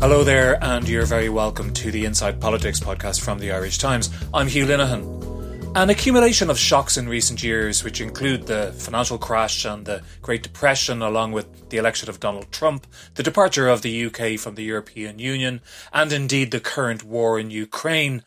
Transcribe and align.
Hello 0.00 0.24
there, 0.24 0.56
and 0.64 0.88
you're 0.88 1.04
very 1.04 1.28
welcome 1.28 1.74
to 1.74 1.90
the 1.90 2.06
Inside 2.06 2.40
Politics 2.40 2.80
podcast 2.80 3.20
from 3.20 3.38
the 3.38 3.52
Irish 3.52 3.76
Times. 3.76 4.08
I'm 4.32 4.48
Hugh 4.48 4.64
Linehan. 4.64 5.76
An 5.76 5.90
accumulation 5.90 6.48
of 6.48 6.58
shocks 6.58 6.96
in 6.96 7.06
recent 7.06 7.42
years, 7.42 7.84
which 7.84 8.00
include 8.00 8.46
the 8.46 8.72
financial 8.78 9.18
crash 9.18 9.66
and 9.66 9.84
the 9.84 10.02
Great 10.22 10.42
Depression, 10.42 11.02
along 11.02 11.32
with 11.32 11.68
the 11.68 11.76
election 11.76 12.08
of 12.08 12.18
Donald 12.18 12.50
Trump, 12.50 12.86
the 13.16 13.22
departure 13.22 13.68
of 13.68 13.82
the 13.82 14.06
UK 14.06 14.40
from 14.40 14.54
the 14.54 14.64
European 14.64 15.18
Union, 15.18 15.60
and 15.92 16.14
indeed 16.14 16.50
the 16.50 16.60
current 16.60 17.04
war 17.04 17.38
in 17.38 17.50
Ukraine, 17.50 18.22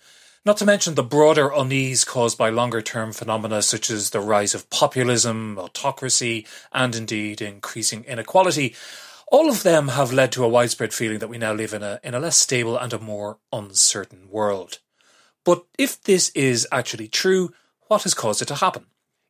not 0.46 0.58
to 0.58 0.66
mention 0.66 0.94
the 0.94 1.02
broader 1.02 1.50
unease 1.50 2.06
caused 2.06 2.38
by 2.38 2.50
longer 2.50 2.84
term 2.84 3.12
phenomena 3.12 3.64
such 3.64 3.90
as 3.90 4.12
the 4.12 4.20
rise 4.20 4.54
of 4.54 4.70
populism, 4.70 5.58
autocracy, 5.58 6.46
and 6.72 6.96
indeed 6.96 7.42
increasing 7.42 8.04
inequality, 8.04 8.76
all 9.34 9.50
of 9.50 9.64
them 9.64 9.88
have 9.88 10.14
led 10.14 10.32
to 10.32 10.44
a 10.44 10.48
widespread 10.48 10.94
feeling 10.94 11.18
that 11.18 11.28
we 11.28 11.40
now 11.40 11.52
live 11.52 11.74
in 11.74 11.82
a, 11.82 12.00
in 12.04 12.14
a 12.14 12.20
less 12.20 12.38
stable 12.38 12.78
and 12.78 12.94
a 12.94 13.00
more 13.00 13.40
uncertain 13.52 14.30
world. 14.30 14.78
But 15.44 15.66
if 15.76 16.00
this 16.04 16.30
is 16.36 16.68
actually 16.72 17.08
true, 17.08 17.52
what 17.88 18.04
has 18.04 18.14
caused 18.14 18.44
it 18.44 18.48
to 18.50 18.56
happen? 18.56 18.86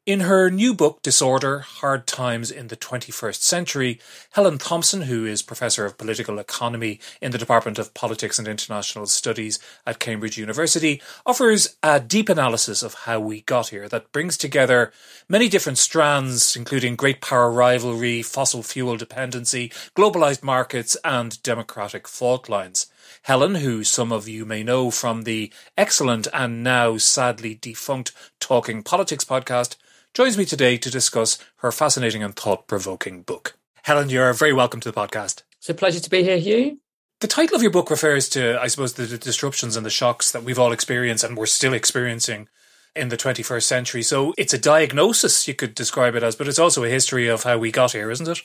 In 0.06 0.20
her 0.20 0.50
new 0.50 0.74
book, 0.74 1.02
Disorder 1.02 1.60
Hard 1.60 2.08
Times 2.08 2.52
in 2.52 2.68
the 2.68 2.76
21st 2.76 3.42
Century, 3.42 4.02
Helen 4.32 4.58
Thompson, 4.58 5.04
who 5.04 5.26
is 5.26 5.42
Professor 5.42 5.86
of 5.86 5.98
Political 5.98 6.40
Economy 6.40 7.00
in 7.22 7.32
the 7.32 7.38
Department 7.38 7.80
of 7.80 7.94
Politics 7.94 8.38
and 8.38 8.46
International 8.46 9.06
Studies 9.06 9.60
at 9.88 10.00
Cambridge 10.00 10.38
University, 10.38 11.02
offers 11.26 11.78
a 11.82 12.02
deep 12.02 12.28
analysis 12.28 12.84
of 12.84 13.06
how 13.06 13.22
we 13.22 13.44
got 13.44 13.70
here 13.70 13.88
that 13.88 14.12
brings 14.12 14.36
together 14.36 14.92
many 15.30 15.48
different 15.48 15.78
strands, 15.78 16.54
including 16.54 16.98
great 16.98 17.22
power 17.22 17.50
rivalry, 17.50 18.22
fossil 18.22 18.62
fuel 18.62 18.98
dependency, 18.98 19.70
globalized 19.96 20.44
markets, 20.44 20.98
and 21.06 21.42
democratic 21.44 22.10
fault 22.10 22.50
lines. 22.50 22.88
Helen, 23.22 23.56
who 23.56 23.86
some 23.86 24.12
of 24.12 24.28
you 24.28 24.44
may 24.44 24.64
know 24.64 24.92
from 24.92 25.22
the 25.22 25.50
excellent 25.78 26.28
and 26.34 26.62
now 26.62 26.98
sadly 26.98 27.56
defunct 27.56 28.12
Talking 28.42 28.84
Politics 28.84 29.24
podcast, 29.24 29.78
joins 30.14 30.38
me 30.38 30.46
today 30.46 30.78
to 30.78 30.92
discuss 30.92 31.40
her 31.58 31.72
fascinating 31.72 32.22
and 32.22 32.36
thought 32.36 32.68
provoking 32.68 33.24
book. 33.24 33.58
Helen, 33.84 34.10
you're 34.10 34.32
very 34.34 34.54
welcome 34.54 34.80
to 34.80 34.92
the 34.92 35.00
podcast. 35.00 35.42
It's 35.58 35.70
a 35.70 35.74
pleasure 35.74 36.00
to 36.00 36.10
be 36.10 36.24
here, 36.24 36.38
Hugh. 36.38 36.80
The 37.20 37.28
title 37.28 37.56
of 37.56 37.64
your 37.64 37.72
book 37.72 37.90
refers 37.90 38.30
to, 38.30 38.62
I 38.62 38.68
suppose, 38.68 38.94
the, 38.94 39.18
disruptions 39.18 39.76
and 39.76 39.86
the 39.86 39.90
shocks 39.90 40.32
that 40.32 40.44
we've 40.44 40.60
all 40.60 40.72
experienced 40.72 41.24
and 41.24 41.36
we're 41.36 41.48
still 41.48 41.74
experiencing 41.74 42.48
in 42.96 43.10
the 43.10 43.18
21st 43.18 43.64
century. 43.64 44.04
So 44.04 44.34
it's 44.38 44.54
a 44.54 44.60
diagnosis, 44.60 45.48
you 45.48 45.56
could 45.56 45.74
describe 45.74 46.16
it 46.16 46.22
as, 46.22 46.36
but 46.36 46.48
it's 46.48 46.60
also 46.60 46.84
a 46.84 46.90
history 46.90 47.28
of 47.28 47.44
how 47.44 47.58
we 47.58 47.72
got 47.72 47.94
here, 47.94 48.12
isn't 48.12 48.28
it? 48.28 48.42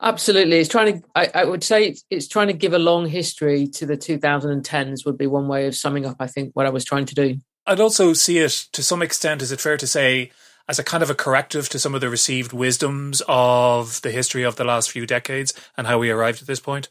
Absolutely. 0.00 0.58
It's 0.58 0.68
trying 0.68 1.00
to, 1.00 1.08
I, 1.16 1.30
I 1.34 1.44
would 1.44 1.64
say 1.64 1.88
it's, 1.88 2.04
it's, 2.10 2.28
trying 2.28 2.46
to 2.46 2.52
give 2.52 2.72
a 2.72 2.78
long 2.78 3.08
history 3.08 3.66
to 3.68 3.86
the 3.86 3.96
2010s, 3.96 5.04
would 5.04 5.18
be 5.18 5.26
one 5.26 5.48
way 5.48 5.66
of 5.66 5.74
summing 5.74 6.06
up, 6.06 6.18
I 6.20 6.28
think, 6.28 6.54
what 6.54 6.66
I 6.66 6.70
was 6.70 6.84
trying 6.84 7.06
to 7.06 7.14
do. 7.16 7.38
I'd 7.66 7.80
also 7.80 8.12
see 8.12 8.38
it 8.38 8.66
to 8.72 8.84
some 8.84 9.02
extent, 9.02 9.42
is 9.42 9.50
it 9.50 9.60
fair 9.60 9.76
to 9.76 9.86
say, 9.86 10.30
as 10.68 10.78
a 10.78 10.84
kind 10.84 11.02
of 11.02 11.10
a 11.10 11.14
corrective 11.14 11.68
to 11.70 11.78
some 11.78 11.94
of 11.94 12.00
the 12.00 12.10
received 12.10 12.52
wisdoms 12.52 13.22
of 13.26 14.00
the 14.02 14.10
history 14.10 14.42
of 14.42 14.56
the 14.56 14.64
last 14.64 14.90
few 14.90 15.06
decades 15.06 15.54
and 15.76 15.86
how 15.86 15.98
we 15.98 16.10
arrived 16.10 16.40
at 16.40 16.46
this 16.46 16.60
point? 16.60 16.88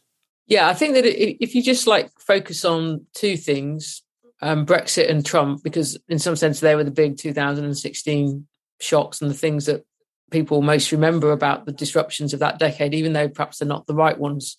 Yeah, 0.47 0.67
I 0.67 0.73
think 0.73 0.93
that 0.95 1.05
if 1.05 1.53
you 1.53 1.61
just 1.61 1.87
like 1.87 2.09
focus 2.19 2.63
on 2.65 3.05
two 3.13 3.37
things, 3.37 4.01
um, 4.41 4.65
Brexit 4.65 5.09
and 5.09 5.25
Trump, 5.25 5.63
because 5.63 5.97
in 6.07 6.19
some 6.19 6.35
sense 6.35 6.59
they 6.59 6.75
were 6.75 6.83
the 6.83 6.91
big 6.91 7.17
2016 7.17 8.47
shocks 8.79 9.21
and 9.21 9.29
the 9.29 9.35
things 9.35 9.65
that 9.65 9.85
people 10.31 10.61
most 10.61 10.91
remember 10.91 11.31
about 11.31 11.65
the 11.65 11.71
disruptions 11.71 12.33
of 12.33 12.39
that 12.39 12.59
decade, 12.59 12.93
even 12.93 13.13
though 13.13 13.29
perhaps 13.29 13.59
they're 13.59 13.67
not 13.67 13.87
the 13.87 13.95
right 13.95 14.17
ones 14.17 14.57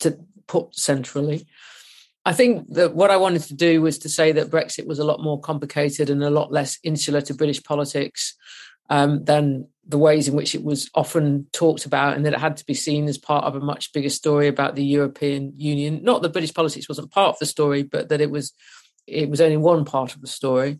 to 0.00 0.18
put 0.46 0.74
centrally. 0.74 1.46
I 2.24 2.32
think 2.32 2.72
that 2.74 2.94
what 2.94 3.10
I 3.10 3.16
wanted 3.16 3.42
to 3.42 3.54
do 3.54 3.82
was 3.82 3.98
to 3.98 4.08
say 4.08 4.32
that 4.32 4.50
Brexit 4.50 4.86
was 4.86 4.98
a 4.98 5.04
lot 5.04 5.22
more 5.22 5.40
complicated 5.40 6.08
and 6.08 6.22
a 6.22 6.30
lot 6.30 6.52
less 6.52 6.78
insular 6.84 7.20
to 7.22 7.34
British 7.34 7.62
politics 7.62 8.36
um, 8.90 9.24
than 9.24 9.68
the 9.86 9.98
ways 9.98 10.28
in 10.28 10.34
which 10.34 10.54
it 10.54 10.62
was 10.62 10.88
often 10.94 11.46
talked 11.52 11.84
about, 11.84 12.14
and 12.14 12.24
that 12.24 12.34
it 12.34 12.38
had 12.38 12.56
to 12.58 12.66
be 12.66 12.74
seen 12.74 13.08
as 13.08 13.18
part 13.18 13.44
of 13.44 13.56
a 13.56 13.60
much 13.60 13.92
bigger 13.92 14.08
story 14.08 14.46
about 14.46 14.76
the 14.76 14.84
European 14.84 15.52
Union. 15.56 16.00
Not 16.04 16.22
that 16.22 16.32
British 16.32 16.54
politics 16.54 16.88
wasn't 16.88 17.10
part 17.10 17.30
of 17.30 17.38
the 17.40 17.46
story, 17.46 17.82
but 17.82 18.08
that 18.08 18.20
it 18.20 18.30
was 18.30 18.52
it 19.06 19.28
was 19.28 19.40
only 19.40 19.56
one 19.56 19.84
part 19.84 20.14
of 20.14 20.20
the 20.20 20.28
story. 20.28 20.78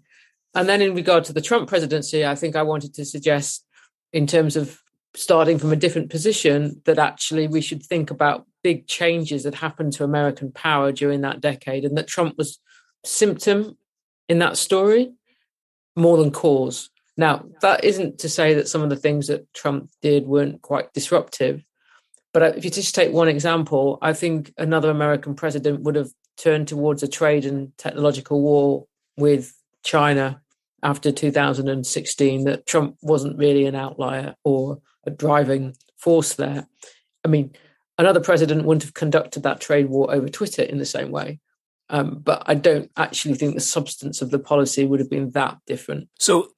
And 0.55 0.69
then, 0.69 0.83
in 0.83 0.95
regard 0.95 1.25
to 1.25 1.33
the 1.33 1.41
Trump 1.41 1.69
presidency, 1.69 2.25
I 2.25 2.37
think 2.37 2.55
I 2.55 2.63
wanted 2.63 2.95
to 2.95 3.05
suggest, 3.05 3.67
in 4.13 4.27
terms 4.27 4.55
of 4.57 4.81
starting 5.15 5.59
from 5.59 5.73
a 5.73 5.77
different 5.77 6.11
position, 6.11 6.83
that 6.85 6.99
actually 6.99 7.49
we 7.49 7.61
should 7.61 7.83
think 7.83 8.11
about 8.11 8.47
big 8.63 8.87
changes 8.87 9.43
that 9.45 9.55
happened 9.55 9.93
to 9.95 10.05
American 10.05 10.53
power 10.53 10.93
during 10.93 11.23
that 11.23 11.41
decade, 11.41 11.85
and 11.85 11.97
that 11.97 12.07
Trump 12.07 12.37
was 12.39 12.59
symptom 13.05 13.77
in 14.29 14.39
that 14.39 14.57
story 14.57 15.13
more 15.97 16.17
than 16.17 16.31
cause. 16.31 16.91
Now, 17.17 17.45
that 17.61 17.85
isn't 17.85 18.19
to 18.21 18.29
say 18.29 18.55
that 18.55 18.69
some 18.69 18.83
of 18.83 18.91
the 18.91 18.97
things 18.97 19.27
that 19.27 19.53
Trump 19.53 19.91
did 20.01 20.27
weren't 20.27 20.63
quite 20.63 20.93
disruptive, 20.93 21.63
but 22.33 22.57
if 22.57 22.65
you 22.65 22.71
just 22.71 22.95
take 22.95 23.13
one 23.13 23.29
example, 23.29 23.99
I 24.01 24.15
think 24.15 24.55
another 24.57 24.91
American 24.91 25.35
president 25.35 25.83
would 25.83 25.97
have 25.97 26.11
turned 26.39 26.69
towards 26.69 27.03
a 27.03 27.09
trade 27.09 27.45
and 27.45 27.77
technological 27.77 28.41
war 28.41 28.87
with 29.17 29.55
China 29.83 30.41
after 30.83 31.13
2016, 31.13 32.45
that 32.45 32.67
Trump 32.67 32.97
wasn't 33.03 33.39
really 33.39 33.67
an 33.67 33.75
outlier 33.75 34.35
or 34.43 34.81
a 35.05 35.11
driving 35.11 35.77
force 35.97 36.35
there. 36.35 36.67
I 37.25 37.29
mean, 37.29 37.53
another 38.03 38.21
president 38.21 38.65
wouldn't 38.65 38.83
have 38.83 38.95
conducted 38.95 39.45
that 39.45 39.61
trade 39.61 39.89
war 39.89 40.13
over 40.13 40.29
Twitter 40.29 40.63
in 40.63 40.79
the 40.79 40.85
same 40.85 41.11
way. 41.11 41.41
Um, 41.89 42.21
but 42.21 42.43
I 42.47 42.55
don't 42.55 42.91
actually 42.97 43.35
think 43.35 43.55
the 43.55 43.61
substance 43.61 44.23
of 44.23 44.31
the 44.31 44.39
policy 44.39 44.85
would 44.85 45.01
have 45.01 45.11
been 45.11 45.31
that 45.31 45.59
different. 45.67 46.09
So, 46.19 46.49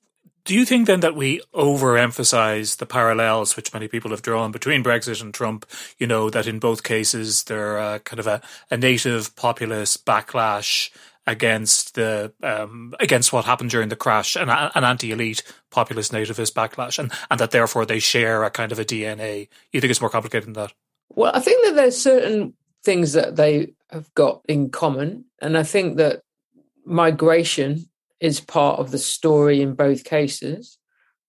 do 0.45 0.55
you 0.55 0.67
think 0.67 0.87
then 0.87 1.01
that 1.01 1.17
we 1.17 1.41
overemphasize 1.55 2.77
the 2.77 2.87
parallels 2.87 3.57
which 3.57 3.73
many 3.73 3.89
people 3.89 4.11
have 4.11 4.21
drawn 4.21 4.53
between 4.53 4.85
Brexit 4.85 5.23
and 5.23 5.33
Trump? 5.33 5.67
You 5.99 6.07
know, 6.07 6.31
that 6.31 6.47
in 6.47 6.59
both 6.59 6.83
cases 6.83 7.45
there 7.45 7.79
are 7.79 7.99
kind 7.99 8.21
of 8.21 8.27
a, 8.27 8.43
a 8.71 8.77
native 8.77 9.35
populist 9.37 10.05
backlash 10.05 10.91
against 11.27 11.95
the 11.95 12.33
um, 12.43 12.95
against 13.01 13.33
what 13.33 13.47
happened 13.47 13.71
during 13.71 13.89
the 13.89 13.97
crash, 13.97 14.37
an, 14.37 14.51
an 14.51 14.85
anti-elite 14.85 15.43
populist 15.71 16.13
nativist 16.13 16.53
backlash, 16.53 16.99
and, 16.99 17.11
and 17.31 17.41
that 17.41 17.51
therefore 17.51 17.87
they 17.87 17.99
share 17.99 18.45
a 18.45 18.51
kind 18.51 18.71
of 18.71 18.79
a 18.79 18.85
DNA. 18.85 19.49
You 19.73 19.81
think 19.81 19.91
it's 19.91 20.01
more 20.01 20.11
complicated 20.11 20.47
than 20.47 20.53
that? 20.55 20.73
Well, 21.11 21.33
I 21.35 21.41
think 21.41 21.65
that 21.67 21.75
there's 21.77 22.01
certain 22.01 22.55
things 22.85 23.15
that 23.15 23.37
they 23.37 23.75
have 23.91 24.13
got 24.15 24.43
in 24.49 24.71
common. 24.71 25.25
And 25.41 25.57
I 25.57 25.63
think 25.63 25.97
that 25.97 26.23
migration 26.85 27.87
is 28.21 28.41
part 28.41 28.79
of 28.79 28.91
the 28.91 28.99
story 28.99 29.63
in 29.63 29.75
both 29.75 30.05
cases. 30.05 30.79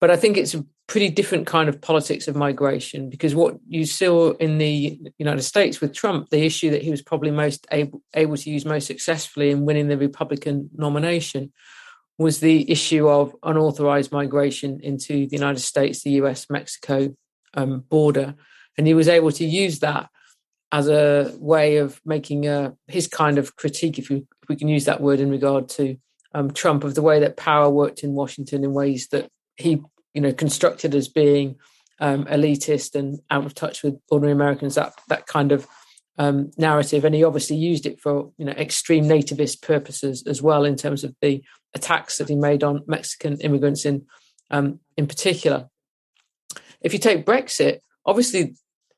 But 0.02 0.12
I 0.12 0.18
think 0.18 0.38
it's 0.38 0.54
a 0.54 0.66
pretty 0.88 1.10
different 1.10 1.48
kind 1.48 1.68
of 1.68 1.82
politics 1.82 2.28
of 2.28 2.36
migration 2.36 3.10
because 3.10 3.34
what 3.34 3.56
you 3.68 3.86
saw 3.86 4.32
in 4.34 4.60
the 4.60 5.00
United 5.18 5.42
States 5.42 5.82
with 5.82 5.94
Trump, 5.94 6.30
the 6.30 6.46
issue 6.46 6.70
that 6.72 6.84
he 6.84 6.92
was 6.92 7.02
probably 7.02 7.32
most 7.32 7.66
able, 7.72 8.02
able 8.14 8.38
to 8.38 8.50
use 8.50 8.66
most 8.66 8.86
successfully 8.86 9.50
in 9.50 9.66
winning 9.66 9.88
the 9.88 9.98
Republican 9.98 10.70
nomination 10.76 11.52
was 12.18 12.40
the 12.40 12.70
issue 12.70 13.10
of 13.10 13.36
unauthorized 13.44 14.12
migration 14.12 14.80
into 14.84 15.28
the 15.28 15.36
United 15.36 15.60
States, 15.60 16.04
the 16.04 16.12
US 16.12 16.50
Mexico 16.50 17.16
um, 17.56 17.80
border 17.90 18.36
and 18.78 18.88
he 18.88 18.94
was 18.94 19.08
able 19.08 19.32
to 19.32 19.46
use 19.46 19.80
that 19.80 20.10
as 20.72 20.90
a 20.90 21.34
way 21.38 21.78
of 21.78 22.02
making 22.06 22.48
a, 22.48 22.76
his 22.88 23.08
kind 23.08 23.38
of 23.38 23.56
critique, 23.56 23.98
if 23.98 24.10
we, 24.10 24.18
if 24.18 24.50
we 24.50 24.56
can 24.56 24.68
use 24.68 24.86
that 24.86 25.02
word 25.02 25.20
in 25.20 25.30
regard 25.30 25.70
to 25.70 25.98
um, 26.34 26.52
Trump, 26.52 26.84
of 26.84 26.96
the 26.96 27.02
way 27.02 27.20
that 27.20 27.38
power 27.38 27.70
worked 27.70 28.04
in 28.04 28.14
Washington 28.14 28.64
in 28.64 28.74
ways 28.74 29.08
that 29.10 29.30
he, 29.56 29.82
you 30.14 30.22
know, 30.22 30.34
constructed 30.34 30.94
as 30.94 31.08
being 31.08 31.56
um, 32.00 32.26
elitist 32.26 32.96
and 32.96 33.20
out 33.32 33.46
of 33.46 33.54
touch 33.54 33.84
with 33.84 33.98
ordinary 34.10 34.34
Americans. 34.34 34.76
That 34.76 34.94
that 35.08 35.28
kind 35.28 35.52
of 35.52 35.66
um, 36.18 36.52
narrative, 36.58 37.06
and 37.06 37.16
he 37.16 37.24
obviously 37.24 37.56
used 37.56 37.86
it 37.86 38.02
for 38.02 38.32
you 38.38 38.46
know 38.46 38.52
extreme 38.54 39.06
nativist 39.06 39.62
purposes 39.62 40.24
as 40.28 40.42
well, 40.42 40.66
in 40.66 40.76
terms 40.76 41.04
of 41.04 41.16
the 41.22 41.44
attacks 41.74 42.18
that 42.18 42.28
he 42.28 42.36
made 42.36 42.64
on 42.64 42.84
Mexican 42.88 43.40
immigrants 43.40 43.86
in 43.86 44.06
um, 44.52 44.80
in 44.98 45.08
particular. 45.08 45.70
If 46.82 46.94
you 46.94 47.00
take 47.00 47.26
Brexit, 47.26 47.80
obviously 48.06 48.56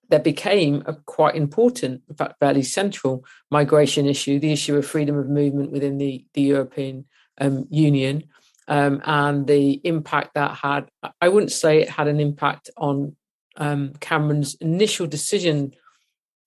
there 0.10 0.20
became 0.20 0.84
a 0.86 0.94
quite 0.94 1.36
important, 1.36 2.02
in 2.10 2.16
fact, 2.16 2.40
fairly 2.40 2.64
central 2.64 3.26
migration 3.52 4.06
issue, 4.06 4.40
the 4.40 4.54
issue 4.54 4.76
of 4.76 4.86
freedom 4.86 5.18
of 5.18 5.28
movement 5.28 5.72
within 5.72 5.98
the, 5.98 6.26
the 6.34 6.42
European 6.42 7.06
um, 7.40 7.66
Union. 7.70 8.24
Um, 8.70 9.02
and 9.06 9.48
the 9.48 9.80
impact 9.86 10.34
that 10.36 10.56
had, 10.56 10.90
I 11.22 11.30
wouldn't 11.30 11.54
say 11.54 11.82
it 11.82 11.90
had 11.90 12.08
an 12.08 12.20
impact 12.20 12.70
on 12.76 13.16
um, 13.56 13.94
Cameron's 14.00 14.56
initial 14.56 15.08
decision 15.08 15.74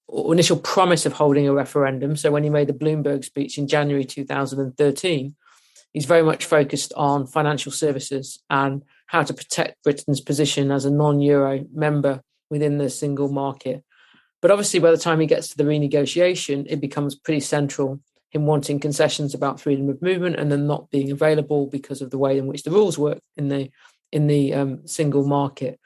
or 0.07 0.33
initial 0.33 0.59
promise 0.59 1.07
of 1.07 1.13
holding 1.13 1.47
a 1.49 1.55
referendum. 1.55 2.17
So 2.17 2.31
when 2.31 2.43
he 2.43 2.51
made 2.51 2.67
the 2.67 2.75
Bloomberg 2.75 3.25
speech 3.25 3.57
in 3.57 3.69
January 3.69 4.05
2013, 4.05 5.35
he's 5.93 6.05
very 6.05 6.23
much 6.23 6.45
focused 6.45 6.93
on 6.95 7.27
financial 7.27 7.73
services 7.73 8.43
and 8.51 8.83
how 9.07 9.23
to 9.23 9.33
protect 9.33 9.83
Britain's 9.83 10.21
position 10.21 10.71
as 10.71 10.85
a 10.85 10.91
non-euro 10.91 11.65
member 11.73 12.23
within 12.51 12.79
the 12.79 12.91
single 12.91 13.29
market. 13.29 13.85
But 14.43 14.51
obviously, 14.51 14.81
by 14.81 14.91
the 14.91 14.97
time 14.97 15.21
he 15.21 15.27
gets 15.27 15.49
to 15.49 15.57
the 15.57 15.65
renegotiation, 15.65 16.67
it 16.69 16.81
becomes 16.81 17.15
pretty 17.15 17.41
central 17.41 18.01
him 18.31 18.47
wanting 18.47 18.79
concessions 18.79 19.35
about 19.35 19.61
freedom 19.61 19.89
of 19.89 20.01
movement 20.01 20.37
and 20.37 20.51
then 20.51 20.67
not 20.67 20.91
being 20.91 21.11
available 21.11 21.67
because 21.67 22.01
of 22.01 22.11
the 22.11 22.19
way 22.19 22.39
in 22.39 22.47
which 22.47 22.63
the 22.63 22.71
rules 22.71 22.97
work 22.97 23.19
in 23.37 23.49
the 23.49 23.71
in 24.13 24.27
the 24.27 24.55
um, 24.55 24.87
single 24.87 25.25
market. 25.25 25.79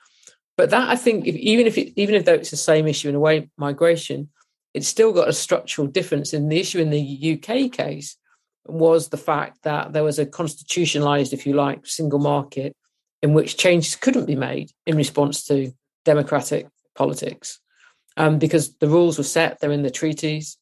But 0.56 0.70
that 0.70 0.88
I 0.88 0.96
think, 0.96 1.26
if, 1.26 1.34
even 1.34 1.66
if 1.66 1.76
it, 1.76 1.92
even 1.96 2.14
if 2.14 2.24
though 2.24 2.34
it's 2.34 2.50
the 2.50 2.56
same 2.56 2.86
issue 2.86 3.08
in 3.08 3.14
a 3.14 3.20
way, 3.20 3.50
migration, 3.56 4.30
it's 4.72 4.88
still 4.88 5.12
got 5.12 5.28
a 5.28 5.32
structural 5.32 5.86
difference. 5.86 6.32
In 6.32 6.48
the 6.48 6.60
issue 6.60 6.80
in 6.80 6.90
the 6.90 7.38
UK 7.38 7.72
case 7.72 8.16
was 8.66 9.08
the 9.08 9.16
fact 9.16 9.62
that 9.62 9.92
there 9.92 10.04
was 10.04 10.18
a 10.18 10.26
constitutionalized, 10.26 11.32
if 11.32 11.46
you 11.46 11.54
like, 11.54 11.86
single 11.86 12.18
market 12.18 12.74
in 13.22 13.34
which 13.34 13.56
changes 13.56 13.96
couldn't 13.96 14.26
be 14.26 14.36
made 14.36 14.70
in 14.86 14.96
response 14.96 15.44
to 15.44 15.72
democratic 16.04 16.68
politics, 16.94 17.60
um, 18.16 18.38
because 18.38 18.76
the 18.76 18.88
rules 18.88 19.18
were 19.18 19.24
set. 19.24 19.60
They're 19.60 19.72
in 19.72 19.82
the 19.82 19.90
treaties. 19.90 20.56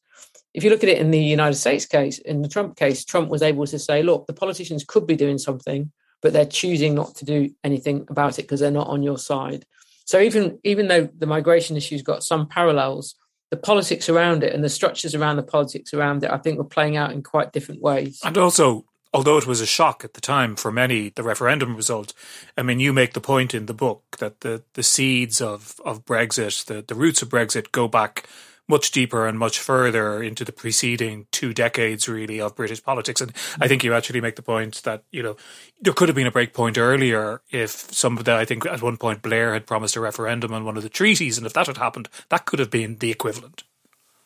If 0.53 0.63
you 0.63 0.69
look 0.69 0.83
at 0.83 0.89
it 0.89 0.99
in 0.99 1.11
the 1.11 1.19
United 1.19 1.55
States 1.55 1.85
case, 1.85 2.19
in 2.19 2.41
the 2.41 2.49
Trump 2.49 2.75
case, 2.75 3.05
Trump 3.05 3.29
was 3.29 3.41
able 3.41 3.65
to 3.67 3.79
say, 3.79 4.03
"Look, 4.03 4.27
the 4.27 4.33
politicians 4.33 4.83
could 4.83 5.07
be 5.07 5.15
doing 5.15 5.37
something." 5.37 5.91
But 6.21 6.31
they're 6.31 6.45
choosing 6.45 6.95
not 6.95 7.15
to 7.15 7.25
do 7.25 7.49
anything 7.65 8.05
about 8.09 8.39
it 8.39 8.43
because 8.43 8.61
they're 8.61 8.71
not 8.71 8.87
on 8.87 9.03
your 9.03 9.17
side. 9.17 9.65
So 10.05 10.19
even 10.19 10.59
even 10.63 10.87
though 10.87 11.09
the 11.17 11.25
migration 11.25 11.77
issue's 11.77 12.01
got 12.01 12.23
some 12.23 12.47
parallels, 12.47 13.15
the 13.51 13.57
politics 13.57 14.09
around 14.09 14.43
it 14.43 14.53
and 14.53 14.63
the 14.63 14.69
structures 14.69 15.15
around 15.15 15.35
the 15.35 15.43
politics 15.43 15.93
around 15.93 16.23
it, 16.23 16.31
I 16.31 16.37
think, 16.37 16.57
were 16.57 16.63
playing 16.63 16.97
out 16.97 17.11
in 17.11 17.23
quite 17.23 17.51
different 17.51 17.81
ways. 17.81 18.19
And 18.23 18.37
also, 18.37 18.85
although 19.13 19.37
it 19.37 19.47
was 19.47 19.61
a 19.61 19.65
shock 19.65 20.03
at 20.03 20.13
the 20.13 20.21
time 20.21 20.55
for 20.55 20.71
many, 20.71 21.09
the 21.09 21.23
referendum 21.23 21.75
result, 21.75 22.13
I 22.57 22.63
mean, 22.63 22.79
you 22.79 22.91
make 22.93 23.13
the 23.13 23.21
point 23.21 23.53
in 23.53 23.67
the 23.67 23.73
book 23.73 24.17
that 24.19 24.41
the, 24.41 24.63
the 24.73 24.83
seeds 24.83 25.39
of, 25.39 25.79
of 25.85 26.05
Brexit, 26.05 26.65
the, 26.65 26.81
the 26.81 26.95
roots 26.95 27.21
of 27.21 27.29
Brexit 27.29 27.71
go 27.71 27.87
back 27.87 28.27
much 28.67 28.91
deeper 28.91 29.27
and 29.27 29.37
much 29.37 29.59
further 29.59 30.23
into 30.23 30.45
the 30.45 30.51
preceding 30.51 31.27
two 31.31 31.53
decades, 31.53 32.07
really, 32.07 32.39
of 32.39 32.55
British 32.55 32.81
politics. 32.81 33.19
And 33.19 33.33
I 33.59 33.67
think 33.67 33.83
you 33.83 33.93
actually 33.93 34.21
make 34.21 34.37
the 34.37 34.41
point 34.41 34.81
that, 34.83 35.03
you 35.11 35.21
know, 35.21 35.35
there 35.81 35.93
could 35.93 36.07
have 36.07 36.15
been 36.15 36.27
a 36.27 36.31
break 36.31 36.53
point 36.53 36.77
earlier 36.77 37.41
if 37.51 37.71
some 37.71 38.17
of 38.17 38.23
the, 38.23 38.33
I 38.33 38.45
think 38.45 38.65
at 38.65 38.81
one 38.81 38.97
point 38.97 39.21
Blair 39.21 39.53
had 39.53 39.67
promised 39.67 39.97
a 39.97 39.99
referendum 39.99 40.53
on 40.53 40.63
one 40.63 40.77
of 40.77 40.83
the 40.83 40.89
treaties. 40.89 41.37
And 41.37 41.45
if 41.45 41.53
that 41.53 41.67
had 41.67 41.77
happened, 41.77 42.07
that 42.29 42.45
could 42.45 42.59
have 42.59 42.71
been 42.71 42.97
the 42.99 43.11
equivalent. 43.11 43.63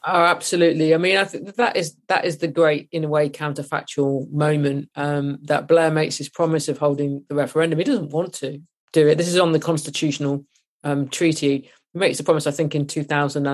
Oh, 0.05 0.23
absolutely. 0.23 0.93
I 0.93 0.97
mean, 0.97 1.17
I 1.17 1.25
think 1.25 1.55
that 1.55 1.75
is 1.75 1.95
that 2.07 2.23
is 2.23 2.37
the 2.37 2.47
great, 2.47 2.87
in 2.91 3.03
a 3.03 3.09
way, 3.09 3.29
counterfactual 3.29 4.31
moment 4.31 4.89
um, 4.95 5.39
that 5.43 5.67
Blair 5.67 5.91
makes 5.91 6.17
his 6.17 6.29
promise 6.29 6.69
of 6.69 6.77
holding 6.77 7.25
the 7.27 7.35
referendum. 7.35 7.79
He 7.79 7.85
doesn't 7.85 8.11
want 8.11 8.33
to 8.35 8.61
do 8.93 9.07
it. 9.07 9.17
This 9.17 9.27
is 9.27 9.39
on 9.39 9.51
the 9.51 9.59
constitutional 9.59 10.45
um, 10.83 11.09
treaty. 11.09 11.69
He 11.93 11.99
makes 11.99 12.17
the 12.17 12.23
promise, 12.23 12.47
I 12.47 12.51
think, 12.51 12.75
in 12.75 12.87
two 12.87 13.03
thousand 13.03 13.47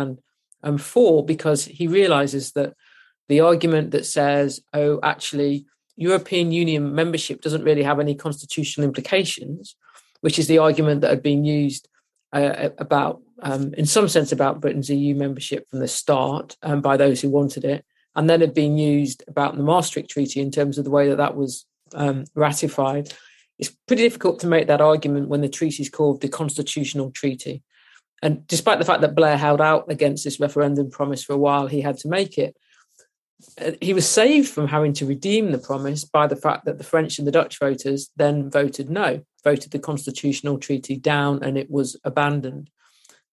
and 0.62 0.82
four, 0.82 1.26
because 1.26 1.66
he 1.66 1.88
realizes 1.88 2.52
that 2.52 2.74
the 3.30 3.40
argument 3.40 3.92
that 3.92 4.06
says, 4.06 4.62
oh, 4.74 5.00
actually, 5.02 5.66
European 5.96 6.52
Union 6.52 6.94
membership 6.94 7.42
doesn't 7.42 7.64
really 7.64 7.84
have 7.84 8.00
any 8.00 8.16
constitutional 8.16 8.86
implications, 8.86 9.76
which 10.22 10.38
is 10.38 10.48
the 10.48 10.60
argument 10.60 11.02
that 11.02 11.10
had 11.10 11.24
been 11.24 11.46
used 11.46 11.88
uh, 12.34 12.70
about, 12.78 13.22
um, 13.44 13.74
in 13.74 13.86
some 13.86 14.08
sense, 14.08 14.32
about 14.32 14.62
Britain's 14.62 14.90
EU 14.90 15.14
membership 15.16 15.70
from 15.70 15.80
the 15.80 15.88
start 15.88 16.56
um, 16.64 16.82
by 16.82 16.96
those 16.96 17.22
who 17.22 17.30
wanted 17.30 17.66
it, 17.66 17.86
and 18.16 18.30
then 18.30 18.42
had 18.42 18.54
been 18.54 18.78
used 18.78 19.24
about 19.28 19.58
the 19.58 19.64
Maastricht 19.64 20.10
Treaty 20.10 20.40
in 20.40 20.50
terms 20.50 20.78
of 20.78 20.86
the 20.86 20.92
way 20.92 21.10
that 21.10 21.18
that 21.18 21.36
was 21.36 21.66
um, 21.94 22.24
ratified. 22.36 23.14
It's 23.60 23.76
pretty 23.88 24.04
difficult 24.04 24.40
to 24.40 24.48
make 24.48 24.68
that 24.68 24.82
argument 24.82 25.28
when 25.28 25.42
the 25.42 25.50
treaty 25.50 25.84
is 25.84 25.90
called 25.90 26.22
the 26.22 26.30
Constitutional 26.30 27.12
Treaty. 27.12 27.64
And 28.22 28.48
despite 28.48 28.80
the 28.80 28.86
fact 28.86 29.02
that 29.02 29.16
Blair 29.16 29.38
held 29.38 29.60
out 29.60 29.92
against 29.92 30.24
this 30.24 30.40
referendum 30.40 30.90
promise 30.90 31.24
for 31.24 31.34
a 31.34 31.38
while, 31.38 31.68
he 31.68 31.82
had 31.82 31.98
to 32.00 32.08
make 32.08 32.38
it. 32.38 32.56
Uh, 33.60 33.72
he 33.82 33.94
was 33.94 34.08
saved 34.08 34.48
from 34.48 34.70
having 34.70 34.94
to 34.94 35.06
redeem 35.06 35.52
the 35.52 35.58
promise 35.58 36.06
by 36.06 36.28
the 36.28 36.38
fact 36.38 36.64
that 36.64 36.78
the 36.78 36.84
French 36.86 37.20
and 37.20 37.28
the 37.28 37.32
Dutch 37.32 37.60
voters 37.60 38.10
then 38.16 38.50
voted 38.50 38.90
no, 38.90 39.22
voted 39.44 39.72
the 39.72 39.80
constitutional 39.80 40.58
treaty 40.58 40.96
down, 40.96 41.44
and 41.44 41.58
it 41.58 41.70
was 41.70 41.98
abandoned. 42.06 42.70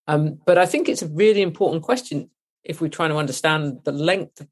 Um, 0.06 0.38
but 0.44 0.58
I 0.58 0.67
think 0.67 0.88
it's 0.88 1.02
a 1.02 1.08
really 1.08 1.43
important 1.43 1.82
question 1.82 2.31
if 2.64 2.81
we're 2.81 2.88
trying 2.88 3.11
to 3.11 3.17
understand 3.17 3.81
the 3.85 3.93
length, 3.93 4.47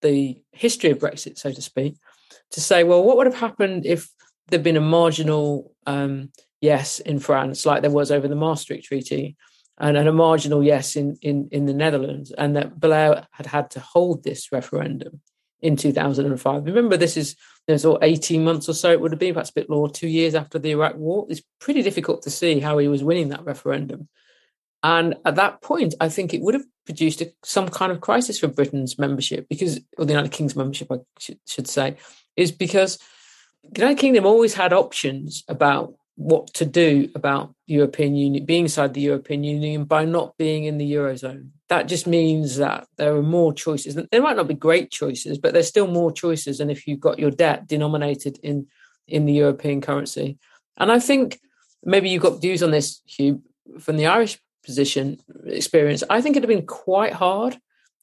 the 0.00 0.40
history 0.52 0.90
of 0.90 0.98
Brexit, 0.98 1.38
so 1.38 1.52
to 1.52 1.62
speak, 1.62 1.96
to 2.52 2.60
say, 2.60 2.84
well, 2.84 3.02
what 3.02 3.16
would 3.16 3.26
have 3.26 3.36
happened 3.36 3.86
if 3.86 4.10
there'd 4.48 4.62
been 4.62 4.76
a 4.76 4.80
marginal 4.80 5.72
um, 5.86 6.30
yes 6.60 7.00
in 7.00 7.18
France, 7.18 7.66
like 7.66 7.82
there 7.82 7.90
was 7.90 8.10
over 8.10 8.28
the 8.28 8.36
Maastricht 8.36 8.84
Treaty? 8.84 9.36
and, 9.78 9.96
and 9.96 10.08
a 10.08 10.12
marginal 10.12 10.62
yes 10.62 10.96
in, 10.96 11.16
in, 11.22 11.48
in 11.50 11.66
the 11.66 11.74
Netherlands, 11.74 12.30
and 12.32 12.56
that 12.56 12.78
Blair 12.78 13.26
had 13.32 13.46
had 13.46 13.70
to 13.72 13.80
hold 13.80 14.22
this 14.22 14.52
referendum 14.52 15.20
in 15.60 15.76
2005. 15.76 16.64
Remember, 16.64 16.96
this 16.96 17.16
is 17.16 17.36
there's 17.66 17.84
all 17.84 17.98
18 18.02 18.44
months 18.44 18.68
or 18.68 18.74
so 18.74 18.90
it 18.90 19.00
would 19.00 19.12
have 19.12 19.18
been, 19.20 19.34
perhaps 19.34 19.50
a 19.50 19.54
bit 19.54 19.70
more, 19.70 19.88
two 19.88 20.08
years 20.08 20.34
after 20.34 20.58
the 20.58 20.70
Iraq 20.70 20.96
War. 20.96 21.26
It's 21.28 21.42
pretty 21.60 21.82
difficult 21.82 22.22
to 22.22 22.30
see 22.30 22.60
how 22.60 22.78
he 22.78 22.88
was 22.88 23.04
winning 23.04 23.28
that 23.28 23.44
referendum. 23.44 24.08
And 24.82 25.14
at 25.24 25.36
that 25.36 25.62
point, 25.62 25.94
I 26.00 26.08
think 26.08 26.34
it 26.34 26.42
would 26.42 26.54
have 26.54 26.64
produced 26.86 27.20
a, 27.20 27.32
some 27.44 27.68
kind 27.68 27.92
of 27.92 28.00
crisis 28.00 28.40
for 28.40 28.48
Britain's 28.48 28.98
membership, 28.98 29.48
because, 29.48 29.80
or 29.96 30.04
the 30.04 30.12
United 30.12 30.32
Kingdom's 30.32 30.56
membership, 30.56 30.90
I 30.90 30.96
should, 31.18 31.38
should 31.46 31.68
say, 31.68 31.96
is 32.36 32.50
because 32.50 32.98
the 33.62 33.80
United 33.80 34.00
Kingdom 34.00 34.26
always 34.26 34.54
had 34.54 34.72
options 34.72 35.44
about 35.48 35.94
what 36.16 36.52
to 36.54 36.66
do 36.66 37.08
about 37.14 37.54
European 37.66 38.14
Union 38.16 38.44
being 38.44 38.64
inside 38.64 38.92
the 38.92 39.00
European 39.00 39.44
Union 39.44 39.84
by 39.84 40.04
not 40.04 40.36
being 40.36 40.64
in 40.64 40.78
the 40.78 40.92
eurozone. 40.92 41.50
That 41.68 41.88
just 41.88 42.06
means 42.06 42.56
that 42.56 42.86
there 42.98 43.14
are 43.16 43.22
more 43.22 43.54
choices. 43.54 43.94
There 43.94 44.22
might 44.22 44.36
not 44.36 44.48
be 44.48 44.54
great 44.54 44.90
choices, 44.90 45.38
but 45.38 45.52
there's 45.52 45.68
still 45.68 45.86
more 45.86 46.12
choices 46.12 46.58
than 46.58 46.68
if 46.68 46.86
you've 46.86 47.00
got 47.00 47.18
your 47.18 47.30
debt 47.30 47.66
denominated 47.66 48.38
in 48.42 48.66
in 49.08 49.26
the 49.26 49.32
European 49.32 49.80
currency. 49.80 50.38
And 50.76 50.92
I 50.92 50.98
think 50.98 51.40
maybe 51.82 52.08
you've 52.08 52.22
got 52.22 52.40
views 52.40 52.62
on 52.62 52.70
this, 52.70 53.00
Hugh, 53.06 53.42
from 53.80 53.96
the 53.96 54.06
Irish 54.06 54.38
position 54.64 55.18
experience. 55.46 56.02
I 56.08 56.20
think 56.20 56.36
it'd 56.36 56.48
have 56.48 56.56
been 56.56 56.66
quite 56.66 57.12
hard 57.12 57.58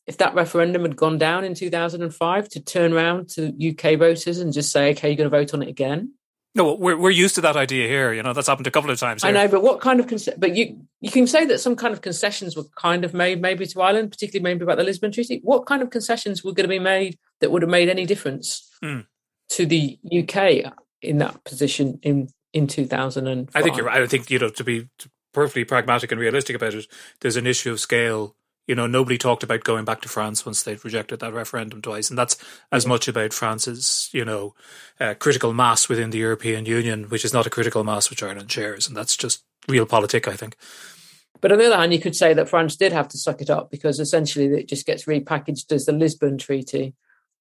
if 0.07 0.17
that 0.17 0.33
referendum 0.33 0.81
had 0.81 0.95
gone 0.95 1.19
down 1.19 1.43
in 1.43 1.53
2005 1.53 2.49
to 2.49 2.59
turn 2.59 2.93
around 2.93 3.29
to 3.29 3.53
UK 3.69 3.97
voters 3.99 4.39
and 4.39 4.51
just 4.51 4.71
say, 4.71 4.89
okay, 4.91 5.09
you're 5.09 5.15
going 5.15 5.29
to 5.29 5.37
vote 5.37 5.53
on 5.53 5.61
it 5.61 5.69
again. 5.69 6.13
No, 6.55 6.73
we're 6.73 6.97
we're 6.97 7.11
used 7.11 7.35
to 7.35 7.41
that 7.41 7.55
idea 7.55 7.87
here. 7.87 8.11
You 8.11 8.23
know, 8.23 8.33
that's 8.33 8.47
happened 8.47 8.65
a 8.65 8.71
couple 8.71 8.89
of 8.89 8.99
times. 8.99 9.21
Here. 9.21 9.29
I 9.29 9.31
know, 9.33 9.47
but 9.47 9.61
what 9.61 9.81
kind 9.81 9.99
of 9.99 10.07
con- 10.07 10.17
but 10.37 10.55
you 10.55 10.81
you 10.99 11.11
can 11.11 11.27
say 11.27 11.45
that 11.45 11.59
some 11.59 11.75
kind 11.75 11.93
of 11.93 12.01
concessions 12.01 12.57
were 12.57 12.63
kind 12.75 13.05
of 13.05 13.13
made 13.13 13.39
maybe 13.39 13.67
to 13.67 13.81
Ireland, 13.81 14.09
particularly 14.09 14.43
maybe 14.43 14.63
about 14.63 14.77
the 14.77 14.83
Lisbon 14.83 15.11
Treaty. 15.11 15.41
What 15.43 15.67
kind 15.67 15.83
of 15.83 15.91
concessions 15.91 16.43
were 16.43 16.53
going 16.53 16.63
to 16.63 16.69
be 16.69 16.79
made 16.79 17.19
that 17.39 17.51
would 17.51 17.61
have 17.61 17.69
made 17.69 17.87
any 17.87 18.07
difference 18.07 18.67
mm. 18.83 19.05
to 19.49 19.65
the 19.67 19.99
UK 20.11 20.73
in 21.03 21.19
that 21.19 21.43
position 21.43 21.99
in 22.01 22.29
in 22.51 22.65
two 22.65 22.87
thousand 22.87 23.27
and? 23.27 23.47
I 23.53 23.61
think 23.61 23.77
you're 23.77 23.85
right. 23.85 24.01
I 24.01 24.07
think 24.07 24.31
you 24.31 24.39
know 24.39 24.49
to 24.49 24.63
be 24.63 24.89
perfectly 25.33 25.63
pragmatic 25.63 26.11
and 26.11 26.19
realistic 26.19 26.55
about 26.55 26.73
it. 26.73 26.87
There's 27.21 27.35
an 27.35 27.47
issue 27.47 27.71
of 27.71 27.79
scale 27.79 28.35
you 28.69 28.75
know, 28.75 28.85
nobody 28.85 29.17
talked 29.17 29.41
about 29.41 29.63
going 29.63 29.83
back 29.83 29.99
to 30.01 30.07
France 30.07 30.45
once 30.45 30.61
they'd 30.61 30.85
rejected 30.85 31.19
that 31.21 31.33
referendum 31.33 31.81
twice. 31.81 32.11
And 32.11 32.19
that's 32.19 32.37
as 32.71 32.85
much 32.85 33.07
about 33.07 33.33
France's, 33.33 34.11
you 34.13 34.23
know, 34.23 34.53
uh, 34.99 35.15
critical 35.15 35.53
mass 35.53 35.89
within 35.89 36.11
the 36.11 36.19
European 36.19 36.67
Union, 36.67 37.05
which 37.05 37.25
is 37.25 37.33
not 37.33 37.47
a 37.47 37.49
critical 37.49 37.83
mass 37.83 38.11
which 38.11 38.21
Ireland 38.21 38.51
shares. 38.51 38.87
And 38.87 38.95
that's 38.95 39.17
just 39.17 39.43
realpolitik, 39.67 40.27
I 40.27 40.35
think. 40.35 40.55
But 41.41 41.51
on 41.51 41.57
the 41.57 41.65
other 41.65 41.77
hand, 41.77 41.93
you 41.93 41.99
could 41.99 42.15
say 42.15 42.35
that 42.35 42.47
France 42.47 42.75
did 42.75 42.93
have 42.93 43.07
to 43.07 43.17
suck 43.17 43.41
it 43.41 43.49
up 43.49 43.71
because 43.71 43.99
essentially 43.99 44.45
it 44.45 44.67
just 44.67 44.85
gets 44.85 45.05
repackaged 45.05 45.71
as 45.71 45.87
the 45.87 45.91
Lisbon 45.91 46.37
Treaty. 46.37 46.93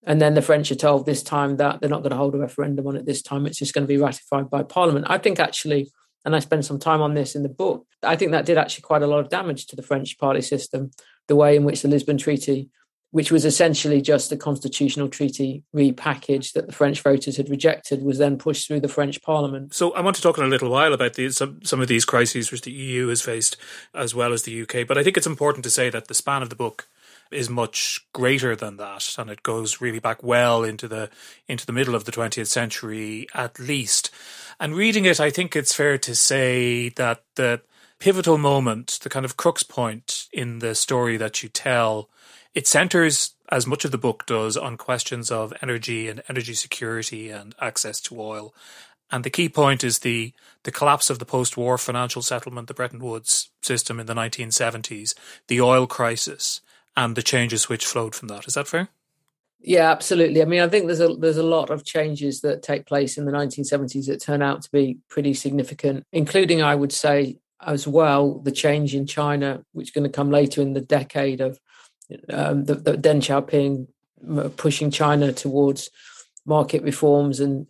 And 0.05 0.23
then 0.23 0.33
the 0.33 0.41
French 0.41 0.73
are 0.73 0.77
told 0.77 1.05
this 1.05 1.23
time 1.23 1.59
that 1.59 1.83
they're 1.83 1.91
not 1.91 2.01
going 2.01 2.13
to 2.13 2.17
hold 2.17 2.37
a 2.37 2.39
referendum 2.39 2.87
on 2.87 2.97
it 2.97 3.05
this 3.05 3.21
time. 3.21 3.45
It's 3.45 3.59
just 3.59 3.75
going 3.75 3.85
to 3.85 3.93
be 3.93 3.99
ratified 3.99 4.49
by 4.49 4.63
Parliament. 4.63 5.05
I 5.11 5.19
think 5.19 5.39
actually, 5.41 5.91
and 6.25 6.35
I 6.35 6.41
spend 6.41 6.65
some 6.65 6.79
time 6.79 7.01
on 7.01 7.15
this 7.15 7.35
in 7.35 7.43
the 7.43 7.49
book, 7.49 7.87
I 8.03 8.17
think 8.17 8.33
that 8.33 8.47
did 8.47 8.59
actually 8.59 8.83
quite 8.83 9.03
a 9.03 9.07
lot 9.07 9.21
of 9.21 9.31
damage 9.31 9.67
to 9.67 9.77
the 9.77 9.83
French 9.83 10.19
party 10.19 10.43
system 10.43 10.91
the 11.27 11.37
way 11.37 11.57
in 11.57 11.65
which 11.65 11.83
the 11.83 11.89
Lisbon 11.89 12.19
Treaty 12.19 12.71
which 13.11 13.33
was 13.33 13.45
essentially 13.45 14.03
just 14.03 14.33
a 14.33 14.37
constitutional 14.37 15.09
treaty 15.09 15.63
repackaged 15.75 16.53
that 16.53 16.67
the 16.67 16.73
French 16.73 17.01
voters 17.01 17.39
had 17.39 17.49
rejected, 17.49 18.03
was 18.03 18.19
then 18.19 18.37
pushed 18.37 18.67
through 18.67 18.81
the 18.81 18.89
French 18.89 19.23
Parliament. 19.23 19.73
So 19.73 19.93
I 19.95 20.03
want 20.03 20.17
to 20.17 20.23
talk 20.23 20.37
in 20.37 20.45
a 20.45 20.49
little 20.49 20.71
while 20.71 20.93
about 20.93 21.17
some 21.31 21.61
some 21.65 21.81
of 21.81 21.89
these 21.89 22.05
crises 22.05 22.53
which 22.53 22.63
the 22.63 22.73
EU 22.73 23.09
has 23.09 23.23
faced, 23.23 23.57
as 23.95 24.15
well 24.15 24.33
as 24.33 24.43
the 24.43 24.63
UK. 24.63 24.87
But 24.87 24.99
I 24.99 25.03
think 25.03 25.17
it's 25.17 25.27
important 25.27 25.65
to 25.65 25.71
say 25.71 25.89
that 25.91 26.09
the 26.09 26.15
span 26.15 26.43
of 26.43 26.51
the 26.51 26.57
book 26.57 26.89
is 27.31 27.49
much 27.49 28.07
greater 28.13 28.55
than 28.55 28.77
that, 28.77 29.15
and 29.19 29.31
it 29.31 29.43
goes 29.43 29.81
really 29.81 29.99
back 29.99 30.23
well 30.23 30.63
into 30.63 30.87
the 30.87 31.09
into 31.47 31.65
the 31.65 31.73
middle 31.73 31.95
of 31.95 32.05
the 32.05 32.13
20th 32.13 32.47
century 32.47 33.27
at 33.35 33.59
least. 33.59 34.11
And 34.61 34.75
reading 34.75 35.05
it, 35.05 35.21
I 35.21 35.31
think 35.31 35.55
it's 35.55 35.75
fair 35.75 35.99
to 35.99 36.15
say 36.15 36.89
that 36.91 37.23
the 37.37 37.63
pivotal 37.99 38.39
moment, 38.39 38.99
the 39.03 39.09
kind 39.09 39.25
of 39.25 39.37
crux 39.37 39.63
point 39.63 40.27
in 40.33 40.59
the 40.59 40.75
story 40.75 41.17
that 41.17 41.43
you 41.43 41.49
tell 41.49 42.09
it 42.55 42.67
centers, 42.67 43.35
as 43.51 43.67
much 43.67 43.85
of 43.85 43.93
the 43.93 43.99
book 43.99 44.27
does, 44.27 44.57
on 44.57 44.77
questions 44.77 45.31
of 45.31 45.53
energy 45.63 46.09
and 46.09 46.23
energy 46.29 46.55
security 46.55 47.31
and 47.31 47.55
access 47.61 48.01
to 48.01 48.21
oil. 48.21 48.53
And 49.11 49.23
the 49.23 49.31
key 49.31 49.49
point 49.49 49.85
is 49.85 50.01
the, 50.01 50.33
the 50.65 50.73
collapse 50.73 51.09
of 51.09 51.19
the 51.19 51.25
post 51.25 51.57
war 51.57 51.79
financial 51.79 52.21
settlement, 52.21 52.67
the 52.67 52.75
Bretton 52.75 52.99
Woods 52.99 53.51
system 53.63 54.01
in 54.01 54.07
the 54.07 54.15
1970s, 54.15 55.15
the 55.47 55.61
oil 55.61 55.87
crisis, 55.87 56.61
and 56.97 57.15
the 57.15 57.23
changes 57.23 57.69
which 57.69 57.87
flowed 57.87 58.15
from 58.15 58.29
that. 58.29 58.49
Is 58.49 58.55
that 58.55 58.67
fair? 58.69 58.89
Yeah, 59.61 59.91
absolutely. 59.91 60.41
I 60.41 60.45
mean, 60.45 60.61
I 60.61 60.69
think 60.69 60.87
there's 60.87 61.01
a 61.01 61.15
there's 61.15 61.37
a 61.37 61.43
lot 61.43 61.71
of 61.71 61.85
changes 61.85 62.43
that 62.43 62.63
take 62.63 62.87
place 62.87 63.19
in 63.19 63.25
the 63.25 63.33
1970s 63.33 64.07
that 64.07 64.21
turn 64.21 64.41
out 64.41 64.63
to 64.63 64.71
be 64.71 64.99
pretty 65.09 65.35
significant, 65.35 66.05
including, 66.13 66.63
I 66.63 66.77
would 66.77 66.93
say, 66.93 67.39
as 67.61 67.87
well, 67.87 68.39
the 68.39 68.53
change 68.53 68.95
in 68.95 69.07
China, 69.07 69.65
which 69.73 69.89
is 69.89 69.91
going 69.91 70.05
to 70.05 70.17
come 70.17 70.31
later 70.31 70.63
in 70.63 70.75
the 70.75 70.81
decade 70.81 71.41
of 71.41 71.59
um, 72.33 72.65
the, 72.65 72.75
the 72.77 72.93
Deng 72.93 73.21
Xiaoping 73.21 73.89
pushing 74.57 74.91
China 74.91 75.33
towards 75.33 75.91
market 76.47 76.83
reforms 76.83 77.41
and 77.41 77.67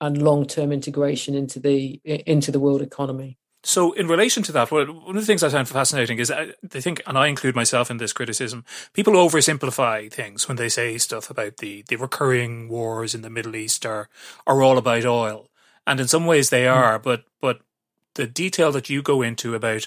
and 0.00 0.20
long 0.20 0.46
term 0.46 0.72
integration 0.72 1.34
into 1.34 1.58
the 1.58 2.00
into 2.04 2.52
the 2.52 2.60
world 2.60 2.82
economy. 2.82 3.36
So, 3.64 3.92
in 3.92 4.08
relation 4.08 4.42
to 4.44 4.52
that, 4.52 4.72
one 4.72 4.88
of 4.88 5.14
the 5.14 5.24
things 5.24 5.44
I 5.44 5.48
find 5.48 5.68
fascinating 5.68 6.18
is 6.18 6.32
I 6.32 6.52
think, 6.68 7.00
and 7.06 7.16
I 7.16 7.28
include 7.28 7.54
myself 7.54 7.90
in 7.90 7.98
this 7.98 8.12
criticism, 8.12 8.64
people 8.92 9.14
oversimplify 9.14 10.12
things 10.12 10.48
when 10.48 10.56
they 10.56 10.68
say 10.68 10.98
stuff 10.98 11.30
about 11.30 11.58
the, 11.58 11.84
the 11.86 11.96
recurring 11.96 12.68
wars 12.68 13.14
in 13.14 13.22
the 13.22 13.30
Middle 13.30 13.54
East 13.54 13.86
are 13.86 14.08
are 14.46 14.62
all 14.62 14.78
about 14.78 15.04
oil, 15.04 15.48
and 15.86 16.00
in 16.00 16.08
some 16.08 16.26
ways 16.26 16.50
they 16.50 16.64
hmm. 16.64 16.72
are. 16.72 16.98
Mm. 16.98 17.02
But 17.04 17.24
but 17.40 17.60
the 18.14 18.26
detail 18.26 18.72
that 18.72 18.90
you 18.90 19.00
go 19.00 19.22
into 19.22 19.54
about 19.54 19.86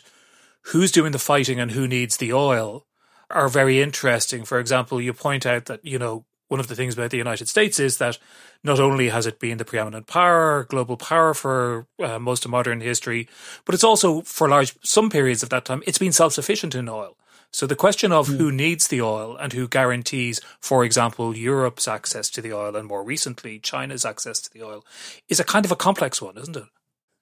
who's 0.68 0.92
doing 0.92 1.12
the 1.12 1.20
fighting 1.20 1.60
and 1.60 1.72
who 1.72 1.88
needs 1.88 2.18
the 2.18 2.34
oil 2.34 2.86
are 3.30 3.50
very 3.50 3.82
interesting. 3.82 4.46
For 4.46 4.60
example, 4.60 5.02
you 5.02 5.14
point 5.14 5.46
out 5.46 5.66
that, 5.66 5.84
you 5.84 6.00
know, 6.00 6.26
one 6.48 6.60
of 6.60 6.68
the 6.68 6.76
things 6.76 6.94
about 6.94 7.12
the 7.12 7.18
United 7.18 7.48
States 7.48 7.80
is 7.80 7.98
that 7.98 8.18
not 8.64 8.80
only 8.80 9.10
has 9.10 9.26
it 9.26 9.40
been 9.40 9.58
the 9.58 9.66
preeminent 9.66 10.08
power, 10.08 10.66
global 10.66 10.98
power 10.98 11.34
for 11.34 11.88
uh, 12.00 12.20
most 12.20 12.46
of 12.46 12.52
modern 12.52 12.82
history, 12.82 13.28
but 13.66 13.74
it's 13.74 13.84
also 13.84 14.22
for 14.22 14.48
large 14.48 14.76
some 14.84 15.10
periods 15.10 15.44
of 15.44 15.50
that 15.50 15.66
time 15.66 15.84
it's 15.88 15.98
been 15.98 16.12
self-sufficient 16.12 16.76
in 16.76 16.88
oil. 16.88 17.18
So 17.52 17.66
the 17.66 17.76
question 17.76 18.12
of 18.12 18.28
mm. 18.28 18.38
who 18.38 18.52
needs 18.52 18.88
the 18.88 19.02
oil 19.02 19.38
and 19.38 19.54
who 19.54 19.68
guarantees, 19.68 20.42
for 20.60 20.84
example, 20.84 21.36
Europe's 21.36 21.88
access 21.88 22.30
to 22.32 22.42
the 22.42 22.52
oil 22.52 22.76
and 22.76 22.88
more 22.88 23.04
recently 23.04 23.60
China's 23.60 24.04
access 24.04 24.42
to 24.42 24.52
the 24.52 24.62
oil 24.62 24.86
is 25.30 25.40
a 25.40 25.46
kind 25.46 25.64
of 25.64 25.72
a 25.72 25.76
complex 25.78 26.22
one, 26.22 26.38
isn't 26.38 26.58
it? 26.58 26.66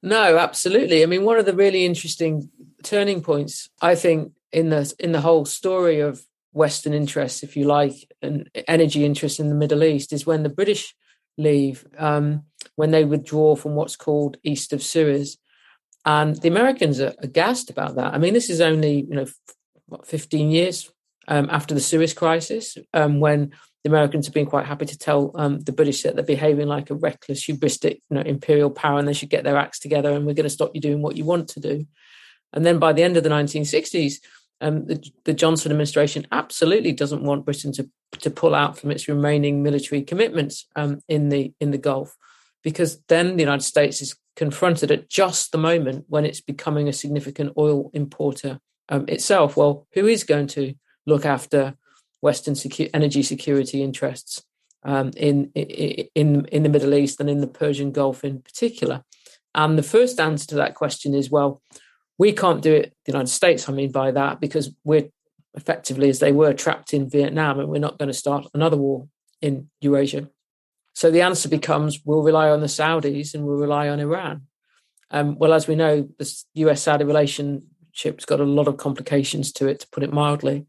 No, 0.02 0.38
absolutely. 0.38 1.04
I 1.04 1.06
mean, 1.06 1.24
one 1.24 1.38
of 1.38 1.46
the 1.46 1.56
really 1.56 1.86
interesting 1.86 2.50
turning 2.84 3.22
points, 3.22 3.70
I 3.82 3.96
think, 3.96 4.34
in 4.52 4.70
the 4.70 4.94
in 5.00 5.12
the 5.12 5.22
whole 5.22 5.46
story 5.46 6.00
of 6.00 6.26
Western 6.54 6.94
interests, 6.94 7.44
if 7.44 7.58
you 7.58 7.66
like, 7.66 7.94
and 8.22 8.50
energy 8.68 9.04
interests 9.04 9.40
in 9.40 9.50
the 9.50 9.56
Middle 9.56 9.84
East 9.84 10.14
is 10.14 10.26
when 10.26 10.44
the 10.44 10.50
British 10.50 10.96
leave, 11.38 11.86
um, 11.98 12.44
when 12.76 12.92
they 12.92 13.04
withdraw 13.04 13.56
from 13.56 13.76
what's 13.76 13.96
called 13.96 14.38
East 14.44 14.72
of 14.72 14.82
Suez, 14.82 15.38
and 16.06 16.36
the 16.38 16.48
Americans 16.48 17.00
are 17.00 17.14
aghast 17.20 17.70
about 17.70 17.96
that. 17.96 18.14
I 18.14 18.18
mean, 18.18 18.34
this 18.34 18.50
is 18.50 18.62
only 18.62 19.02
you 19.02 19.16
know 19.16 19.26
what, 19.88 20.06
15 20.06 20.52
years 20.52 20.92
um, 21.28 21.48
after 21.50 21.74
the 21.74 21.82
Suez 21.82 22.14
Crisis, 22.14 22.78
um, 22.94 23.20
when 23.20 23.52
the 23.84 23.90
Americans 23.90 24.26
have 24.28 24.34
been 24.34 24.46
quite 24.46 24.66
happy 24.66 24.86
to 24.86 24.98
tell 24.98 25.32
um, 25.36 25.60
the 25.60 25.72
British 25.72 26.04
that 26.04 26.16
they're 26.16 26.24
behaving 26.24 26.68
like 26.68 26.90
a 26.90 26.96
reckless, 26.96 27.46
hubristic, 27.46 28.00
you 28.10 28.16
know, 28.16 28.22
imperial 28.22 28.70
power, 28.70 29.00
and 29.00 29.08
they 29.08 29.14
should 29.14 29.30
get 29.30 29.44
their 29.44 29.58
acts 29.58 29.80
together, 29.80 30.12
and 30.12 30.26
we're 30.26 30.34
going 30.34 30.44
to 30.44 30.50
stop 30.50 30.72
you 30.74 30.82
doing 30.82 31.02
what 31.02 31.18
you 31.18 31.26
want 31.26 31.50
to 31.50 31.60
do. 31.60 31.86
And 32.54 32.66
then 32.66 32.80
by 32.80 32.94
the 32.94 33.04
end 33.04 33.18
of 33.18 33.24
the 33.24 33.30
1960s, 33.30 34.20
um, 34.62 34.86
the, 34.86 35.04
the, 35.26 35.34
Johnson 35.34 35.72
administration 35.72 36.28
absolutely 36.32 36.94
doesn't 36.94 37.24
want 37.24 37.46
Britain 37.46 37.72
to 37.74 37.90
to 38.20 38.30
pull 38.30 38.54
out 38.54 38.78
from 38.78 38.92
its 38.92 39.08
remaining 39.08 39.64
military 39.64 40.04
commitments 40.04 40.68
um, 40.76 41.00
in 41.08 41.30
the 41.30 41.54
in 41.60 41.72
the 41.72 41.78
Gulf, 41.78 42.16
because 42.64 43.02
then 43.08 43.36
the 43.36 43.44
United 43.44 43.64
States 43.64 44.02
is 44.02 44.16
confronted 44.36 44.92
at 44.92 45.10
just 45.10 45.52
the 45.52 45.58
moment 45.58 46.06
when 46.08 46.26
it's 46.26 46.42
becoming 46.42 46.88
a 46.88 46.94
significant 46.94 47.54
oil 47.58 47.92
importer 47.94 48.60
um, 48.90 49.06
itself. 49.08 49.58
Well, 49.58 49.88
who 49.94 50.08
is 50.08 50.24
going 50.24 50.48
to 50.48 50.74
look 51.06 51.26
after 51.26 51.76
Western 52.22 52.54
secu- 52.54 52.90
energy 52.94 53.24
security 53.24 53.84
interests 53.84 54.44
um, 54.84 55.12
in 55.18 55.52
in 55.56 56.46
in 56.46 56.64
the 56.64 56.70
Middle 56.70 56.94
East 56.94 57.20
and 57.20 57.30
in 57.30 57.42
the 57.42 57.48
Persian 57.48 57.92
Gulf 57.92 58.24
in 58.24 58.42
particular? 58.42 59.04
And 59.56 59.78
the 59.78 59.84
first 59.84 60.20
answer 60.20 60.48
to 60.48 60.56
that 60.56 60.76
question 60.76 61.14
is 61.14 61.30
well 61.30 61.62
we 62.18 62.32
can't 62.32 62.62
do 62.62 62.74
it, 62.74 62.94
the 63.06 63.12
United 63.12 63.28
States, 63.32 63.68
I 63.68 63.74
mean, 63.74 63.92
by 63.92 64.12
that, 64.12 64.40
because 64.40 64.72
we're 64.84 65.10
effectively, 65.56 66.10
as 66.10 66.20
they 66.20 66.32
were, 66.32 66.54
trapped 66.54 66.94
in 66.94 67.10
Vietnam 67.10 67.60
and 67.60 67.70
we're 67.70 67.80
not 67.80 67.98
going 67.98 68.08
to 68.08 68.14
start 68.14 68.48
another 68.54 68.78
war 68.78 69.08
in 69.42 69.70
Eurasia. 69.82 70.30
So 70.94 71.10
the 71.10 71.22
answer 71.22 71.50
becomes 71.50 72.02
we'll 72.06 72.24
rely 72.24 72.50
on 72.50 72.62
the 72.62 72.68
Saudis 72.68 73.34
and 73.34 73.46
we'll 73.46 73.58
rely 73.58 73.90
on 73.90 74.00
Iran. 74.00 74.44
Um, 75.12 75.38
well, 75.38 75.54
as 75.54 75.68
we 75.68 75.76
know, 75.76 76.10
the 76.18 76.34
US 76.56 76.84
Saudi 76.84 77.04
relationship's 77.04 78.26
got 78.26 78.40
a 78.40 78.46
lot 78.46 78.68
of 78.68 78.78
complications 78.78 79.52
to 79.54 79.68
it, 79.68 79.80
to 79.82 79.88
put 79.90 80.04
it 80.04 80.14
mildly. 80.14 80.66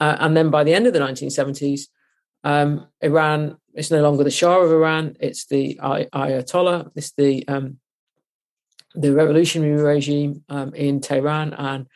Uh, 0.00 0.16
and 0.20 0.36
then 0.36 0.50
by 0.50 0.64
the 0.64 0.74
end 0.74 0.86
of 0.86 0.92
the 0.92 0.98
1970s, 0.98 1.82
um, 2.44 2.86
Iran 3.00 3.56
is 3.74 3.90
no 3.90 4.02
longer 4.02 4.24
the 4.24 4.30
Shah 4.30 4.60
of 4.60 4.70
Iran, 4.70 5.16
it's 5.20 5.46
the 5.46 5.78
Ayatollah, 5.82 6.90
it's 6.94 7.12
the 7.12 7.46
um, 7.48 7.78
the 8.96 9.12
revolutionary 9.12 9.80
regime 9.80 10.42
um, 10.48 10.74
in 10.74 11.00
Tehran 11.00 11.52
and 11.52 11.86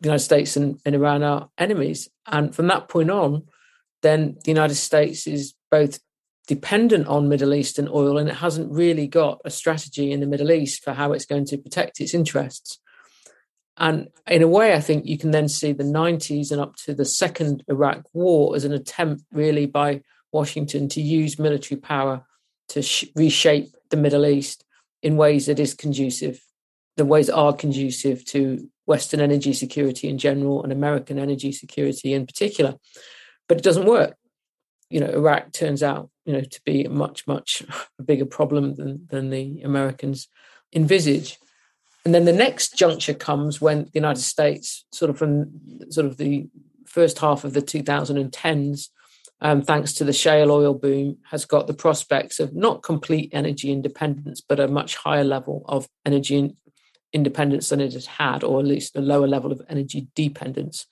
the 0.00 0.08
United 0.08 0.24
States 0.24 0.56
and, 0.56 0.80
and, 0.84 0.94
Iran 0.94 1.22
are 1.22 1.48
enemies. 1.58 2.08
And 2.26 2.54
from 2.54 2.68
that 2.68 2.88
point 2.88 3.10
on, 3.10 3.44
then 4.02 4.36
the 4.44 4.50
United 4.50 4.74
States 4.76 5.26
is 5.26 5.54
both 5.70 5.98
dependent 6.46 7.06
on 7.08 7.28
Middle 7.28 7.54
Eastern 7.54 7.88
oil 7.88 8.18
and 8.18 8.28
it 8.28 8.36
hasn't 8.36 8.70
really 8.70 9.06
got 9.06 9.40
a 9.44 9.50
strategy 9.50 10.12
in 10.12 10.20
the 10.20 10.26
Middle 10.26 10.52
East 10.52 10.84
for 10.84 10.92
how 10.92 11.12
it's 11.12 11.24
going 11.24 11.46
to 11.46 11.58
protect 11.58 12.00
its 12.00 12.14
interests. 12.14 12.78
And 13.76 14.08
in 14.28 14.42
a 14.42 14.48
way, 14.48 14.74
I 14.74 14.80
think 14.80 15.06
you 15.06 15.18
can 15.18 15.32
then 15.32 15.48
see 15.48 15.72
the 15.72 15.84
90s 15.84 16.52
and 16.52 16.60
up 16.60 16.76
to 16.84 16.94
the 16.94 17.04
second 17.04 17.64
Iraq 17.66 18.04
war 18.12 18.54
as 18.54 18.64
an 18.64 18.72
attempt, 18.72 19.24
really, 19.32 19.66
by 19.66 20.02
Washington 20.32 20.88
to 20.90 21.00
use 21.00 21.38
military 21.38 21.80
power 21.80 22.24
to 22.68 22.82
sh- 22.82 23.06
reshape 23.16 23.74
the 23.90 23.96
Middle 23.96 24.26
East 24.26 24.63
in 25.04 25.18
ways 25.18 25.46
that 25.46 25.60
is 25.60 25.74
conducive, 25.74 26.40
the 26.96 27.04
ways 27.04 27.28
are 27.28 27.52
conducive 27.52 28.24
to 28.24 28.68
Western 28.86 29.20
energy 29.20 29.52
security 29.52 30.08
in 30.08 30.16
general 30.16 30.62
and 30.62 30.72
American 30.72 31.18
energy 31.18 31.52
security 31.52 32.14
in 32.14 32.26
particular. 32.26 32.74
But 33.46 33.58
it 33.58 33.64
doesn't 33.64 33.86
work. 33.86 34.16
You 34.88 35.00
know, 35.00 35.08
Iraq 35.08 35.52
turns 35.52 35.82
out, 35.82 36.08
you 36.24 36.32
know, 36.32 36.40
to 36.40 36.60
be 36.64 36.84
a 36.84 36.90
much, 36.90 37.26
much 37.26 37.62
bigger 38.04 38.24
problem 38.24 38.76
than, 38.76 39.06
than 39.10 39.28
the 39.28 39.60
Americans 39.62 40.28
envisage. 40.74 41.38
And 42.06 42.14
then 42.14 42.24
the 42.24 42.32
next 42.32 42.74
juncture 42.76 43.14
comes 43.14 43.60
when 43.60 43.84
the 43.84 43.90
United 43.94 44.22
States, 44.22 44.86
sort 44.90 45.10
of 45.10 45.18
from 45.18 45.50
sort 45.90 46.06
of 46.06 46.16
the 46.16 46.48
first 46.86 47.18
half 47.18 47.44
of 47.44 47.52
the 47.52 47.62
2010s, 47.62 48.88
um, 49.44 49.60
thanks 49.60 49.92
to 49.92 50.04
the 50.04 50.12
shale 50.14 50.50
oil 50.50 50.72
boom, 50.72 51.18
has 51.30 51.44
got 51.44 51.66
the 51.66 51.74
prospects 51.74 52.40
of 52.40 52.56
not 52.56 52.82
complete 52.82 53.28
energy 53.34 53.70
independence, 53.70 54.40
but 54.40 54.58
a 54.58 54.66
much 54.66 54.96
higher 54.96 55.22
level 55.22 55.66
of 55.68 55.86
energy 56.06 56.38
in- 56.38 56.56
independence 57.12 57.68
than 57.68 57.78
it 57.78 57.92
has 57.92 58.06
had, 58.06 58.42
or 58.42 58.58
at 58.58 58.66
least 58.66 58.96
a 58.96 59.02
lower 59.02 59.28
level 59.28 59.52
of 59.52 59.60
energy 59.68 60.08
dependence, 60.14 60.86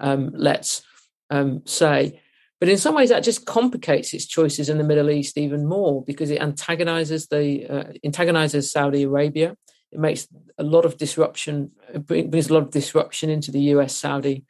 um, 0.00 0.30
let's 0.34 0.82
um, 1.30 1.62
say. 1.64 2.20
But 2.60 2.68
in 2.68 2.76
some 2.76 2.94
ways, 2.94 3.08
that 3.08 3.24
just 3.24 3.46
complicates 3.46 4.12
its 4.12 4.26
choices 4.26 4.68
in 4.68 4.76
the 4.76 4.84
Middle 4.84 5.08
East 5.08 5.38
even 5.38 5.66
more 5.66 6.04
because 6.04 6.30
it 6.30 6.42
antagonizes 6.42 7.28
the 7.28 7.66
uh, 7.66 7.92
antagonizes 8.04 8.70
Saudi 8.70 9.04
Arabia. 9.04 9.56
It 9.90 9.98
makes 9.98 10.28
a 10.58 10.62
lot 10.62 10.84
of 10.84 10.98
disruption, 10.98 11.70
brings 12.06 12.50
a 12.50 12.52
lot 12.52 12.64
of 12.64 12.70
disruption 12.70 13.30
into 13.30 13.50
the 13.50 13.60
U.S. 13.60 13.94
Saudi 13.94 14.44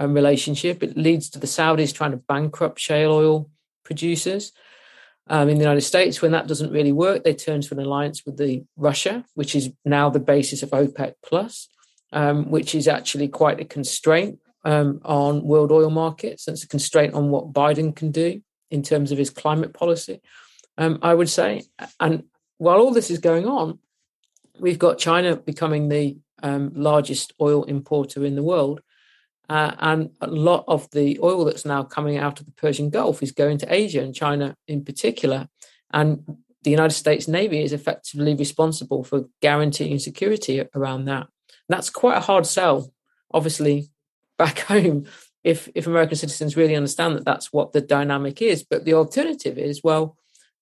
um, 0.00 0.14
relationship. 0.14 0.82
It 0.82 0.96
leads 0.96 1.28
to 1.30 1.38
the 1.38 1.46
Saudis 1.46 1.94
trying 1.94 2.12
to 2.12 2.16
bankrupt 2.16 2.80
shale 2.80 3.12
oil 3.12 3.50
producers. 3.84 4.52
Um, 5.28 5.48
in 5.48 5.58
the 5.58 5.62
United 5.62 5.82
States, 5.82 6.20
when 6.20 6.32
that 6.32 6.48
doesn't 6.48 6.72
really 6.72 6.90
work, 6.90 7.22
they 7.22 7.34
turn 7.34 7.60
to 7.60 7.74
an 7.74 7.80
alliance 7.80 8.26
with 8.26 8.36
the 8.36 8.64
Russia, 8.76 9.24
which 9.34 9.54
is 9.54 9.70
now 9.84 10.10
the 10.10 10.18
basis 10.18 10.64
of 10.64 10.70
OPEC 10.70 11.14
plus, 11.24 11.68
um, 12.12 12.50
which 12.50 12.74
is 12.74 12.88
actually 12.88 13.28
quite 13.28 13.60
a 13.60 13.64
constraint 13.64 14.40
um, 14.64 15.00
on 15.04 15.44
world 15.44 15.70
oil 15.70 15.90
markets. 15.90 16.48
It's 16.48 16.64
a 16.64 16.68
constraint 16.68 17.14
on 17.14 17.30
what 17.30 17.52
Biden 17.52 17.94
can 17.94 18.10
do 18.10 18.42
in 18.70 18.82
terms 18.82 19.12
of 19.12 19.18
his 19.18 19.30
climate 19.30 19.72
policy, 19.72 20.20
um, 20.78 20.98
I 21.02 21.14
would 21.14 21.28
say. 21.28 21.62
And 22.00 22.24
while 22.58 22.78
all 22.78 22.92
this 22.92 23.10
is 23.10 23.18
going 23.18 23.46
on, 23.46 23.78
we've 24.58 24.78
got 24.78 24.98
China 24.98 25.36
becoming 25.36 25.88
the 25.88 26.18
um, 26.42 26.72
largest 26.74 27.34
oil 27.40 27.64
importer 27.64 28.24
in 28.24 28.34
the 28.34 28.42
world. 28.42 28.80
Uh, 29.50 29.74
and 29.80 30.10
a 30.20 30.28
lot 30.28 30.64
of 30.68 30.88
the 30.92 31.18
oil 31.24 31.44
that's 31.44 31.64
now 31.64 31.82
coming 31.82 32.16
out 32.16 32.38
of 32.38 32.46
the 32.46 32.52
Persian 32.52 32.88
Gulf 32.88 33.20
is 33.20 33.32
going 33.32 33.58
to 33.58 33.74
Asia 33.74 34.00
and 34.00 34.14
China 34.14 34.56
in 34.68 34.84
particular. 34.84 35.48
And 35.92 36.22
the 36.62 36.70
United 36.70 36.94
States 36.94 37.26
Navy 37.26 37.60
is 37.64 37.72
effectively 37.72 38.36
responsible 38.36 39.02
for 39.02 39.24
guaranteeing 39.42 39.98
security 39.98 40.64
around 40.72 41.06
that. 41.06 41.22
And 41.22 41.76
that's 41.76 41.90
quite 41.90 42.16
a 42.16 42.20
hard 42.20 42.46
sell, 42.46 42.92
obviously, 43.34 43.90
back 44.38 44.60
home 44.60 45.06
if 45.42 45.68
if 45.74 45.88
American 45.88 46.16
citizens 46.16 46.56
really 46.56 46.76
understand 46.76 47.16
that 47.16 47.24
that's 47.24 47.52
what 47.52 47.72
the 47.72 47.80
dynamic 47.80 48.40
is. 48.40 48.62
But 48.62 48.84
the 48.84 48.94
alternative 48.94 49.58
is, 49.58 49.82
well, 49.82 50.16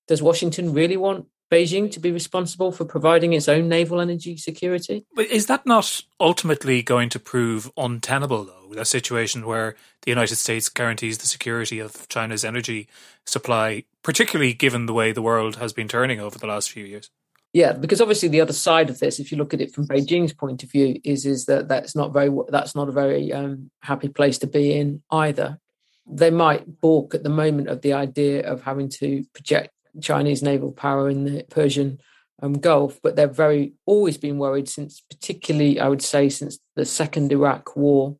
does 0.07 0.23
Washington 0.23 0.73
really 0.73 0.97
want 0.97 1.27
Beijing 1.51 1.91
to 1.93 2.01
be 2.01 2.13
responsible 2.13 2.73
for 2.73 2.85
providing 2.85 3.33
its 3.33 3.49
own 3.49 3.69
naval 3.69 4.01
energy 4.01 4.37
security? 4.37 5.07
But 5.15 5.27
is 5.27 5.47
that 5.47 5.65
not 5.65 6.03
ultimately 6.21 6.83
going 6.83 7.09
to 7.11 7.19
prove 7.19 7.71
untenable, 7.77 8.45
though? 8.45 8.55
A 8.77 8.85
situation 8.85 9.47
where 9.47 9.77
the 10.03 10.11
United 10.11 10.37
States 10.37 10.69
guarantees 10.69 11.19
the 11.19 11.27
security 11.27 11.79
of 11.79 12.07
China's 12.09 12.45
energy 12.45 12.87
supply, 13.25 13.85
particularly 14.03 14.53
given 14.53 14.87
the 14.87 14.93
way 14.93 15.11
the 15.11 15.23
world 15.23 15.57
has 15.57 15.73
been 15.73 15.89
turning 15.89 16.21
over 16.21 16.39
the 16.39 16.47
last 16.47 16.71
few 16.71 16.85
years? 16.85 17.11
Yeah, 17.55 17.73
because 17.73 18.01
obviously 18.01 18.29
the 18.29 18.43
other 18.43 18.53
side 18.53 18.91
of 18.91 18.99
this, 18.99 19.19
if 19.19 19.33
you 19.33 19.39
look 19.39 19.55
at 19.55 19.61
it 19.61 19.73
from 19.73 19.89
Beijing's 19.89 20.35
point 20.35 20.63
of 20.63 20.71
view, 20.71 21.01
is 21.03 21.25
is 21.25 21.47
that 21.47 21.67
that's 21.67 21.97
not 21.97 22.13
very 22.13 22.31
that's 22.49 22.75
not 22.75 22.89
a 22.89 22.93
very 22.93 23.33
um, 23.33 23.71
happy 23.81 24.09
place 24.09 24.39
to 24.39 24.47
be 24.47 24.79
in 24.79 25.03
either. 25.11 25.59
They 26.07 26.31
might 26.31 26.81
balk 26.81 27.15
at 27.15 27.23
the 27.23 27.31
moment 27.31 27.69
of 27.69 27.81
the 27.81 27.95
idea 27.95 28.51
of 28.51 28.63
having 28.63 28.91
to 28.91 29.25
project 29.33 29.71
Chinese 30.01 30.43
naval 30.43 30.73
power 30.73 31.09
in 31.09 31.25
the 31.25 31.45
Persian 31.51 32.01
um, 32.43 32.55
Gulf, 32.55 33.01
but 33.03 33.17
they've 33.17 33.31
very 33.31 33.75
always 33.87 34.17
been 34.17 34.39
worried 34.39 34.69
since, 34.69 35.01
particularly 35.11 35.81
I 35.81 35.89
would 35.89 36.03
say, 36.03 36.29
since 36.29 36.59
the 36.77 36.85
second 36.85 37.33
Iraq 37.33 37.77
War. 37.77 38.17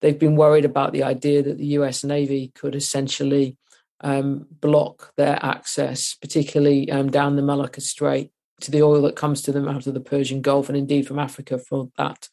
They've 0.00 0.18
been 0.18 0.36
worried 0.36 0.64
about 0.64 0.92
the 0.92 1.02
idea 1.02 1.42
that 1.42 1.58
the 1.58 1.66
U.S. 1.66 2.04
Navy 2.04 2.52
could 2.54 2.74
essentially 2.74 3.56
um, 4.02 4.46
block 4.50 5.12
their 5.16 5.38
access, 5.44 6.14
particularly 6.14 6.90
um, 6.90 7.10
down 7.10 7.36
the 7.36 7.42
Malacca 7.42 7.80
Strait, 7.80 8.30
to 8.60 8.70
the 8.70 8.82
oil 8.82 9.02
that 9.02 9.16
comes 9.16 9.42
to 9.42 9.52
them 9.52 9.68
out 9.68 9.86
of 9.86 9.94
the 9.94 10.00
Persian 10.00 10.40
Gulf 10.40 10.68
and 10.68 10.78
indeed 10.78 11.06
from 11.06 11.18
Africa 11.18 11.58
for 11.58 11.90
that 11.98 12.28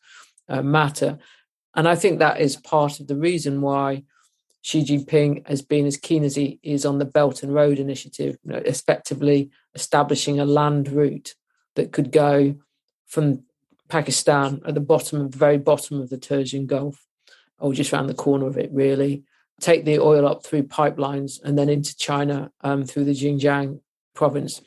uh, 0.47 0.61
matter. 0.61 1.17
And 1.75 1.87
I 1.87 1.95
think 1.95 2.19
that 2.19 2.39
is 2.39 2.55
part 2.55 2.99
of 2.99 3.07
the 3.07 3.15
reason 3.15 3.61
why 3.61 4.03
Xi 4.67 4.83
Jinping 4.83 5.47
has 5.47 5.61
been 5.61 5.85
as 5.85 5.95
keen 5.95 6.25
as 6.25 6.35
he 6.35 6.59
is 6.61 6.85
on 6.85 6.97
the 6.97 7.05
Belt 7.05 7.41
and 7.41 7.53
Road 7.53 7.79
Initiative, 7.79 8.37
you 8.43 8.51
know, 8.51 8.61
effectively 8.65 9.49
establishing 9.73 10.41
a 10.41 10.45
land 10.45 10.89
route 10.89 11.35
that 11.77 11.93
could 11.93 12.11
go 12.11 12.53
from 13.05 13.43
Pakistan 13.87 14.59
at 14.67 14.73
the 14.73 14.81
bottom, 14.81 15.21
of 15.21 15.31
the 15.31 15.37
very 15.37 15.57
bottom 15.57 16.01
of 16.01 16.09
the 16.09 16.17
Persian 16.17 16.65
Gulf, 16.65 17.07
or 17.59 17.71
just 17.71 17.93
around 17.93 18.07
the 18.07 18.13
corner 18.13 18.45
of 18.45 18.57
it, 18.57 18.69
really, 18.73 19.23
take 19.61 19.85
the 19.85 19.99
oil 19.99 20.27
up 20.27 20.45
through 20.45 20.63
pipelines 20.63 21.41
and 21.41 21.57
then 21.57 21.69
into 21.69 21.95
China 21.95 22.51
um, 22.59 22.83
through 22.83 23.05
the 23.05 23.15
Xinjiang 23.15 23.79
province. 24.15 24.61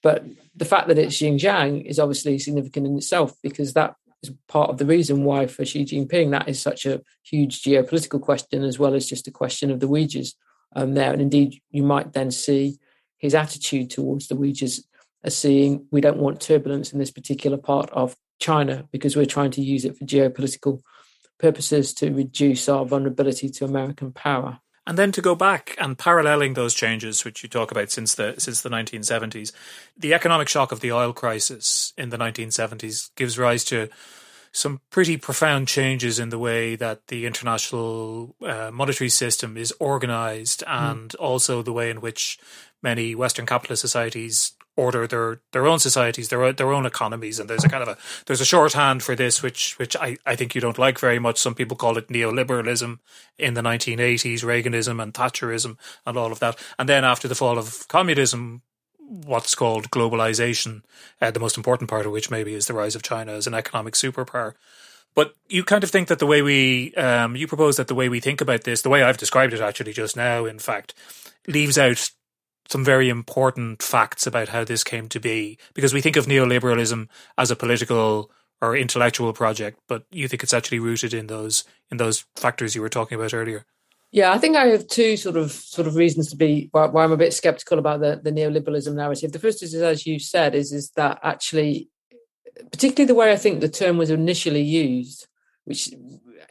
But 0.00 0.24
the 0.54 0.64
fact 0.64 0.86
that 0.86 0.98
it's 0.98 1.20
Xinjiang 1.20 1.84
is 1.86 1.98
obviously 1.98 2.38
significant 2.38 2.86
in 2.86 2.96
itself 2.96 3.34
because 3.42 3.72
that 3.72 3.96
is 4.22 4.32
part 4.48 4.70
of 4.70 4.78
the 4.78 4.86
reason 4.86 5.24
why 5.24 5.46
for 5.46 5.64
Xi 5.64 5.84
Jinping 5.84 6.30
that 6.30 6.48
is 6.48 6.60
such 6.60 6.86
a 6.86 7.00
huge 7.22 7.62
geopolitical 7.62 8.20
question 8.20 8.62
as 8.64 8.78
well 8.78 8.94
as 8.94 9.08
just 9.08 9.28
a 9.28 9.30
question 9.30 9.70
of 9.70 9.80
the 9.80 9.88
Uyghurs 9.88 10.34
um, 10.76 10.94
there. 10.94 11.12
And 11.12 11.22
indeed, 11.22 11.60
you 11.70 11.82
might 11.82 12.12
then 12.12 12.30
see 12.30 12.78
his 13.18 13.34
attitude 13.34 13.90
towards 13.90 14.28
the 14.28 14.36
Uyghurs 14.36 14.80
as 15.22 15.36
seeing 15.36 15.86
we 15.90 16.00
don't 16.00 16.18
want 16.18 16.40
turbulence 16.40 16.92
in 16.92 16.98
this 16.98 17.10
particular 17.10 17.56
part 17.56 17.90
of 17.90 18.16
China 18.38 18.88
because 18.90 19.16
we're 19.16 19.26
trying 19.26 19.50
to 19.52 19.62
use 19.62 19.84
it 19.84 19.96
for 19.96 20.04
geopolitical 20.04 20.80
purposes 21.38 21.94
to 21.94 22.10
reduce 22.10 22.68
our 22.68 22.84
vulnerability 22.84 23.48
to 23.48 23.64
American 23.64 24.12
power. 24.12 24.58
And 24.90 24.98
then 24.98 25.12
to 25.12 25.22
go 25.22 25.36
back 25.36 25.76
and 25.78 25.96
paralleling 25.96 26.54
those 26.54 26.74
changes, 26.74 27.24
which 27.24 27.44
you 27.44 27.48
talk 27.48 27.70
about 27.70 27.92
since 27.92 28.16
the 28.16 28.34
since 28.38 28.62
the 28.62 28.68
1970s, 28.68 29.52
the 29.96 30.12
economic 30.12 30.48
shock 30.48 30.72
of 30.72 30.80
the 30.80 30.90
oil 30.90 31.12
crisis 31.12 31.92
in 31.96 32.08
the 32.08 32.18
1970s 32.18 33.10
gives 33.14 33.38
rise 33.38 33.62
to 33.66 33.88
some 34.50 34.80
pretty 34.90 35.16
profound 35.16 35.68
changes 35.68 36.18
in 36.18 36.30
the 36.30 36.40
way 36.40 36.74
that 36.74 37.06
the 37.06 37.24
international 37.24 38.34
uh, 38.42 38.72
monetary 38.72 39.10
system 39.10 39.56
is 39.56 39.72
organized, 39.78 40.64
hmm. 40.66 40.72
and 40.72 41.10
mm. 41.10 41.20
also 41.20 41.62
the 41.62 41.72
way 41.72 41.88
in 41.88 42.00
which 42.00 42.40
many 42.82 43.14
Western 43.14 43.46
capitalist 43.46 43.82
societies 43.82 44.54
order 44.80 45.06
their 45.06 45.40
their 45.52 45.66
own 45.66 45.78
societies, 45.78 46.28
their 46.28 46.52
their 46.52 46.72
own 46.72 46.86
economies, 46.86 47.38
and 47.38 47.48
there's 47.48 47.64
a 47.64 47.68
kind 47.68 47.82
of 47.82 47.88
a 47.88 47.96
there's 48.26 48.40
a 48.40 48.46
shorthand 48.46 49.02
for 49.02 49.14
this, 49.14 49.42
which 49.42 49.78
which 49.78 49.94
I, 49.96 50.16
I 50.24 50.34
think 50.36 50.54
you 50.54 50.60
don't 50.60 50.78
like 50.78 50.98
very 50.98 51.18
much. 51.18 51.38
Some 51.38 51.54
people 51.54 51.76
call 51.76 51.98
it 51.98 52.08
neoliberalism 52.08 52.98
in 53.38 53.54
the 53.54 53.62
1980s, 53.62 54.42
Reaganism 54.42 55.02
and 55.02 55.12
Thatcherism, 55.12 55.76
and 56.06 56.16
all 56.16 56.32
of 56.32 56.40
that. 56.40 56.58
And 56.78 56.88
then 56.88 57.04
after 57.04 57.28
the 57.28 57.34
fall 57.34 57.58
of 57.58 57.86
communism, 57.88 58.62
what's 58.98 59.54
called 59.54 59.90
globalization, 59.90 60.82
uh, 61.20 61.30
the 61.30 61.40
most 61.40 61.56
important 61.56 61.90
part 61.90 62.06
of 62.06 62.12
which 62.12 62.30
maybe 62.30 62.54
is 62.54 62.66
the 62.66 62.74
rise 62.74 62.94
of 62.94 63.02
China 63.02 63.32
as 63.32 63.46
an 63.46 63.54
economic 63.54 63.94
superpower. 63.94 64.54
But 65.14 65.34
you 65.48 65.64
kind 65.64 65.82
of 65.82 65.90
think 65.90 66.08
that 66.08 66.20
the 66.20 66.26
way 66.26 66.40
we, 66.40 66.94
um, 66.94 67.34
you 67.34 67.48
propose 67.48 67.76
that 67.76 67.88
the 67.88 67.96
way 67.96 68.08
we 68.08 68.20
think 68.20 68.40
about 68.40 68.62
this, 68.62 68.82
the 68.82 68.88
way 68.88 69.02
I've 69.02 69.16
described 69.18 69.52
it 69.52 69.60
actually 69.60 69.92
just 69.92 70.16
now, 70.16 70.44
in 70.44 70.60
fact, 70.60 70.94
leaves 71.48 71.76
out 71.76 72.10
some 72.70 72.84
very 72.84 73.08
important 73.08 73.82
facts 73.82 74.26
about 74.26 74.48
how 74.48 74.64
this 74.64 74.84
came 74.84 75.08
to 75.08 75.18
be 75.18 75.58
because 75.74 75.92
we 75.92 76.00
think 76.00 76.16
of 76.16 76.26
neoliberalism 76.26 77.08
as 77.36 77.50
a 77.50 77.56
political 77.56 78.30
or 78.62 78.76
intellectual 78.76 79.32
project, 79.32 79.80
but 79.88 80.04
you 80.10 80.28
think 80.28 80.42
it's 80.42 80.54
actually 80.54 80.78
rooted 80.78 81.12
in 81.12 81.26
those 81.26 81.64
in 81.90 81.96
those 81.96 82.24
factors 82.36 82.74
you 82.74 82.80
were 82.80 82.88
talking 82.88 83.18
about 83.18 83.34
earlier. 83.34 83.64
Yeah, 84.12 84.32
I 84.32 84.38
think 84.38 84.56
I 84.56 84.66
have 84.66 84.86
two 84.86 85.16
sort 85.16 85.36
of 85.36 85.50
sort 85.50 85.88
of 85.88 85.96
reasons 85.96 86.30
to 86.30 86.36
be 86.36 86.68
why, 86.72 86.86
why 86.86 87.04
I'm 87.04 87.12
a 87.12 87.16
bit 87.16 87.32
skeptical 87.32 87.78
about 87.78 88.00
the, 88.00 88.20
the 88.22 88.32
neoliberalism 88.32 88.94
narrative. 88.94 89.32
The 89.32 89.38
first 89.38 89.62
is, 89.62 89.74
as 89.74 90.06
you 90.06 90.18
said, 90.18 90.54
is 90.54 90.72
is 90.72 90.90
that 90.90 91.18
actually, 91.22 91.88
particularly 92.70 93.06
the 93.06 93.14
way 93.14 93.32
I 93.32 93.36
think 93.36 93.60
the 93.60 93.68
term 93.68 93.98
was 93.98 94.10
initially 94.10 94.62
used, 94.62 95.26
which 95.64 95.88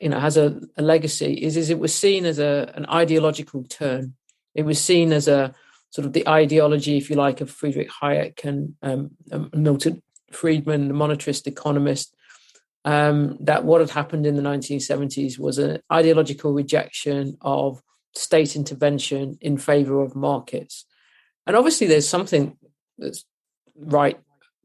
you 0.02 0.10
know 0.10 0.20
has 0.20 0.36
a, 0.36 0.60
a 0.78 0.82
legacy, 0.82 1.34
is 1.34 1.56
is 1.56 1.70
it 1.70 1.80
was 1.80 1.94
seen 1.94 2.26
as 2.26 2.40
a 2.40 2.72
an 2.76 2.86
ideological 2.88 3.64
term. 3.64 4.16
It 4.56 4.64
was 4.64 4.82
seen 4.84 5.14
as 5.14 5.28
a 5.28 5.54
sort 5.92 6.06
of 6.06 6.14
the 6.14 6.28
ideology, 6.28 6.98
if 6.98 7.10
you 7.10 7.16
like, 7.16 7.42
of 7.42 7.50
Friedrich 7.50 7.90
Hayek 8.02 8.44
and 8.44 8.76
um, 8.82 9.12
um, 9.32 9.50
Milton 9.54 10.02
Friedman, 10.32 10.88
the 10.88 10.94
monetarist 10.94 11.48
economist, 11.48 12.16
um, 12.86 13.38
that 13.42 13.66
what 13.66 13.82
had 13.82 13.90
happened 13.90 14.26
in 14.26 14.36
the 14.36 14.42
1970s 14.42 15.38
was 15.38 15.58
an 15.58 15.80
ideological 15.92 16.54
rejection 16.54 17.38
of 17.42 17.82
state 18.16 18.56
intervention 18.56 19.38
in 19.42 19.58
favor 19.58 20.02
of 20.02 20.16
markets. 20.16 20.86
And 21.46 21.56
obviously, 21.56 21.88
there's 21.88 22.08
something 22.08 22.58
that's 22.98 23.26
right 23.76 24.20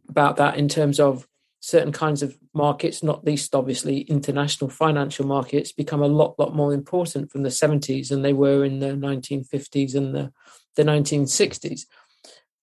about 0.08 0.36
that 0.36 0.56
in 0.56 0.68
terms 0.68 1.00
of 1.00 1.26
certain 1.60 1.92
kinds 1.92 2.22
of 2.22 2.36
markets, 2.52 3.02
not 3.02 3.24
least 3.24 3.54
obviously 3.54 4.00
international 4.00 4.68
financial 4.68 5.26
markets, 5.26 5.72
become 5.72 6.02
a 6.02 6.06
lot, 6.06 6.38
lot 6.38 6.54
more 6.54 6.74
important 6.74 7.32
from 7.32 7.42
the 7.42 7.48
70s 7.48 8.08
than 8.08 8.20
they 8.20 8.34
were 8.34 8.64
in 8.64 8.80
the 8.80 8.88
1950s 8.88 9.94
and 9.94 10.14
the 10.14 10.30
the 10.76 10.84
1960s. 10.84 11.82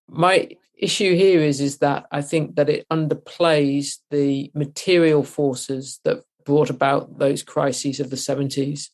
My 0.08 0.50
issue 0.78 1.16
here 1.16 1.42
is 1.42 1.62
is 1.62 1.78
that 1.78 2.08
I 2.12 2.22
think 2.22 2.56
that 2.56 2.70
it 2.70 2.88
underplays 2.92 3.98
the 4.10 4.52
material 4.54 5.24
forces 5.24 6.00
that 6.04 6.24
brought 6.44 6.70
about 6.70 7.20
those 7.20 7.44
crises 7.44 8.00
of 8.00 8.10
the 8.10 8.16
70s, 8.16 8.90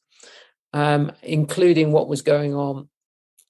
um, 0.74 1.12
including 1.24 1.92
what 1.92 2.10
was 2.10 2.22
going 2.22 2.54
on 2.54 2.90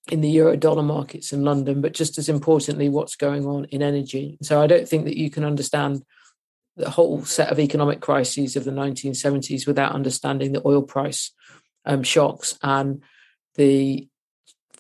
in 0.10 0.22
the 0.22 0.30
euro 0.30 0.56
dollar 0.56 0.84
markets 0.84 1.34
in 1.34 1.44
London, 1.44 1.82
but 1.82 1.94
just 1.94 2.18
as 2.18 2.30
importantly, 2.30 2.90
what's 2.90 3.16
going 3.16 3.46
on 3.46 3.66
in 3.66 3.82
energy. 3.82 4.38
So 4.42 4.62
I 4.62 4.68
don't 4.68 4.88
think 4.88 5.06
that 5.06 5.18
you 5.18 5.30
can 5.30 5.44
understand 5.44 6.04
the 6.78 6.90
whole 6.90 7.26
set 7.26 7.52
of 7.52 7.60
economic 7.60 8.02
crises 8.02 8.56
of 8.56 8.64
the 8.64 8.72
1970s 8.72 9.66
without 9.66 9.94
understanding 9.94 10.52
the 10.52 10.66
oil 10.66 10.84
price 10.84 11.32
um, 11.86 12.04
shocks 12.04 12.58
and 12.62 13.02
the 13.56 14.08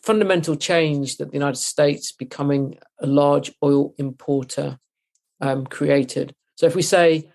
fundamental 0.07 0.55
change 0.55 1.17
that 1.17 1.31
the 1.31 1.37
United 1.37 1.57
States 1.57 2.13
becoming 2.13 2.77
a 2.99 3.05
large 3.05 3.51
oil 3.61 3.93
importer 3.97 4.79
um, 5.41 5.67
created. 5.67 6.33
So 6.55 6.65
if 6.65 6.75
we 6.75 6.81
say 6.81 7.29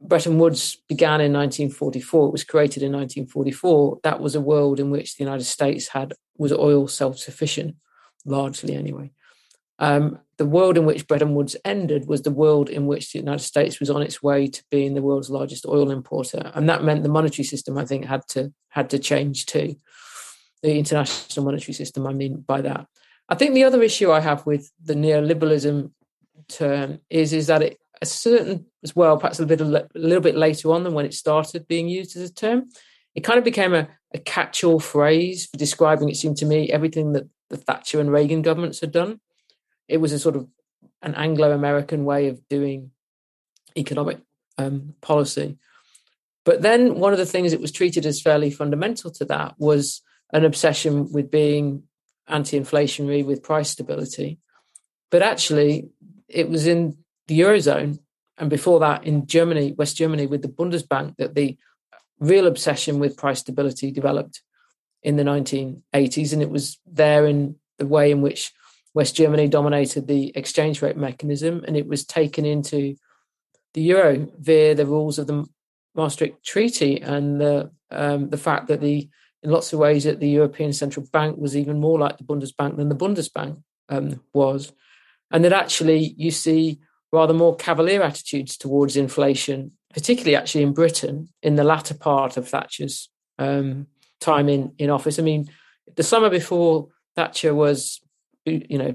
Bretton 0.00 0.36
Woods 0.36 0.78
began 0.88 1.20
in 1.20 1.32
1944, 1.32 2.26
it 2.26 2.32
was 2.32 2.42
created 2.42 2.82
in 2.82 2.90
1944, 2.90 4.00
that 4.02 4.18
was 4.18 4.34
a 4.34 4.40
world 4.40 4.80
in 4.80 4.90
which 4.90 5.16
the 5.16 5.22
United 5.22 5.44
States 5.44 5.86
had 5.86 6.12
was 6.36 6.52
oil 6.52 6.88
self-sufficient, 6.88 7.76
largely 8.24 8.74
anyway. 8.74 9.12
Um, 9.78 10.18
the 10.38 10.44
world 10.46 10.76
in 10.76 10.84
which 10.84 11.06
Bretton 11.06 11.36
Woods 11.36 11.54
ended 11.64 12.08
was 12.08 12.22
the 12.22 12.32
world 12.32 12.68
in 12.68 12.88
which 12.88 13.12
the 13.12 13.20
United 13.20 13.44
States 13.44 13.78
was 13.78 13.90
on 13.90 14.02
its 14.02 14.20
way 14.20 14.48
to 14.48 14.64
being 14.72 14.94
the 14.94 15.02
world's 15.02 15.30
largest 15.30 15.66
oil 15.66 15.92
importer, 15.92 16.50
and 16.52 16.68
that 16.68 16.82
meant 16.82 17.04
the 17.04 17.08
monetary 17.08 17.44
system, 17.44 17.78
I 17.78 17.84
think, 17.84 18.06
had 18.06 18.26
to 18.30 18.52
had 18.70 18.90
to 18.90 18.98
change 18.98 19.46
too. 19.46 19.76
The 20.62 20.78
international 20.78 21.44
monetary 21.44 21.74
system, 21.74 22.06
I 22.06 22.12
mean 22.12 22.40
by 22.40 22.60
that. 22.62 22.86
I 23.28 23.34
think 23.34 23.54
the 23.54 23.64
other 23.64 23.82
issue 23.82 24.12
I 24.12 24.20
have 24.20 24.46
with 24.46 24.70
the 24.82 24.94
neoliberalism 24.94 25.90
term 26.48 26.98
is 27.08 27.32
is 27.32 27.46
that 27.46 27.62
it 27.62 27.78
a 28.00 28.06
certain 28.06 28.66
as 28.82 28.94
well, 28.94 29.16
perhaps 29.16 29.40
a 29.40 29.46
little 29.46 29.74
a 29.76 29.86
little 29.94 30.20
bit 30.20 30.36
later 30.36 30.72
on 30.72 30.82
than 30.82 30.92
when 30.92 31.06
it 31.06 31.14
started 31.14 31.68
being 31.68 31.88
used 31.88 32.16
as 32.16 32.28
a 32.28 32.34
term, 32.34 32.68
it 33.14 33.22
kind 33.22 33.38
of 33.38 33.44
became 33.44 33.74
a, 33.74 33.88
a 34.12 34.18
catch-all 34.18 34.80
phrase 34.80 35.46
for 35.46 35.56
describing, 35.56 36.08
it 36.08 36.16
seemed 36.16 36.36
to 36.38 36.46
me, 36.46 36.70
everything 36.70 37.12
that 37.12 37.28
the 37.48 37.56
Thatcher 37.56 38.00
and 38.00 38.10
Reagan 38.10 38.42
governments 38.42 38.80
had 38.80 38.90
done. 38.90 39.20
It 39.88 39.98
was 39.98 40.12
a 40.12 40.18
sort 40.18 40.36
of 40.36 40.48
an 41.02 41.14
Anglo-American 41.14 42.04
way 42.04 42.28
of 42.28 42.46
doing 42.48 42.90
economic 43.76 44.18
um, 44.58 44.94
policy. 45.00 45.58
But 46.44 46.62
then 46.62 46.96
one 46.96 47.12
of 47.12 47.18
the 47.18 47.26
things 47.26 47.52
that 47.52 47.60
was 47.60 47.72
treated 47.72 48.04
as 48.04 48.20
fairly 48.20 48.50
fundamental 48.50 49.10
to 49.12 49.24
that 49.26 49.54
was 49.58 50.02
an 50.32 50.44
obsession 50.44 51.12
with 51.12 51.30
being 51.30 51.84
anti-inflationary 52.28 53.24
with 53.24 53.42
price 53.42 53.70
stability. 53.70 54.38
But 55.10 55.22
actually, 55.22 55.90
it 56.28 56.48
was 56.48 56.66
in 56.66 56.96
the 57.26 57.40
Eurozone 57.40 57.98
and 58.38 58.50
before 58.50 58.80
that 58.80 59.04
in 59.04 59.26
Germany, 59.26 59.72
West 59.72 59.96
Germany, 59.96 60.26
with 60.26 60.42
the 60.42 60.48
Bundesbank, 60.48 61.16
that 61.18 61.34
the 61.34 61.56
real 62.18 62.46
obsession 62.46 62.98
with 62.98 63.16
price 63.16 63.40
stability 63.40 63.90
developed 63.90 64.42
in 65.02 65.16
the 65.16 65.22
1980s. 65.22 66.32
And 66.32 66.42
it 66.42 66.50
was 66.50 66.80
there 66.86 67.26
in 67.26 67.56
the 67.78 67.86
way 67.86 68.10
in 68.10 68.22
which 68.22 68.52
West 68.94 69.16
Germany 69.16 69.48
dominated 69.48 70.06
the 70.06 70.32
exchange 70.34 70.82
rate 70.82 70.96
mechanism, 70.96 71.62
and 71.66 71.76
it 71.76 71.86
was 71.86 72.04
taken 72.04 72.44
into 72.44 72.96
the 73.74 73.82
euro 73.82 74.28
via 74.38 74.74
the 74.74 74.86
rules 74.86 75.18
of 75.18 75.26
the 75.26 75.46
Maastricht 75.94 76.44
Treaty 76.44 77.00
and 77.00 77.40
the 77.40 77.70
um, 77.90 78.28
the 78.30 78.38
fact 78.38 78.68
that 78.68 78.80
the 78.80 79.08
in 79.42 79.50
lots 79.50 79.72
of 79.72 79.78
ways 79.78 80.04
that 80.04 80.20
the 80.20 80.28
European 80.28 80.72
Central 80.72 81.06
Bank 81.12 81.36
was 81.38 81.56
even 81.56 81.80
more 81.80 81.98
like 81.98 82.18
the 82.18 82.24
Bundesbank 82.24 82.76
than 82.76 82.88
the 82.88 82.94
Bundesbank 82.94 83.62
um, 83.88 84.20
was, 84.32 84.72
and 85.30 85.44
that 85.44 85.52
actually 85.52 86.14
you 86.16 86.30
see 86.30 86.80
rather 87.12 87.34
more 87.34 87.56
cavalier 87.56 88.02
attitudes 88.02 88.56
towards 88.56 88.96
inflation 88.96 89.72
particularly 89.92 90.36
actually 90.36 90.62
in 90.62 90.72
Britain 90.72 91.28
in 91.42 91.56
the 91.56 91.64
latter 91.64 91.94
part 91.94 92.36
of 92.36 92.48
Thatcher's 92.48 93.10
um, 93.38 93.86
time 94.20 94.48
in, 94.48 94.72
in 94.78 94.90
office. 94.90 95.18
I 95.18 95.22
mean, 95.22 95.50
the 95.96 96.02
summer 96.02 96.30
before 96.30 96.88
Thatcher 97.14 97.54
was, 97.54 98.00
you 98.44 98.78
know, 98.78 98.94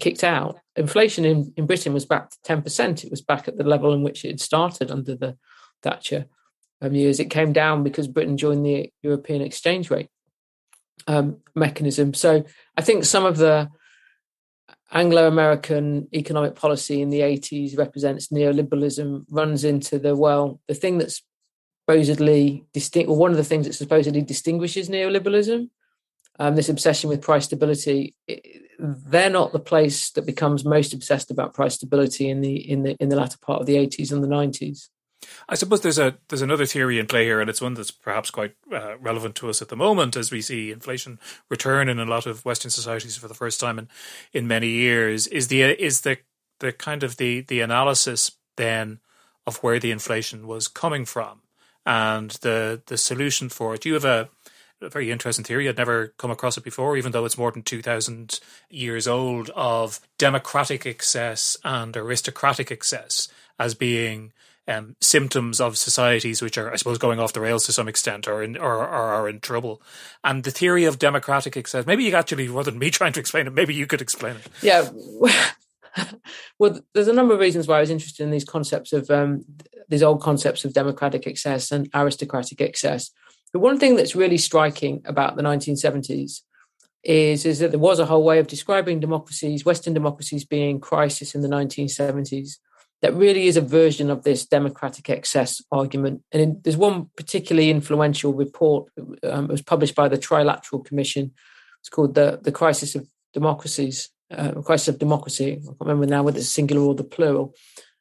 kicked 0.00 0.24
out, 0.24 0.58
inflation 0.76 1.24
in, 1.24 1.52
in 1.56 1.66
Britain 1.66 1.92
was 1.92 2.04
back 2.04 2.30
to 2.30 2.36
10%. 2.44 3.04
It 3.04 3.10
was 3.10 3.22
back 3.22 3.48
at 3.48 3.56
the 3.56 3.64
level 3.64 3.92
in 3.92 4.02
which 4.02 4.24
it 4.24 4.28
had 4.28 4.40
started 4.40 4.90
under 4.90 5.14
the 5.14 5.36
Thatcher 5.82 6.26
um, 6.82 6.94
years. 6.94 7.20
It 7.20 7.30
came 7.30 7.52
down 7.52 7.82
because 7.82 8.08
Britain 8.08 8.36
joined 8.36 8.66
the 8.66 8.92
European 9.02 9.40
exchange 9.40 9.90
rate 9.90 10.08
um, 11.06 11.38
mechanism. 11.54 12.12
So 12.12 12.44
I 12.76 12.82
think 12.82 13.04
some 13.04 13.24
of 13.24 13.38
the 13.38 13.70
Anglo 14.92 15.26
American 15.26 16.08
economic 16.12 16.54
policy 16.54 17.00
in 17.00 17.08
the 17.08 17.20
80s 17.20 17.78
represents 17.78 18.28
neoliberalism, 18.28 19.24
runs 19.30 19.64
into 19.64 19.98
the, 19.98 20.14
well, 20.14 20.60
the 20.68 20.74
thing 20.74 20.98
that's 20.98 21.22
supposedly 21.86 22.66
distinct, 22.74 23.08
or 23.08 23.16
one 23.16 23.30
of 23.30 23.38
the 23.38 23.44
things 23.44 23.66
that 23.66 23.72
supposedly 23.72 24.20
distinguishes 24.20 24.90
neoliberalism, 24.90 25.70
um, 26.38 26.56
this 26.56 26.68
obsession 26.68 27.08
with 27.08 27.22
price 27.22 27.44
stability, 27.44 28.14
it, 28.26 28.44
they're 28.78 29.30
not 29.30 29.52
the 29.52 29.60
place 29.60 30.10
that 30.10 30.26
becomes 30.26 30.64
most 30.64 30.92
obsessed 30.92 31.30
about 31.30 31.54
price 31.54 31.74
stability 31.74 32.28
in 32.28 32.40
the 32.40 32.56
in 32.56 32.82
the 32.82 32.96
in 32.98 33.10
the 33.10 33.16
latter 33.16 33.38
part 33.40 33.60
of 33.60 33.66
the 33.66 33.76
80s 33.76 34.10
and 34.10 34.24
the 34.24 34.28
90s. 34.28 34.88
I 35.48 35.54
suppose 35.54 35.80
there's 35.80 35.98
a 35.98 36.16
there's 36.28 36.42
another 36.42 36.66
theory 36.66 36.98
in 36.98 37.06
play 37.06 37.24
here, 37.24 37.40
and 37.40 37.50
it's 37.50 37.60
one 37.60 37.74
that's 37.74 37.90
perhaps 37.90 38.30
quite 38.30 38.54
uh, 38.72 38.96
relevant 38.98 39.34
to 39.36 39.48
us 39.48 39.62
at 39.62 39.68
the 39.68 39.76
moment 39.76 40.16
as 40.16 40.30
we 40.30 40.40
see 40.40 40.70
inflation 40.70 41.18
return 41.48 41.88
in 41.88 41.98
a 41.98 42.04
lot 42.04 42.26
of 42.26 42.44
Western 42.44 42.70
societies 42.70 43.16
for 43.16 43.28
the 43.28 43.34
first 43.34 43.60
time 43.60 43.78
in 43.78 43.88
in 44.32 44.46
many 44.46 44.68
years. 44.68 45.26
Is 45.26 45.48
the 45.48 45.62
is 45.62 46.02
the 46.02 46.18
the 46.60 46.72
kind 46.72 47.02
of 47.02 47.16
the 47.16 47.40
the 47.42 47.60
analysis 47.60 48.32
then 48.56 49.00
of 49.46 49.56
where 49.58 49.78
the 49.78 49.90
inflation 49.90 50.46
was 50.46 50.68
coming 50.68 51.04
from 51.04 51.40
and 51.84 52.32
the 52.42 52.82
the 52.86 52.96
solution 52.96 53.48
for 53.48 53.74
it. 53.74 53.84
You 53.84 53.94
have 53.94 54.04
a, 54.04 54.28
a 54.80 54.88
very 54.88 55.10
interesting 55.10 55.44
theory. 55.44 55.68
I'd 55.68 55.76
never 55.76 56.08
come 56.18 56.30
across 56.30 56.56
it 56.56 56.64
before, 56.64 56.96
even 56.96 57.12
though 57.12 57.24
it's 57.24 57.38
more 57.38 57.50
than 57.50 57.62
two 57.62 57.82
thousand 57.82 58.40
years 58.70 59.08
old. 59.08 59.50
Of 59.50 60.00
democratic 60.18 60.86
excess 60.86 61.56
and 61.64 61.96
aristocratic 61.96 62.70
excess 62.70 63.28
as 63.58 63.74
being 63.74 64.32
um, 64.68 64.96
symptoms 65.00 65.60
of 65.60 65.76
societies 65.76 66.40
which 66.40 66.56
are, 66.56 66.72
I 66.72 66.76
suppose, 66.76 66.98
going 66.98 67.18
off 67.18 67.32
the 67.32 67.40
rails 67.40 67.66
to 67.66 67.72
some 67.72 67.88
extent 67.88 68.28
or, 68.28 68.42
in, 68.42 68.56
or, 68.56 68.76
or 68.76 68.84
are 68.84 69.28
in 69.28 69.40
trouble. 69.40 69.82
And 70.22 70.44
the 70.44 70.50
theory 70.50 70.84
of 70.84 70.98
democratic 70.98 71.56
excess, 71.56 71.86
maybe 71.86 72.04
you 72.04 72.14
actually, 72.14 72.48
rather 72.48 72.70
than 72.70 72.78
me 72.78 72.90
trying 72.92 73.12
to 73.14 73.20
explain 73.20 73.46
it, 73.46 73.52
maybe 73.52 73.74
you 73.74 73.86
could 73.86 74.00
explain 74.00 74.36
it. 74.36 74.48
Yeah. 74.62 74.88
well, 76.58 76.80
there's 76.94 77.08
a 77.08 77.12
number 77.12 77.34
of 77.34 77.40
reasons 77.40 77.66
why 77.66 77.78
I 77.78 77.80
was 77.80 77.90
interested 77.90 78.22
in 78.22 78.30
these 78.30 78.44
concepts 78.44 78.92
of 78.92 79.10
um, 79.10 79.44
these 79.88 80.02
old 80.02 80.22
concepts 80.22 80.64
of 80.64 80.72
democratic 80.72 81.26
excess 81.26 81.72
and 81.72 81.88
aristocratic 81.94 82.60
excess. 82.60 83.10
But 83.52 83.60
one 83.60 83.78
thing 83.78 83.96
that's 83.96 84.16
really 84.16 84.38
striking 84.38 85.02
about 85.04 85.36
the 85.36 85.42
1970s 85.42 86.40
is, 87.04 87.44
is 87.44 87.58
that 87.58 87.72
there 87.72 87.80
was 87.80 87.98
a 87.98 88.06
whole 88.06 88.24
way 88.24 88.38
of 88.38 88.46
describing 88.46 89.00
democracies, 89.00 89.64
Western 89.64 89.92
democracies 89.92 90.44
being 90.44 90.80
crisis 90.80 91.34
in 91.34 91.42
the 91.42 91.48
1970s 91.48 92.58
that 93.02 93.14
really 93.14 93.46
is 93.46 93.56
a 93.56 93.60
version 93.60 94.10
of 94.10 94.22
this 94.22 94.46
democratic 94.46 95.10
excess 95.10 95.60
argument. 95.70 96.22
And 96.32 96.42
in, 96.42 96.60
there's 96.62 96.76
one 96.76 97.10
particularly 97.16 97.70
influential 97.70 98.32
report 98.32 98.90
um, 99.24 99.48
was 99.48 99.62
published 99.62 99.94
by 99.94 100.08
the 100.08 100.18
Trilateral 100.18 100.84
Commission. 100.84 101.32
It's 101.80 101.88
called 101.88 102.14
the 102.14 102.40
the 102.42 102.52
Crisis 102.52 102.94
of 102.94 103.06
Democracies, 103.34 104.10
uh, 104.30 104.52
Crisis 104.62 104.88
of 104.88 104.98
Democracy. 104.98 105.52
I 105.52 105.66
can't 105.66 105.76
remember 105.80 106.06
now 106.06 106.22
whether 106.22 106.38
it's 106.38 106.48
singular 106.48 106.82
or 106.82 106.94
the 106.94 107.04
plural. 107.04 107.54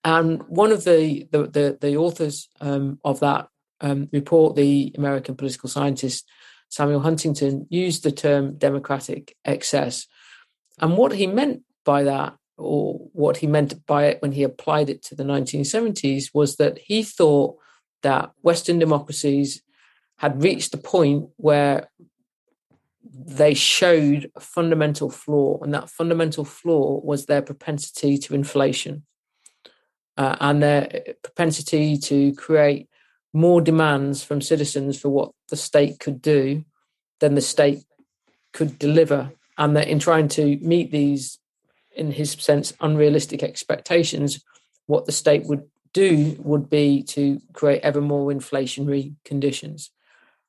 And 0.03 0.43
one 0.47 0.71
of 0.71 0.83
the 0.83 1.27
the 1.31 1.47
the, 1.47 1.77
the 1.81 1.97
authors 1.97 2.47
um, 2.61 2.99
of 3.03 3.19
that 3.19 3.47
um, 3.81 4.07
report, 4.11 4.55
the 4.55 4.93
American 4.97 5.35
political 5.35 5.69
scientist 5.69 6.29
Samuel 6.71 7.01
Huntington, 7.01 7.67
used 7.69 8.03
the 8.03 8.11
term 8.11 8.57
democratic 8.57 9.35
excess. 9.43 10.07
And 10.79 10.97
what 10.97 11.11
he 11.11 11.27
meant 11.27 11.63
by 11.83 12.03
that 12.03 12.33
or 12.61 12.99
what 13.13 13.37
he 13.37 13.47
meant 13.47 13.85
by 13.85 14.05
it 14.05 14.21
when 14.21 14.31
he 14.31 14.43
applied 14.43 14.89
it 14.89 15.03
to 15.03 15.15
the 15.15 15.23
1970s 15.23 16.31
was 16.33 16.57
that 16.57 16.77
he 16.77 17.03
thought 17.03 17.57
that 18.03 18.31
Western 18.41 18.79
democracies 18.79 19.61
had 20.17 20.43
reached 20.43 20.71
the 20.71 20.77
point 20.77 21.29
where 21.37 21.89
they 23.03 23.53
showed 23.53 24.31
a 24.35 24.39
fundamental 24.39 25.09
flaw, 25.09 25.59
and 25.61 25.73
that 25.73 25.89
fundamental 25.89 26.45
flaw 26.45 26.99
was 27.03 27.25
their 27.25 27.41
propensity 27.41 28.17
to 28.17 28.35
inflation 28.35 29.03
uh, 30.17 30.35
and 30.39 30.61
their 30.61 31.03
propensity 31.23 31.97
to 31.97 32.33
create 32.35 32.87
more 33.33 33.61
demands 33.61 34.23
from 34.23 34.41
citizens 34.41 34.99
for 34.99 35.09
what 35.09 35.31
the 35.49 35.55
state 35.55 35.99
could 35.99 36.21
do 36.21 36.63
than 37.19 37.35
the 37.35 37.41
state 37.41 37.83
could 38.53 38.77
deliver. 38.77 39.31
And 39.57 39.75
that 39.75 39.87
in 39.87 39.99
trying 39.99 40.27
to 40.29 40.57
meet 40.57 40.91
these 40.91 41.39
in 41.95 42.11
his 42.11 42.31
sense, 42.31 42.73
unrealistic 42.81 43.43
expectations, 43.43 44.43
what 44.87 45.05
the 45.05 45.11
state 45.11 45.45
would 45.45 45.63
do 45.93 46.35
would 46.39 46.69
be 46.69 47.03
to 47.03 47.39
create 47.53 47.81
ever 47.83 48.01
more 48.01 48.31
inflationary 48.31 49.13
conditions. 49.25 49.91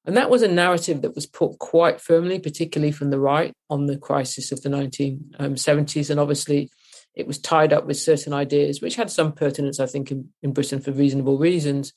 And 0.05 0.17
that 0.17 0.31
was 0.31 0.43
a 0.43 0.49
narrative 0.49 1.03
that 1.03 1.15
was 1.15 1.27
put 1.27 1.59
quite 1.59 2.01
firmly, 2.01 2.41
particularly 2.41 2.93
from 2.93 3.11
the 3.11 3.21
right, 3.21 3.53
on 3.71 3.87
the 3.87 3.97
crisis 3.97 4.51
of 4.51 4.63
the 4.63 4.69
1970s. 4.69 6.11
And 6.11 6.19
obviously, 6.19 6.71
it 7.15 7.27
was 7.27 7.39
tied 7.39 7.73
up 7.73 7.87
with 7.87 7.99
certain 7.99 8.33
ideas, 8.33 8.81
which 8.81 8.97
had 8.97 9.11
some 9.11 9.33
pertinence, 9.33 9.79
I 9.79 9.87
think, 9.87 10.11
in, 10.11 10.31
in 10.43 10.53
Britain 10.53 10.81
for 10.81 10.93
reasonable 10.93 11.39
reasons, 11.39 11.93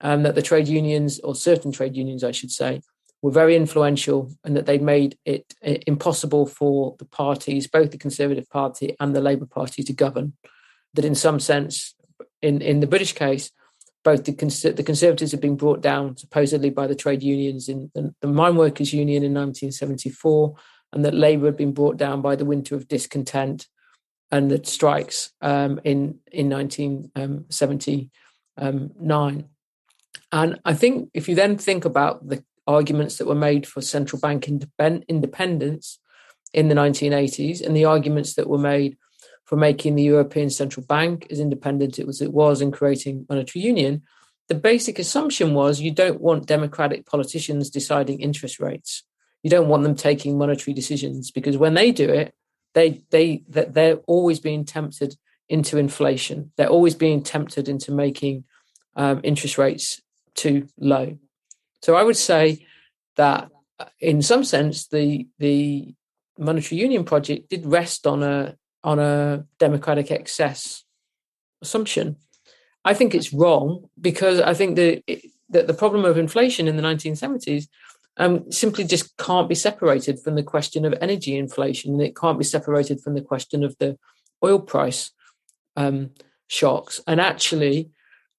um, 0.00 0.22
that 0.22 0.34
the 0.34 0.42
trade 0.42 0.68
unions, 0.68 1.20
or 1.20 1.34
certain 1.34 1.72
trade 1.72 1.96
unions, 1.96 2.24
I 2.24 2.32
should 2.32 2.50
say, 2.50 2.80
were 3.22 3.30
very 3.30 3.54
influential 3.54 4.30
and 4.44 4.56
that 4.56 4.66
they 4.66 4.78
made 4.78 5.16
it 5.24 5.54
impossible 5.86 6.44
for 6.44 6.96
the 6.98 7.04
parties, 7.04 7.68
both 7.68 7.92
the 7.92 7.98
Conservative 7.98 8.50
Party 8.50 8.96
and 8.98 9.14
the 9.14 9.20
Labour 9.20 9.46
Party, 9.46 9.84
to 9.84 9.92
govern. 9.92 10.32
That, 10.94 11.04
in 11.04 11.14
some 11.14 11.40
sense, 11.40 11.94
in, 12.42 12.60
in 12.60 12.80
the 12.80 12.86
British 12.86 13.14
case, 13.14 13.50
both 14.04 14.24
the, 14.24 14.32
the 14.72 14.82
Conservatives 14.82 15.30
had 15.30 15.40
been 15.40 15.56
brought 15.56 15.80
down 15.80 16.16
supposedly 16.16 16.70
by 16.70 16.88
the 16.88 16.96
trade 16.96 17.22
unions 17.22 17.68
in 17.68 17.90
the, 17.94 18.12
the 18.20 18.26
Mine 18.26 18.56
Workers 18.56 18.92
Union 18.92 19.22
in 19.22 19.32
1974, 19.32 20.54
and 20.92 21.04
that 21.04 21.14
Labour 21.14 21.46
had 21.46 21.56
been 21.56 21.72
brought 21.72 21.96
down 21.96 22.20
by 22.20 22.34
the 22.36 22.44
winter 22.44 22.74
of 22.74 22.88
discontent 22.88 23.68
and 24.32 24.50
the 24.50 24.60
strikes 24.64 25.30
um, 25.40 25.80
in 25.84 26.18
in 26.32 26.50
1979. 26.50 28.10
Um, 28.58 29.44
and 30.32 30.60
I 30.64 30.74
think 30.74 31.10
if 31.14 31.28
you 31.28 31.34
then 31.34 31.56
think 31.58 31.84
about 31.84 32.26
the 32.28 32.42
arguments 32.66 33.18
that 33.18 33.26
were 33.26 33.34
made 33.34 33.66
for 33.66 33.80
central 33.80 34.20
bank 34.20 34.48
independence 34.48 35.98
in 36.52 36.68
the 36.68 36.74
1980s 36.74 37.64
and 37.64 37.76
the 37.76 37.84
arguments 37.84 38.34
that 38.34 38.48
were 38.48 38.58
made 38.58 38.96
for 39.44 39.56
making 39.56 39.96
the 39.96 40.02
European 40.02 40.50
Central 40.50 40.84
Bank 40.86 41.26
as 41.30 41.40
independent 41.40 41.98
as 41.98 42.22
it 42.22 42.32
was 42.32 42.60
in 42.60 42.70
creating 42.70 43.26
monetary 43.28 43.64
union, 43.64 44.02
the 44.48 44.54
basic 44.54 44.98
assumption 44.98 45.54
was 45.54 45.80
you 45.80 45.90
don't 45.90 46.20
want 46.20 46.46
democratic 46.46 47.06
politicians 47.06 47.70
deciding 47.70 48.20
interest 48.20 48.60
rates. 48.60 49.02
You 49.42 49.50
don't 49.50 49.68
want 49.68 49.82
them 49.82 49.94
taking 49.94 50.38
monetary 50.38 50.74
decisions 50.74 51.30
because 51.30 51.56
when 51.56 51.74
they 51.74 51.90
do 51.90 52.08
it, 52.08 52.34
they 52.74 53.02
they 53.10 53.44
that 53.48 53.74
they're 53.74 53.96
always 54.06 54.40
being 54.40 54.64
tempted 54.64 55.16
into 55.48 55.78
inflation. 55.78 56.52
They're 56.56 56.68
always 56.68 56.94
being 56.94 57.22
tempted 57.22 57.68
into 57.68 57.92
making 57.92 58.44
um, 58.96 59.20
interest 59.22 59.58
rates 59.58 60.00
too 60.34 60.68
low. 60.78 61.18
So 61.82 61.96
I 61.96 62.02
would 62.02 62.16
say 62.16 62.66
that 63.16 63.50
uh, 63.78 63.86
in 64.00 64.22
some 64.22 64.44
sense 64.44 64.86
the 64.88 65.26
the 65.38 65.94
monetary 66.38 66.80
union 66.80 67.04
project 67.04 67.50
did 67.50 67.66
rest 67.66 68.06
on 68.06 68.22
a 68.22 68.56
on 68.84 68.98
a 68.98 69.44
democratic 69.58 70.10
excess 70.10 70.84
assumption. 71.60 72.16
I 72.84 72.94
think 72.94 73.14
it's 73.14 73.32
wrong 73.32 73.88
because 74.00 74.40
I 74.40 74.54
think 74.54 74.76
that 74.76 75.02
the, 75.48 75.62
the 75.62 75.74
problem 75.74 76.04
of 76.04 76.18
inflation 76.18 76.66
in 76.66 76.76
the 76.76 76.82
1970s 76.82 77.68
um, 78.16 78.50
simply 78.50 78.84
just 78.84 79.16
can't 79.16 79.48
be 79.48 79.54
separated 79.54 80.18
from 80.20 80.34
the 80.34 80.42
question 80.42 80.84
of 80.84 80.94
energy 81.00 81.36
inflation, 81.36 81.92
and 81.92 82.02
it 82.02 82.16
can't 82.16 82.38
be 82.38 82.44
separated 82.44 83.00
from 83.00 83.14
the 83.14 83.22
question 83.22 83.64
of 83.64 83.76
the 83.78 83.96
oil 84.44 84.58
price 84.58 85.12
um, 85.76 86.10
shocks. 86.48 87.00
And 87.06 87.20
actually, 87.20 87.90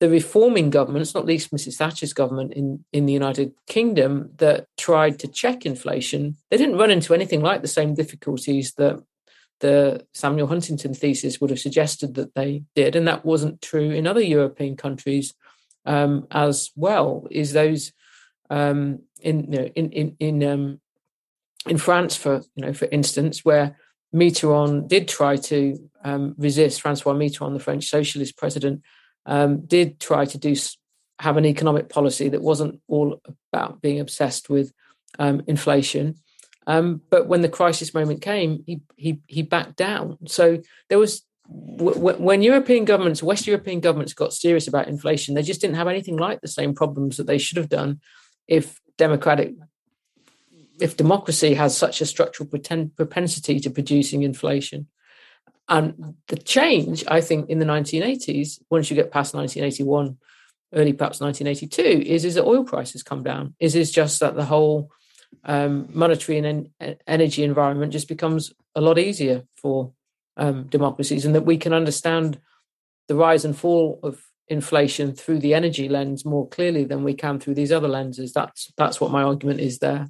the 0.03 0.09
reforming 0.09 0.69
governments, 0.69 1.13
not 1.13 1.25
least 1.25 1.53
Mrs. 1.53 1.77
Thatcher's 1.77 2.11
government 2.11 2.51
in, 2.51 2.83
in 2.91 3.05
the 3.05 3.13
United 3.13 3.53
Kingdom, 3.67 4.31
that 4.35 4.67
tried 4.75 5.17
to 5.19 5.29
check 5.29 5.65
inflation, 5.65 6.35
they 6.51 6.57
didn't 6.57 6.77
run 6.77 6.91
into 6.91 7.13
anything 7.13 7.41
like 7.41 7.61
the 7.61 7.69
same 7.69 7.95
difficulties 7.95 8.73
that 8.73 9.01
the 9.61 10.05
Samuel 10.13 10.47
Huntington 10.47 10.93
thesis 10.93 11.39
would 11.39 11.51
have 11.51 11.59
suggested 11.61 12.15
that 12.15 12.35
they 12.35 12.63
did, 12.75 12.97
and 12.97 13.07
that 13.07 13.23
wasn't 13.23 13.61
true 13.61 13.91
in 13.91 14.05
other 14.05 14.19
European 14.19 14.75
countries 14.75 15.35
um, 15.85 16.27
as 16.31 16.71
well. 16.75 17.25
Is 17.31 17.53
those 17.53 17.93
um, 18.49 19.03
in 19.21 19.53
you 19.53 19.59
know, 19.59 19.69
in 19.73 19.89
in 19.93 20.15
in, 20.19 20.43
um, 20.43 20.81
in 21.65 21.77
France, 21.77 22.17
for 22.17 22.41
you 22.55 22.65
know, 22.65 22.73
for 22.73 22.89
instance, 22.91 23.45
where 23.45 23.77
Mitterrand 24.13 24.89
did 24.89 25.07
try 25.07 25.37
to 25.37 25.89
um, 26.03 26.35
resist 26.37 26.81
Francois 26.81 27.13
Mitterrand, 27.13 27.53
the 27.53 27.63
French 27.63 27.87
socialist 27.87 28.35
president, 28.35 28.81
um, 29.25 29.65
did 29.65 29.99
try 29.99 30.25
to 30.25 30.37
do 30.37 30.55
have 31.19 31.37
an 31.37 31.45
economic 31.45 31.89
policy 31.89 32.29
that 32.29 32.41
wasn't 32.41 32.81
all 32.87 33.21
about 33.51 33.81
being 33.81 33.99
obsessed 33.99 34.49
with 34.49 34.73
um, 35.19 35.41
inflation. 35.47 36.15
Um, 36.65 37.01
but 37.09 37.27
when 37.27 37.41
the 37.41 37.49
crisis 37.49 37.93
moment 37.93 38.21
came, 38.21 38.63
he 38.65 38.81
he 38.95 39.19
he 39.27 39.41
backed 39.41 39.75
down. 39.75 40.17
So 40.27 40.61
there 40.89 40.99
was 40.99 41.25
w- 41.47 41.97
when 41.97 42.41
European 42.41 42.85
governments, 42.85 43.21
West 43.21 43.47
European 43.47 43.79
governments, 43.79 44.13
got 44.13 44.33
serious 44.33 44.67
about 44.67 44.87
inflation, 44.87 45.35
they 45.35 45.41
just 45.43 45.61
didn't 45.61 45.75
have 45.75 45.87
anything 45.87 46.17
like 46.17 46.41
the 46.41 46.47
same 46.47 46.73
problems 46.73 47.17
that 47.17 47.27
they 47.27 47.37
should 47.37 47.57
have 47.57 47.69
done 47.69 47.99
if 48.47 48.79
democratic 48.97 49.53
if 50.79 50.97
democracy 50.97 51.53
has 51.53 51.77
such 51.77 52.01
a 52.01 52.05
structural 52.05 52.49
pretend, 52.49 52.95
propensity 52.95 53.59
to 53.59 53.69
producing 53.69 54.23
inflation. 54.23 54.87
And 55.73 56.13
the 56.27 56.37
change, 56.37 57.03
I 57.07 57.19
think, 57.19 57.49
in 57.49 57.57
the 57.57 57.65
1980s, 57.65 58.59
once 58.69 58.91
you 58.91 58.95
get 58.95 59.09
past 59.09 59.33
1981, 59.33 60.19
early 60.75 60.93
perhaps 60.93 61.19
1982, 61.19 62.07
is 62.07 62.25
is 62.25 62.35
that 62.35 62.45
oil 62.45 62.63
prices 62.63 63.01
come 63.01 63.23
down. 63.23 63.55
Is 63.59 63.75
is 63.75 63.89
just 63.89 64.19
that 64.19 64.35
the 64.35 64.45
whole 64.45 64.91
um, 65.43 65.89
monetary 65.91 66.37
and 66.37 66.69
en- 66.79 66.97
energy 67.07 67.43
environment 67.43 67.91
just 67.91 68.07
becomes 68.07 68.53
a 68.75 68.81
lot 68.81 68.99
easier 68.99 69.45
for 69.59 69.93
um, 70.37 70.67
democracies, 70.67 71.25
and 71.25 71.33
that 71.33 71.47
we 71.47 71.57
can 71.57 71.73
understand 71.73 72.39
the 73.07 73.15
rise 73.15 73.43
and 73.43 73.57
fall 73.57 73.99
of 74.03 74.21
inflation 74.47 75.11
through 75.11 75.39
the 75.39 75.55
energy 75.55 75.89
lens 75.89 76.23
more 76.23 76.47
clearly 76.49 76.83
than 76.83 77.03
we 77.03 77.15
can 77.15 77.39
through 77.39 77.55
these 77.55 77.71
other 77.71 77.87
lenses. 77.87 78.31
That's 78.31 78.71
that's 78.77 79.01
what 79.01 79.09
my 79.09 79.23
argument 79.23 79.59
is 79.59 79.79
there. 79.79 80.07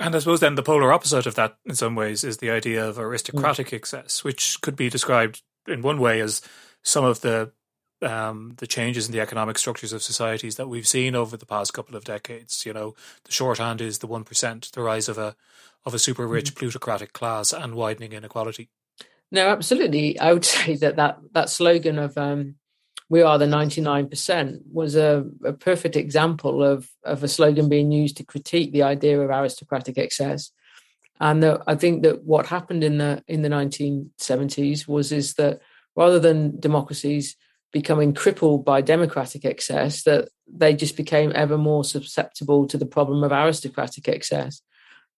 And 0.00 0.16
I 0.16 0.18
suppose 0.18 0.40
then 0.40 0.54
the 0.54 0.62
polar 0.62 0.94
opposite 0.94 1.26
of 1.26 1.34
that, 1.34 1.56
in 1.66 1.74
some 1.74 1.94
ways, 1.94 2.24
is 2.24 2.38
the 2.38 2.50
idea 2.50 2.84
of 2.88 2.98
aristocratic 2.98 3.68
mm. 3.68 3.74
excess, 3.74 4.24
which 4.24 4.58
could 4.62 4.74
be 4.74 4.88
described 4.88 5.42
in 5.68 5.82
one 5.82 6.00
way 6.00 6.20
as 6.20 6.40
some 6.82 7.04
of 7.04 7.20
the 7.20 7.52
um, 8.02 8.54
the 8.56 8.66
changes 8.66 9.06
in 9.06 9.12
the 9.12 9.20
economic 9.20 9.58
structures 9.58 9.92
of 9.92 10.02
societies 10.02 10.56
that 10.56 10.68
we've 10.68 10.88
seen 10.88 11.14
over 11.14 11.36
the 11.36 11.44
past 11.44 11.74
couple 11.74 11.96
of 11.96 12.04
decades. 12.04 12.64
You 12.64 12.72
know, 12.72 12.94
the 13.24 13.32
shorthand 13.32 13.82
is 13.82 13.98
the 13.98 14.06
one 14.06 14.24
percent, 14.24 14.70
the 14.72 14.80
rise 14.80 15.06
of 15.06 15.18
a 15.18 15.36
of 15.84 15.92
a 15.92 15.98
super 15.98 16.26
rich 16.26 16.54
mm. 16.54 16.56
plutocratic 16.56 17.12
class, 17.12 17.52
and 17.52 17.74
widening 17.74 18.14
inequality. 18.14 18.70
No, 19.30 19.50
absolutely. 19.50 20.18
I 20.18 20.32
would 20.32 20.44
say 20.46 20.76
that 20.76 20.96
that 20.96 21.18
that 21.32 21.50
slogan 21.50 21.98
of 21.98 22.16
um, 22.16 22.54
"We 23.10 23.20
are 23.22 23.38
the 23.38 23.46
ninety 23.46 23.82
nine 23.82 24.08
percent" 24.08 24.62
was 24.72 24.96
a, 24.96 25.24
a 25.44 25.52
perfect 25.52 25.96
example 25.96 26.64
of 26.72 26.88
of 27.04 27.22
a 27.22 27.28
slogan 27.28 27.68
being 27.68 27.92
used 27.92 28.16
to 28.16 28.24
critique 28.24 28.72
the 28.72 28.84
idea 28.84 29.20
of 29.20 29.30
aristocratic 29.30 29.98
excess. 29.98 30.52
And 31.20 31.42
the, 31.42 31.62
I 31.66 31.74
think 31.74 32.02
that 32.04 32.24
what 32.24 32.46
happened 32.46 32.82
in 32.82 32.96
the 32.96 33.22
in 33.26 33.42
the 33.42 33.48
nineteen 33.48 34.10
seventies 34.16 34.88
was 34.88 35.12
is 35.12 35.34
that 35.34 35.60
rather 35.94 36.18
than 36.18 36.58
democracies 36.60 37.36
becoming 37.72 38.14
crippled 38.14 38.64
by 38.64 38.80
democratic 38.80 39.44
excess 39.44 40.02
that 40.04 40.28
they 40.48 40.74
just 40.74 40.96
became 40.96 41.30
ever 41.34 41.58
more 41.58 41.84
susceptible 41.84 42.66
to 42.66 42.78
the 42.78 42.86
problem 42.86 43.22
of 43.22 43.32
aristocratic 43.32 44.08
excess, 44.08 44.62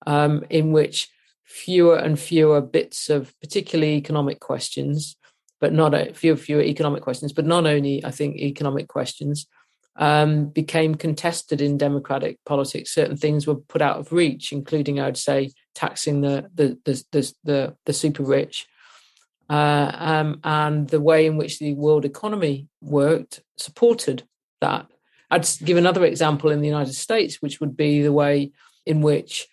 um, 0.06 0.44
in 0.50 0.72
which 0.72 1.08
fewer 1.44 1.96
and 1.96 2.18
fewer 2.18 2.60
bits 2.60 3.10
of 3.10 3.32
particularly 3.40 3.94
economic 3.94 4.40
questions, 4.40 5.16
but 5.62 5.72
not 5.72 5.94
a, 5.94 6.12
few 6.12 6.36
fewer 6.36 6.60
economic 6.60 7.02
questions, 7.02 7.32
but 7.32 7.46
not 7.46 7.66
only 7.66 8.04
I 8.04 8.10
think 8.10 8.36
economic 8.36 8.88
questions 8.88 9.46
um, 9.94 10.46
became 10.46 10.96
contested 10.96 11.60
in 11.60 11.78
democratic 11.78 12.40
politics. 12.44 12.92
Certain 12.92 13.16
things 13.16 13.46
were 13.46 13.54
put 13.54 13.80
out 13.80 13.98
of 13.98 14.12
reach, 14.12 14.50
including 14.50 14.98
I 14.98 15.06
would 15.06 15.16
say 15.16 15.52
taxing 15.76 16.20
the 16.20 16.50
the 16.52 16.76
the 16.84 17.04
the, 17.12 17.34
the, 17.44 17.76
the 17.86 17.92
super 17.92 18.24
rich 18.24 18.66
uh, 19.48 19.92
um, 19.94 20.40
and 20.42 20.88
the 20.88 21.00
way 21.00 21.26
in 21.26 21.36
which 21.36 21.60
the 21.60 21.74
world 21.74 22.04
economy 22.04 22.66
worked 22.80 23.40
supported 23.56 24.24
that. 24.60 24.86
I'd 25.30 25.48
give 25.64 25.78
another 25.78 26.04
example 26.04 26.50
in 26.50 26.60
the 26.60 26.68
United 26.68 26.94
States, 26.94 27.40
which 27.40 27.60
would 27.60 27.76
be 27.76 28.02
the 28.02 28.12
way 28.12 28.50
in 28.84 29.00
which 29.00 29.46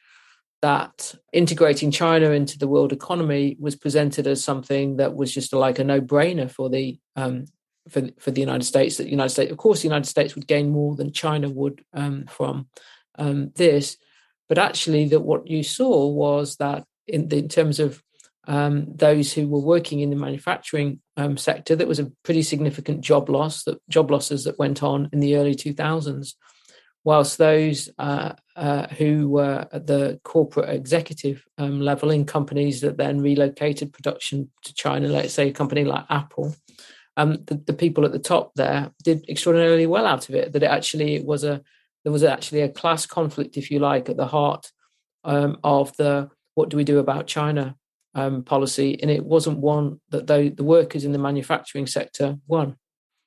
that 0.61 1.15
integrating 1.31 1.91
China 1.91 2.31
into 2.31 2.57
the 2.57 2.67
world 2.67 2.91
economy 2.91 3.55
was 3.59 3.75
presented 3.75 4.27
as 4.27 4.43
something 4.43 4.97
that 4.97 5.15
was 5.15 5.33
just 5.33 5.53
like 5.53 5.79
a 5.79 5.83
no-brainer 5.83 6.51
for 6.51 6.69
the 6.69 6.99
um, 7.15 7.45
for 7.89 8.09
for 8.19 8.31
the 8.31 8.41
United 8.41 8.65
States. 8.65 8.97
That 8.97 9.03
the 9.03 9.09
United 9.09 9.29
States, 9.29 9.51
of 9.51 9.57
course, 9.57 9.81
the 9.81 9.87
United 9.87 10.07
States 10.07 10.35
would 10.35 10.47
gain 10.47 10.69
more 10.69 10.95
than 10.95 11.11
China 11.11 11.49
would 11.49 11.83
um, 11.93 12.25
from 12.27 12.67
um, 13.17 13.51
this, 13.55 13.97
but 14.47 14.57
actually, 14.57 15.07
that 15.09 15.21
what 15.21 15.47
you 15.47 15.63
saw 15.63 16.07
was 16.07 16.57
that 16.57 16.85
in, 17.07 17.31
in 17.31 17.47
terms 17.47 17.79
of 17.79 18.03
um, 18.49 18.87
those 18.95 19.31
who 19.31 19.47
were 19.47 19.59
working 19.59 19.99
in 19.99 20.09
the 20.09 20.15
manufacturing 20.15 20.99
um, 21.17 21.37
sector. 21.37 21.75
That 21.75 21.87
was 21.87 21.99
a 21.99 22.11
pretty 22.23 22.41
significant 22.41 23.01
job 23.01 23.29
loss, 23.29 23.63
that 23.63 23.77
job 23.89 24.09
losses 24.09 24.43
that 24.45 24.57
went 24.57 24.81
on 24.81 25.07
in 25.13 25.19
the 25.19 25.35
early 25.35 25.55
2000s. 25.55 26.33
Whilst 27.03 27.37
those 27.37 27.89
uh, 27.99 28.33
uh, 28.59 28.87
who 28.89 29.29
were 29.29 29.65
at 29.71 29.87
the 29.87 30.19
corporate 30.25 30.69
executive 30.69 31.45
um, 31.57 31.79
level 31.79 32.11
in 32.11 32.25
companies 32.25 32.81
that 32.81 32.97
then 32.97 33.21
relocated 33.21 33.93
production 33.93 34.51
to 34.63 34.73
China, 34.73 35.07
let's 35.07 35.33
say 35.33 35.47
a 35.47 35.53
company 35.53 35.85
like 35.85 36.03
Apple, 36.09 36.53
um, 37.15 37.37
the, 37.45 37.55
the, 37.55 37.73
people 37.73 38.03
at 38.03 38.11
the 38.11 38.19
top 38.19 38.51
there 38.55 38.91
did 39.01 39.23
extraordinarily 39.29 39.87
well 39.87 40.05
out 40.05 40.27
of 40.27 40.35
it. 40.35 40.51
That 40.51 40.63
it 40.63 40.69
actually 40.69 41.21
was 41.21 41.45
a 41.45 41.61
there 42.03 42.11
was 42.11 42.23
actually 42.23 42.61
a 42.61 42.69
class 42.69 43.05
conflict, 43.05 43.55
if 43.55 43.71
you 43.71 43.79
like, 43.79 44.09
at 44.09 44.17
the 44.17 44.27
heart 44.27 44.71
um, 45.23 45.57
of 45.63 45.95
the 45.95 46.29
what 46.55 46.67
do 46.67 46.75
we 46.75 46.83
do 46.83 46.99
about 46.99 47.27
China 47.27 47.77
um, 48.13 48.43
policy, 48.43 48.99
and 49.01 49.09
it 49.09 49.23
wasn't 49.23 49.59
one 49.59 50.01
that 50.09 50.27
the, 50.27 50.49
the 50.49 50.65
workers 50.65 51.05
in 51.05 51.13
the 51.13 51.17
manufacturing 51.17 51.87
sector 51.87 52.37
won. 52.45 52.75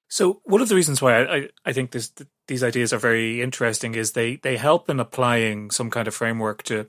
So 0.09 0.43
one 0.45 0.61
of 0.61 0.69
the 0.69 0.75
reasons 0.75 1.01
why 1.01 1.25
I, 1.25 1.49
I 1.65 1.73
think 1.73 1.93
this, 1.93 2.13
these 2.47 2.63
ideas 2.63 2.93
are 2.93 2.99
very 2.99 3.43
interesting 3.43 3.95
is 3.95 4.13
they, 4.13 4.37
they 4.37 4.57
help 4.57 4.91
in 4.91 5.01
applying 5.01 5.71
some 5.71 5.91
kind 5.91 6.09
of 6.09 6.15
framework 6.15 6.63
to 6.65 6.87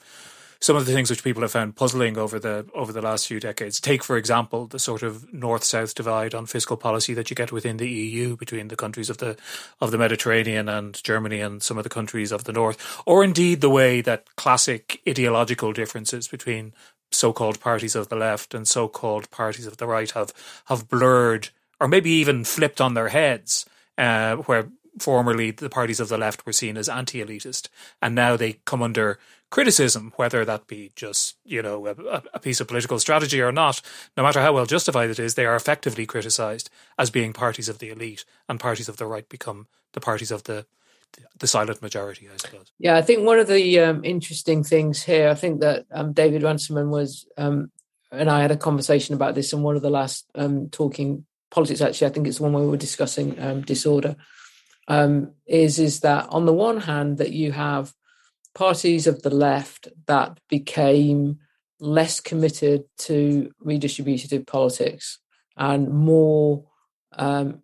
some 0.63 0.77
of 0.77 0.85
the 0.85 0.93
things 0.93 1.09
which 1.09 1.25
people 1.25 1.41
have 1.41 1.51
found 1.51 1.75
puzzling 1.75 2.17
over 2.17 2.39
the 2.39 2.65
over 2.73 2.93
the 2.93 3.01
last 3.01 3.27
few 3.27 3.37
decades. 3.37 3.81
Take, 3.81 4.01
for 4.01 4.15
example, 4.15 4.65
the 4.65 4.79
sort 4.79 5.03
of 5.03 5.31
north 5.33 5.65
south 5.65 5.93
divide 5.93 6.33
on 6.33 6.45
fiscal 6.45 6.77
policy 6.77 7.13
that 7.15 7.29
you 7.29 7.35
get 7.35 7.51
within 7.51 7.75
the 7.75 7.89
EU 7.89 8.37
between 8.37 8.69
the 8.69 8.77
countries 8.77 9.09
of 9.09 9.17
the 9.17 9.35
of 9.81 9.91
the 9.91 9.97
Mediterranean 9.97 10.69
and 10.69 11.03
Germany 11.03 11.41
and 11.41 11.61
some 11.61 11.77
of 11.77 11.83
the 11.83 11.89
countries 11.89 12.31
of 12.31 12.45
the 12.45 12.53
north, 12.53 13.01
or 13.05 13.25
indeed 13.25 13.59
the 13.59 13.69
way 13.69 13.99
that 13.99 14.33
classic 14.37 15.01
ideological 15.05 15.73
differences 15.73 16.29
between 16.29 16.73
so-called 17.11 17.59
parties 17.59 17.93
of 17.93 18.07
the 18.07 18.15
left 18.15 18.53
and 18.53 18.65
so-called 18.65 19.29
parties 19.31 19.67
of 19.67 19.77
the 19.77 19.85
right 19.85 20.11
have 20.11 20.33
have 20.67 20.87
blurred 20.87 21.49
or 21.81 21.89
maybe 21.89 22.09
even 22.09 22.45
flipped 22.45 22.79
on 22.79 22.93
their 22.93 23.09
heads, 23.09 23.65
uh, 23.97 24.37
where 24.37 24.69
formerly 24.99 25.51
the 25.51 25.69
parties 25.69 25.99
of 25.99 26.09
the 26.09 26.17
left 26.17 26.45
were 26.45 26.53
seen 26.53 26.77
as 26.77 26.89
anti-elitist, 26.89 27.69
and 28.01 28.13
now 28.13 28.35
they 28.35 28.53
come 28.65 28.81
under 28.81 29.19
criticism, 29.49 30.11
whether 30.15 30.43
that 30.43 30.65
be 30.65 30.91
just, 30.95 31.35
you 31.45 31.61
know, 31.61 31.85
a, 31.85 32.23
a, 32.33 32.39
piece 32.39 32.59
of 32.59 32.67
political 32.67 32.97
strategy 32.97 33.39
or 33.39 33.51
not, 33.51 33.81
no 34.17 34.23
matter 34.23 34.41
how 34.41 34.51
well 34.51 34.65
justified 34.65 35.11
it 35.11 35.19
is, 35.19 35.35
they 35.35 35.45
are 35.45 35.55
effectively 35.55 36.07
criticised 36.07 36.71
as 36.97 37.11
being 37.11 37.33
parties 37.33 37.69
of 37.69 37.77
the 37.77 37.89
elite 37.89 38.25
and 38.49 38.59
parties 38.59 38.89
of 38.89 38.97
the 38.97 39.05
right 39.05 39.29
become 39.29 39.67
the 39.93 40.01
parties 40.01 40.31
of 40.31 40.43
the 40.45 40.65
the 41.37 41.45
silent 41.45 41.81
majority, 41.83 42.27
I 42.33 42.37
suppose. 42.37 42.71
Yeah, 42.79 42.95
I 42.95 43.03
think 43.03 43.23
one 43.23 43.37
of 43.37 43.47
the 43.47 43.79
um, 43.79 44.03
interesting 44.03 44.63
things 44.63 45.03
here, 45.03 45.29
I 45.29 45.35
think 45.35 45.61
that 45.61 45.85
um, 45.91 46.13
David 46.13 46.41
Runciman 46.41 46.89
was, 46.89 47.27
um, 47.37 47.71
and 48.11 48.31
I 48.31 48.41
had 48.41 48.49
a 48.49 48.57
conversation 48.57 49.13
about 49.13 49.35
this 49.35 49.53
in 49.53 49.61
one 49.61 49.75
of 49.75 49.83
the 49.83 49.91
last 49.91 50.25
um, 50.33 50.69
talking 50.69 51.25
politics. 51.51 51.81
Actually, 51.81 52.07
I 52.07 52.09
think 52.11 52.25
it's 52.25 52.37
the 52.37 52.43
one 52.43 52.53
where 52.53 52.63
we 52.63 52.69
were 52.69 52.77
discussing 52.77 53.39
um, 53.39 53.61
disorder. 53.61 54.15
Um, 54.87 55.31
is 55.45 55.79
is 55.79 56.01
that 56.01 56.27
on 56.29 56.45
the 56.45 56.53
one 56.53 56.81
hand 56.81 57.17
that 57.17 57.31
you 57.31 57.53
have 57.53 57.93
parties 58.53 59.07
of 59.07 59.21
the 59.21 59.29
left 59.29 59.87
that 60.07 60.39
became 60.49 61.39
less 61.79 62.19
committed 62.19 62.83
to 62.97 63.51
redistributive 63.65 64.45
politics 64.45 65.19
and 65.57 65.89
more 65.89 66.65
um, 67.13 67.61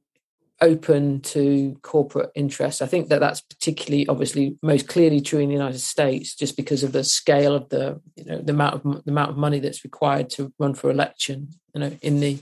open 0.61 1.21
to 1.21 1.77
corporate 1.81 2.31
interests. 2.35 2.81
I 2.81 2.85
think 2.85 3.09
that 3.09 3.19
that's 3.19 3.41
particularly, 3.41 4.07
obviously, 4.07 4.57
most 4.61 4.87
clearly 4.87 5.21
true 5.21 5.39
in 5.39 5.47
the 5.47 5.55
United 5.55 5.79
States, 5.79 6.35
just 6.35 6.57
because 6.57 6.83
of 6.83 6.91
the 6.91 7.03
scale 7.03 7.55
of 7.55 7.69
the, 7.69 8.01
you 8.15 8.25
know, 8.25 8.41
the 8.41 8.51
amount 8.51 8.75
of 8.75 9.05
the 9.05 9.11
amount 9.11 9.31
of 9.31 9.37
money 9.37 9.59
that's 9.59 9.83
required 9.83 10.29
to 10.31 10.53
run 10.59 10.73
for 10.73 10.91
election, 10.91 11.49
you 11.73 11.81
know, 11.81 11.97
in 12.01 12.19
the 12.19 12.39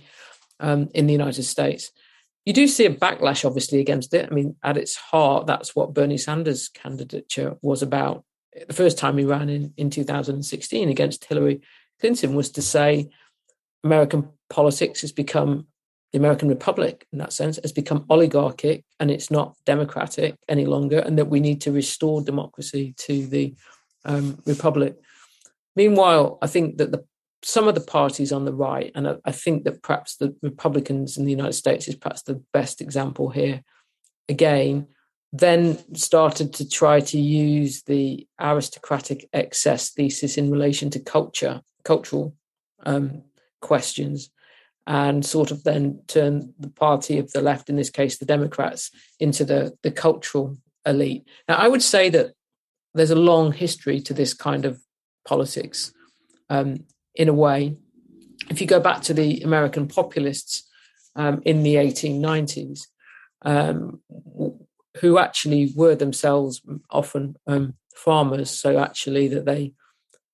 um, 0.60 0.90
in 0.94 1.06
the 1.06 1.14
United 1.14 1.44
States. 1.44 1.92
You 2.48 2.54
do 2.54 2.66
see 2.68 2.86
a 2.86 2.94
backlash, 2.94 3.44
obviously, 3.44 3.80
against 3.82 4.14
it. 4.14 4.30
I 4.32 4.34
mean, 4.34 4.56
at 4.64 4.78
its 4.78 4.96
heart, 4.96 5.48
that's 5.48 5.76
what 5.76 5.94
Bernie 5.94 6.18
Sanders' 6.18 6.70
candidature 6.70 7.58
was 7.62 7.82
about 7.82 8.24
the 8.68 8.74
first 8.74 8.98
time 8.98 9.18
he 9.18 9.26
ran 9.26 9.50
in, 9.50 9.74
in 9.78 9.90
2016 9.90 10.90
against 10.90 11.26
Hillary 11.26 11.62
Clinton 12.00 12.36
was 12.36 12.52
to 12.52 12.62
say 12.62 13.10
American 13.84 14.30
politics 14.50 15.02
has 15.02 15.12
become 15.12 15.68
the 16.14 16.20
American 16.20 16.48
Republic 16.48 17.06
in 17.12 17.20
that 17.20 17.34
sense 17.34 17.60
has 17.62 17.74
become 17.74 18.06
oligarchic 18.10 18.86
and 19.00 19.12
it's 19.12 19.30
not 19.30 19.56
democratic 19.66 20.36
any 20.48 20.66
longer, 20.66 21.00
and 21.00 21.18
that 21.18 21.26
we 21.26 21.40
need 21.40 21.62
to 21.62 21.72
restore 21.72 22.22
democracy 22.22 22.94
to 22.98 23.28
the 23.28 23.56
um, 24.06 24.42
republic. 24.46 24.96
Meanwhile, 25.76 26.38
I 26.42 26.48
think 26.48 26.78
that 26.78 26.92
the 26.92 27.04
some 27.44 27.68
of 27.68 27.76
the 27.76 27.82
parties 27.82 28.32
on 28.32 28.46
the 28.46 28.54
right, 28.54 28.92
and 28.96 29.08
I, 29.08 29.16
I 29.26 29.32
think 29.32 29.64
that 29.64 29.84
perhaps 29.84 30.16
the 30.16 30.36
Republicans 30.42 31.18
in 31.18 31.26
the 31.26 31.32
United 31.32 31.54
States 31.54 31.88
is 31.88 31.96
perhaps 31.96 32.24
the 32.24 32.44
best 32.54 32.82
example 32.82 33.30
here. 33.30 33.64
Again, 34.30 34.88
then 35.32 35.78
started 35.96 36.54
to 36.54 36.68
try 36.68 37.00
to 37.00 37.20
use 37.20 37.84
the 37.84 38.28
aristocratic 38.40 39.30
excess 39.34 39.92
thesis 39.92 40.38
in 40.38 40.52
relation 40.52 40.90
to 40.92 41.00
culture, 41.00 41.62
cultural 41.84 42.36
um, 42.86 43.24
questions, 43.62 44.30
and 44.86 45.26
sort 45.26 45.52
of 45.52 45.64
then 45.64 46.02
turn 46.08 46.54
the 46.60 46.70
party 46.70 47.20
of 47.20 47.32
the 47.32 47.42
left, 47.42 47.70
in 47.70 47.76
this 47.76 47.90
case 47.90 48.18
the 48.18 48.26
Democrats, 48.26 48.90
into 49.20 49.44
the, 49.44 49.74
the 49.84 49.92
cultural 49.92 50.58
elite. 50.86 51.28
Now, 51.48 51.56
I 51.58 51.68
would 51.68 51.84
say 51.84 52.10
that 52.10 52.32
there's 52.94 53.12
a 53.12 53.16
long 53.16 53.52
history 53.52 54.00
to 54.02 54.14
this 54.14 54.34
kind 54.34 54.66
of 54.66 54.82
politics 55.26 55.94
um, 56.50 56.86
in 57.18 57.28
a 57.28 57.34
way. 57.34 57.76
If 58.50 58.62
you 58.62 58.68
go 58.68 58.80
back 58.80 59.02
to 59.04 59.14
the 59.14 59.42
American 59.42 59.88
populists 59.88 60.70
um, 61.16 61.42
in 61.44 61.64
the 61.64 61.76
1890s, 61.76 62.88
um, 63.42 64.02
who 65.02 65.18
actually 65.18 65.74
were 65.76 65.96
themselves 65.96 66.62
often 66.90 67.36
um, 67.46 67.74
farmers. 67.96 68.50
So 68.50 68.80
actually, 68.80 69.28
that 69.30 69.46
they 69.46 69.74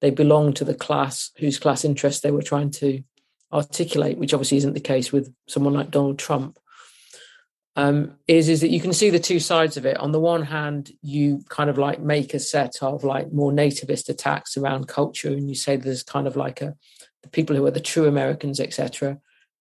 they 0.01 0.11
belonged 0.11 0.57
to 0.57 0.65
the 0.65 0.75
class 0.75 1.31
whose 1.37 1.57
class 1.57 1.85
interest 1.85 2.21
they 2.21 2.31
were 2.31 2.41
trying 2.41 2.71
to 2.71 3.03
articulate, 3.51 4.17
which 4.17 4.33
obviously 4.33 4.57
isn't 4.57 4.73
the 4.73 4.79
case 4.79 5.11
with 5.11 5.33
someone 5.47 5.73
like 5.73 5.91
Donald 5.91 6.19
Trump. 6.19 6.59
Um, 7.75 8.17
is 8.27 8.49
is 8.49 8.61
that 8.61 8.69
you 8.69 8.79
can 8.79 8.93
see 8.93 9.09
the 9.09 9.19
two 9.19 9.39
sides 9.39 9.77
of 9.77 9.85
it. 9.85 9.97
On 9.97 10.11
the 10.11 10.19
one 10.19 10.43
hand, 10.43 10.91
you 11.01 11.43
kind 11.49 11.71
of 11.71 11.77
like 11.79 11.99
make 11.99 12.35
a 12.35 12.39
set 12.39 12.83
of 12.83 13.03
like 13.03 13.33
more 13.33 13.51
nativist 13.51 14.09
attacks 14.09 14.57
around 14.57 14.87
culture, 14.87 15.29
and 15.29 15.49
you 15.49 15.55
say 15.55 15.75
there's 15.75 16.03
kind 16.03 16.27
of 16.27 16.35
like 16.35 16.61
a 16.61 16.75
the 17.23 17.29
people 17.29 17.55
who 17.55 17.65
are 17.65 17.71
the 17.71 17.79
true 17.79 18.07
Americans, 18.07 18.59
etc. 18.59 19.17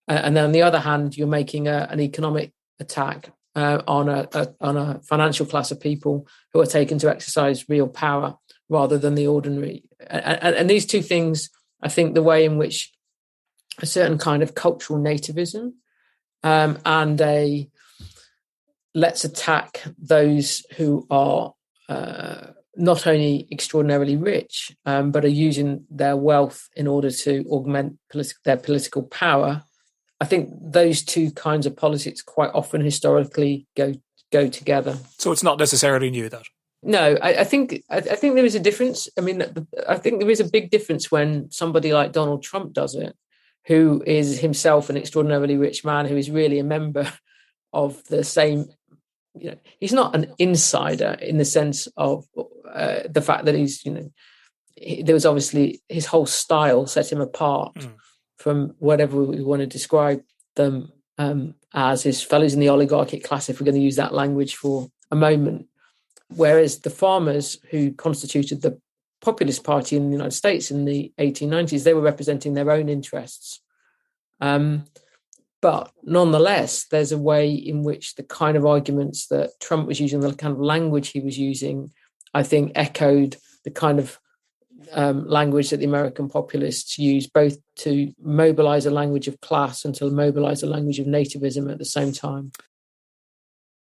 Uh, 0.09 0.20
and 0.25 0.37
then 0.37 0.44
on 0.44 0.53
the 0.53 0.62
other 0.62 0.81
hand, 0.81 1.16
you're 1.16 1.27
making 1.27 1.68
a, 1.68 1.88
an 1.90 2.01
economic 2.01 2.53
attack 2.81 3.31
uh, 3.55 3.83
on 3.87 4.09
a, 4.09 4.29
a, 4.33 4.48
on 4.61 4.77
a 4.77 5.01
financial 5.03 5.46
class 5.46 5.70
of 5.70 5.81
people 5.81 6.27
who 6.53 6.61
are 6.61 6.66
taken 6.66 6.98
to 6.98 7.11
exercise 7.11 7.68
real 7.68 7.88
power 7.88 8.37
rather 8.68 8.98
than 8.98 9.14
the 9.14 9.27
ordinary. 9.27 9.85
And, 10.09 10.57
and, 10.57 10.70
these 10.70 10.87
two 10.87 11.03
things, 11.03 11.51
I 11.83 11.88
think, 11.88 12.14
the 12.14 12.22
way 12.22 12.44
in 12.44 12.57
which 12.57 12.92
a 13.79 13.87
certain 13.87 14.18
kind 14.18 14.42
of 14.42 14.55
cultural 14.55 14.98
nativism 14.98 15.72
um, 16.42 16.79
and 16.85 17.20
a 17.20 17.68
let's 18.95 19.25
attack 19.25 19.83
those 19.99 20.65
who 20.77 21.07
are 21.11 21.55
uh, 21.89 22.49
not 22.77 23.07
only 23.07 23.47
extraordinarily 23.51 24.17
rich, 24.17 24.77
um, 24.87 25.11
but 25.11 25.25
are 25.25 25.29
using 25.29 25.85
their 25.91 26.17
wealth 26.17 26.69
in 26.77 26.87
order 26.87 27.11
to 27.11 27.45
augment 27.51 27.99
politi- 28.13 28.35
their 28.45 28.57
political 28.57 29.03
power 29.03 29.63
I 30.23 30.25
think 30.25 30.51
those 30.61 31.03
two 31.03 31.33
kinds 31.33 31.67
of 31.67 31.77
politics 31.77 32.23
quite 32.23 32.53
often 32.55 32.81
historically 32.81 33.67
go 33.77 33.95
go 34.31 34.47
together. 34.47 34.97
So 35.19 35.33
it's 35.33 35.43
not 35.43 35.59
necessarily 35.59 36.11
new 36.11 36.29
that. 36.29 36.45
No, 36.81 37.19
I, 37.21 37.41
I 37.41 37.45
think 37.45 37.83
I, 37.91 37.97
I, 37.97 38.15
think 38.15 38.37
there 38.37 38.45
is 38.45 38.55
a 38.55 38.61
difference. 38.61 39.09
I 39.19 39.21
mean, 39.21 39.43
I 39.89 39.97
think 39.97 40.21
there 40.21 40.31
is 40.31 40.39
a 40.39 40.49
big 40.49 40.71
difference 40.71 41.11
when 41.11 41.51
somebody 41.51 41.93
like 41.93 42.13
Donald 42.13 42.45
Trump 42.45 42.73
does 42.73 42.95
it, 42.95 43.17
who 43.67 44.01
is 44.07 44.39
himself 44.39 44.91
an 44.91 44.97
extraordinarily 44.97 45.57
rich 45.57 45.85
man 45.85 46.07
who 46.07 46.17
is 46.17 46.31
really 46.31 46.61
a 46.61 46.65
member 46.65 47.13
of 47.73 48.05
the 48.05 48.23
same. 48.23 48.67
You 49.35 49.51
know, 49.51 49.57
he's 49.81 49.92
not 49.92 50.14
an 50.14 50.33
insider 50.38 51.16
in 51.21 51.38
the 51.38 51.45
sense 51.45 51.88
of 51.97 52.27
uh, 52.71 53.01
the 53.09 53.23
fact 53.23 53.47
that 53.47 53.55
he's. 53.55 53.85
You 53.85 53.92
know, 53.92 54.12
he, 54.77 55.03
there 55.03 55.14
was 55.14 55.27
obviously 55.27 55.81
his 55.88 56.07
whole 56.07 56.27
style 56.27 56.87
set 56.87 57.11
him 57.11 57.21
apart. 57.21 57.75
Mm 57.75 57.92
from 58.42 58.75
whatever 58.79 59.23
we 59.23 59.40
want 59.40 59.61
to 59.61 59.66
describe 59.66 60.21
them 60.57 60.92
um, 61.16 61.55
as 61.73 62.03
his 62.03 62.23
fellows 62.23 62.53
in 62.53 62.61
the 62.61 62.68
oligarchic 62.68 63.23
class, 63.23 63.49
if 63.49 63.61
we're 63.61 63.64
going 63.64 63.77
to 63.77 63.81
use 63.81 63.97
that 63.97 64.12
language 64.12 64.57
for 64.57 64.88
a 65.12 65.16
moment. 65.16 65.68
Whereas 66.29 66.81
the 66.81 66.90
farmers 66.90 67.59
who 67.71 67.92
constituted 67.92 68.61
the 68.61 68.81
Populist 69.21 69.62
Party 69.62 69.97
in 69.97 70.07
the 70.07 70.16
United 70.16 70.33
States 70.33 70.73
in 70.73 70.85
the 70.85 71.12
1890s, 71.21 71.85
they 71.85 71.95
were 71.95 72.01
representing 72.01 72.55
their 72.55 72.71
own 72.73 72.88
interests. 72.88 73.61
Um, 74.40 74.87
but 75.62 75.92
nonetheless, 76.03 76.87
there's 76.90 77.12
a 77.12 77.18
way 77.18 77.51
in 77.53 77.85
which 77.85 78.16
the 78.16 78.25
kind 78.25 78.57
of 78.57 78.66
arguments 78.66 79.29
that 79.29 79.53
Trump 79.61 79.87
was 79.87 80.01
using, 80.01 80.20
the 80.20 80.35
kind 80.35 80.53
of 80.53 80.61
language 80.61 81.11
he 81.11 81.20
was 81.20 81.38
using, 81.38 81.92
I 82.35 82.42
think 82.42 82.72
echoed 82.75 83.37
the 83.64 83.70
kind 83.70 84.01
of 84.01 84.18
um, 84.90 85.27
language 85.29 85.70
that 85.70 85.77
the 85.77 85.87
American 85.87 86.29
populists 86.29 86.98
use, 86.98 87.29
both 87.29 87.59
to 87.77 88.12
mobilize 88.20 88.87
a 88.87 88.90
language 88.90 89.29
of 89.29 89.40
class 89.40 89.85
and 89.85 89.94
to 89.94 90.11
mobilize 90.11 90.64
a 90.64 90.66
language 90.66 90.98
of 90.98 91.07
nativism 91.07 91.70
at 91.70 91.79
the 91.79 91.85
same 91.85 92.12
time. 92.12 92.51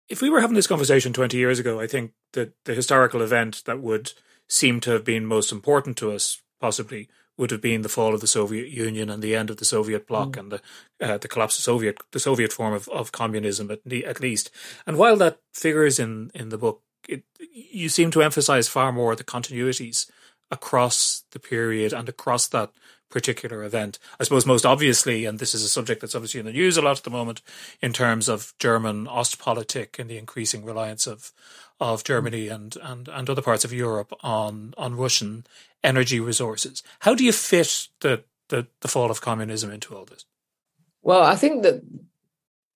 If 0.08 0.22
we 0.22 0.30
were 0.30 0.40
having 0.40 0.56
this 0.56 0.66
conversation 0.66 1.12
20 1.12 1.36
years 1.36 1.58
ago, 1.58 1.78
I 1.78 1.86
think 1.86 2.12
that 2.32 2.54
the 2.64 2.74
historical 2.74 3.20
event 3.20 3.62
that 3.66 3.80
would 3.80 4.14
seem 4.48 4.80
to 4.80 4.92
have 4.92 5.04
been 5.04 5.26
most 5.26 5.52
important 5.52 5.98
to 5.98 6.12
us, 6.12 6.40
possibly, 6.62 7.10
would 7.38 7.50
have 7.50 7.60
been 7.62 7.82
the 7.82 7.88
fall 7.88 8.14
of 8.14 8.20
the 8.20 8.26
Soviet 8.26 8.68
Union 8.68 9.08
and 9.08 9.22
the 9.22 9.34
end 9.34 9.48
of 9.48 9.56
the 9.56 9.64
Soviet 9.64 10.06
bloc 10.06 10.30
mm. 10.30 10.40
and 10.40 10.52
the 10.52 10.60
uh, 11.00 11.18
the 11.18 11.28
collapse 11.28 11.56
of 11.58 11.64
Soviet 11.64 11.98
the 12.10 12.20
Soviet 12.20 12.52
form 12.52 12.74
of, 12.74 12.88
of 12.88 13.12
communism 13.12 13.70
at, 13.70 13.80
at 13.92 14.20
least. 14.20 14.50
And 14.86 14.98
while 14.98 15.16
that 15.16 15.38
figures 15.52 15.98
in 15.98 16.30
in 16.34 16.50
the 16.50 16.58
book, 16.58 16.82
it, 17.08 17.24
you 17.38 17.88
seem 17.88 18.10
to 18.10 18.22
emphasize 18.22 18.68
far 18.68 18.92
more 18.92 19.16
the 19.16 19.24
continuities 19.24 20.10
across 20.50 21.24
the 21.30 21.38
period 21.38 21.92
and 21.92 22.08
across 22.08 22.48
that 22.48 22.72
particular 23.10 23.62
event. 23.64 23.98
I 24.20 24.24
suppose 24.24 24.46
most 24.46 24.66
obviously, 24.66 25.24
and 25.24 25.38
this 25.38 25.54
is 25.54 25.62
a 25.62 25.68
subject 25.68 26.00
that's 26.00 26.14
obviously 26.14 26.40
in 26.40 26.46
the 26.46 26.52
news 26.52 26.76
a 26.76 26.82
lot 26.82 26.98
at 26.98 27.04
the 27.04 27.10
moment, 27.10 27.40
in 27.80 27.92
terms 27.92 28.28
of 28.28 28.52
German 28.58 29.06
Ostpolitik 29.06 29.98
and 29.98 30.10
the 30.10 30.18
increasing 30.18 30.64
reliance 30.64 31.06
of 31.06 31.32
of 31.80 32.02
Germany 32.02 32.48
and, 32.48 32.76
and, 32.82 33.06
and 33.06 33.30
other 33.30 33.40
parts 33.42 33.64
of 33.64 33.72
Europe 33.72 34.12
on 34.22 34.74
on 34.76 34.96
Russian 34.96 35.46
energy 35.82 36.20
resources. 36.20 36.82
How 37.00 37.14
do 37.14 37.24
you 37.24 37.32
fit 37.32 37.88
the, 38.00 38.24
the, 38.48 38.66
the 38.80 38.88
fall 38.88 39.10
of 39.10 39.20
communism 39.20 39.70
into 39.70 39.94
all 39.94 40.04
this? 40.04 40.24
Well, 41.02 41.22
I 41.22 41.36
think 41.36 41.62
that 41.62 41.82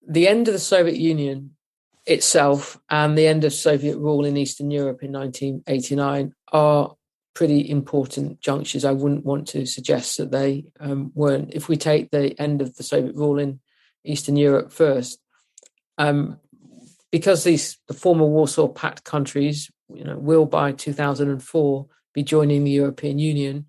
the 0.07 0.29
end 0.29 0.49
of 0.49 0.55
the 0.55 0.61
Soviet 0.61 0.97
Union 0.97 1.57
itself 2.07 2.79
and 2.91 3.17
the 3.17 3.27
end 3.27 3.45
of 3.45 3.53
Soviet 3.53 3.97
rule 3.99 4.25
in 4.25 4.37
Eastern 4.37 4.71
Europe 4.71 5.03
in 5.03 5.13
1989 5.13 6.35
are 6.53 6.95
pretty 7.35 7.69
important 7.69 8.41
junctures. 8.41 8.85
I 8.85 8.93
wouldn't 8.93 9.25
want 9.25 9.49
to 9.49 9.67
suggest 9.67 10.19
that 10.19 10.31
they 10.31 10.67
um, 10.81 11.13
weren't. 11.15 11.55
If 11.55 11.69
we 11.69 11.77
take 11.77 12.11
the 12.11 12.39
end 12.41 12.61
of 12.61 12.75
the 12.77 12.83
Soviet 12.83 13.15
rule 13.15 13.39
in 13.39 13.61
Eastern 14.05 14.37
Europe 14.37 14.73
first, 14.73 15.19
um, 15.99 16.39
because 17.11 17.45
these 17.45 17.79
the 17.89 17.95
former 17.95 18.25
Warsaw 18.25 18.69
Pact 18.69 19.05
countries, 19.05 19.71
you 19.93 20.05
know, 20.05 20.19
will 20.19 20.47
by 20.47 20.73
2004 20.73 21.87
be 22.13 22.23
joining 22.23 22.65
the 22.65 22.71
European 22.71 23.19
Union, 23.19 23.67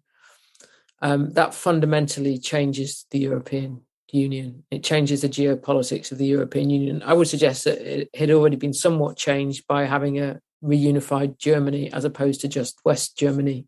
um, 1.02 1.32
that 1.32 1.54
fundamentally 1.54 2.38
changes 2.38 3.06
the 3.12 3.20
European 3.20 3.82
Union. 4.12 4.64
It 4.72 4.84
changes 4.84 5.22
the 5.22 5.30
geopolitics 5.30 6.12
of 6.12 6.18
the 6.18 6.26
European 6.26 6.70
Union. 6.70 7.04
I 7.04 7.14
would 7.14 7.28
suggest 7.28 7.66
that 7.66 7.82
it 7.82 8.10
had 8.16 8.32
already 8.32 8.56
been 8.56 8.74
somewhat 8.74 9.18
changed 9.18 9.68
by 9.68 9.86
having 9.86 10.20
a 10.20 10.39
reunified 10.64 11.38
Germany 11.38 11.91
as 11.91 12.06
opposed 12.06 12.41
to 12.41 12.48
just 12.48 12.80
West 12.86 13.18
Germany 13.18 13.68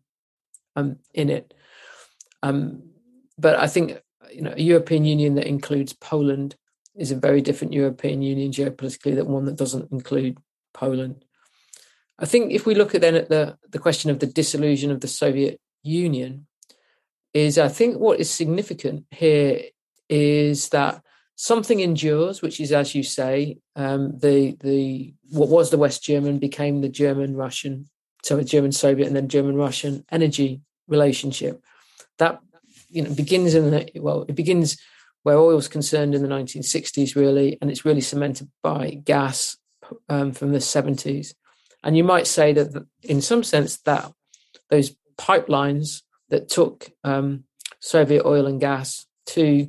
um, 0.76 0.96
in 1.12 1.28
it. 1.28 1.52
Um, 2.42 2.90
but 3.38 3.58
I 3.58 3.66
think 3.66 4.00
you 4.32 4.42
know 4.42 4.54
a 4.56 4.62
European 4.62 5.04
Union 5.04 5.34
that 5.34 5.46
includes 5.46 5.92
Poland 5.92 6.56
is 6.94 7.10
a 7.10 7.16
very 7.16 7.42
different 7.42 7.74
European 7.74 8.22
Union 8.22 8.50
geopolitically 8.50 9.14
than 9.14 9.28
one 9.28 9.44
that 9.44 9.56
doesn't 9.56 9.92
include 9.92 10.38
Poland. 10.72 11.25
I 12.18 12.26
think 12.26 12.52
if 12.52 12.66
we 12.66 12.74
look 12.74 12.94
at 12.94 13.02
then 13.02 13.14
at 13.14 13.28
the, 13.28 13.58
the 13.70 13.78
question 13.78 14.10
of 14.10 14.20
the 14.20 14.26
dissolution 14.26 14.90
of 14.90 15.00
the 15.00 15.08
Soviet 15.08 15.60
Union, 15.82 16.46
is 17.34 17.58
I 17.58 17.68
think 17.68 17.98
what 17.98 18.18
is 18.18 18.30
significant 18.30 19.04
here 19.10 19.60
is 20.08 20.70
that 20.70 21.02
something 21.36 21.80
endures, 21.80 22.40
which 22.40 22.60
is 22.60 22.72
as 22.72 22.94
you 22.94 23.02
say, 23.02 23.58
um, 23.76 24.18
the 24.18 24.56
the 24.60 25.14
what 25.30 25.50
was 25.50 25.70
the 25.70 25.78
West 25.78 26.02
German 26.02 26.38
became 26.38 26.80
the 26.80 26.88
German 26.88 27.36
Russian, 27.36 27.90
so 28.22 28.38
a 28.38 28.44
German 28.44 28.72
Soviet 28.72 29.06
and 29.06 29.14
then 29.14 29.28
German 29.28 29.56
Russian 29.56 30.04
energy 30.10 30.62
relationship. 30.88 31.62
That 32.18 32.40
you 32.88 33.02
know 33.02 33.12
begins 33.12 33.54
in 33.54 33.70
the 33.70 33.90
well, 33.96 34.24
it 34.26 34.34
begins 34.34 34.78
where 35.22 35.36
oil 35.36 35.56
was 35.56 35.68
concerned 35.68 36.14
in 36.14 36.22
the 36.22 36.28
1960s, 36.28 37.16
really, 37.16 37.58
and 37.60 37.70
it's 37.70 37.84
really 37.84 38.00
cemented 38.00 38.48
by 38.62 38.90
gas 39.04 39.56
um, 40.08 40.32
from 40.32 40.52
the 40.52 40.58
70s. 40.58 41.34
And 41.82 41.96
you 41.96 42.04
might 42.04 42.26
say 42.26 42.52
that, 42.52 42.86
in 43.02 43.20
some 43.20 43.42
sense, 43.42 43.78
that 43.82 44.12
those 44.70 44.96
pipelines 45.18 46.02
that 46.30 46.48
took 46.48 46.90
um, 47.04 47.44
Soviet 47.80 48.24
oil 48.24 48.46
and 48.46 48.60
gas 48.60 49.06
to 49.26 49.68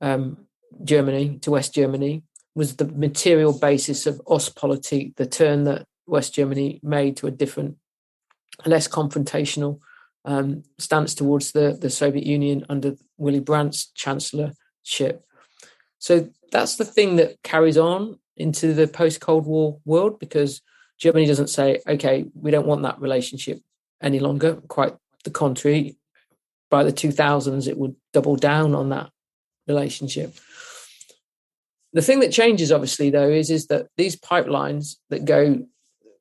um, 0.00 0.46
Germany, 0.84 1.38
to 1.42 1.50
West 1.50 1.74
Germany, 1.74 2.22
was 2.54 2.76
the 2.76 2.86
material 2.86 3.56
basis 3.56 4.06
of 4.06 4.20
Ostpolitik, 4.26 5.16
the 5.16 5.26
turn 5.26 5.64
that 5.64 5.86
West 6.06 6.34
Germany 6.34 6.80
made 6.82 7.16
to 7.18 7.26
a 7.26 7.30
different, 7.30 7.76
less 8.66 8.88
confrontational 8.88 9.80
um, 10.24 10.64
stance 10.78 11.14
towards 11.14 11.52
the, 11.52 11.78
the 11.80 11.90
Soviet 11.90 12.26
Union 12.26 12.66
under 12.68 12.96
Willy 13.16 13.40
Brandt's 13.40 13.86
chancellorship. 13.94 15.24
So 15.98 16.28
that's 16.52 16.76
the 16.76 16.84
thing 16.84 17.16
that 17.16 17.42
carries 17.42 17.78
on 17.78 18.18
into 18.36 18.72
the 18.74 18.86
post 18.86 19.20
Cold 19.20 19.46
War 19.46 19.78
world 19.84 20.18
because 20.18 20.60
Germany 20.98 21.26
doesn't 21.26 21.48
say, 21.48 21.80
okay, 21.86 22.26
we 22.34 22.50
don't 22.50 22.66
want 22.66 22.82
that 22.82 23.00
relationship 23.00 23.60
any 24.02 24.18
longer. 24.18 24.56
Quite 24.68 24.94
the 25.24 25.30
contrary. 25.30 25.96
By 26.70 26.84
the 26.84 26.92
2000s, 26.92 27.66
it 27.66 27.78
would 27.78 27.96
double 28.12 28.36
down 28.36 28.74
on 28.74 28.90
that 28.90 29.10
relationship. 29.66 30.34
The 31.92 32.02
thing 32.02 32.20
that 32.20 32.32
changes, 32.32 32.70
obviously, 32.70 33.10
though, 33.10 33.30
is, 33.30 33.50
is 33.50 33.68
that 33.68 33.86
these 33.96 34.16
pipelines 34.16 34.96
that 35.08 35.24
go 35.24 35.66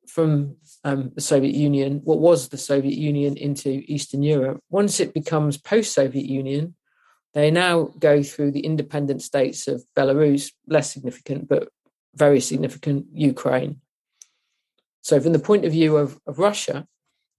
from 0.07 0.55
um, 0.83 1.11
the 1.15 1.21
Soviet 1.21 1.53
Union, 1.53 2.01
what 2.03 2.19
was 2.19 2.47
the 2.47 2.57
Soviet 2.57 2.97
Union, 2.97 3.35
into 3.35 3.83
Eastern 3.87 4.23
Europe, 4.23 4.61
once 4.69 4.99
it 4.99 5.13
becomes 5.13 5.57
post 5.57 5.93
Soviet 5.93 6.25
Union, 6.25 6.75
they 7.33 7.51
now 7.51 7.89
go 7.99 8.23
through 8.23 8.51
the 8.51 8.61
independent 8.61 9.21
states 9.21 9.67
of 9.67 9.83
Belarus, 9.95 10.51
less 10.67 10.91
significant, 10.91 11.47
but 11.49 11.67
very 12.15 12.39
significant, 12.39 13.05
Ukraine. 13.13 13.81
So, 15.07 15.21
from 15.21 15.31
the 15.31 15.39
point 15.39 15.63
of 15.63 15.71
view 15.71 15.95
of, 15.95 16.19
of 16.27 16.37
Russia, 16.37 16.85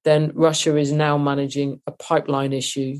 then 0.03 0.33
Russia 0.35 0.75
is 0.79 0.91
now 0.91 1.19
managing 1.19 1.83
a 1.87 1.93
pipeline 1.93 2.55
issue 2.55 2.97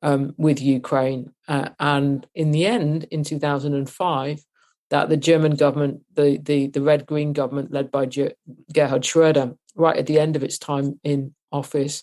um, 0.00 0.34
with 0.38 0.58
Ukraine. 0.58 1.34
Uh, 1.46 1.68
and 1.78 2.26
in 2.34 2.50
the 2.50 2.64
end, 2.64 3.04
in 3.10 3.24
2005, 3.24 4.40
that 4.88 5.10
the 5.10 5.18
German 5.18 5.54
government, 5.56 6.00
the, 6.14 6.38
the, 6.42 6.68
the 6.68 6.80
red 6.80 7.04
green 7.04 7.34
government 7.34 7.72
led 7.72 7.90
by 7.90 8.08
Gerhard 8.72 9.04
Schroeder, 9.04 9.52
right 9.74 9.98
at 9.98 10.06
the 10.06 10.18
end 10.18 10.34
of 10.34 10.42
its 10.42 10.56
time 10.56 10.98
in 11.04 11.34
office, 11.52 12.02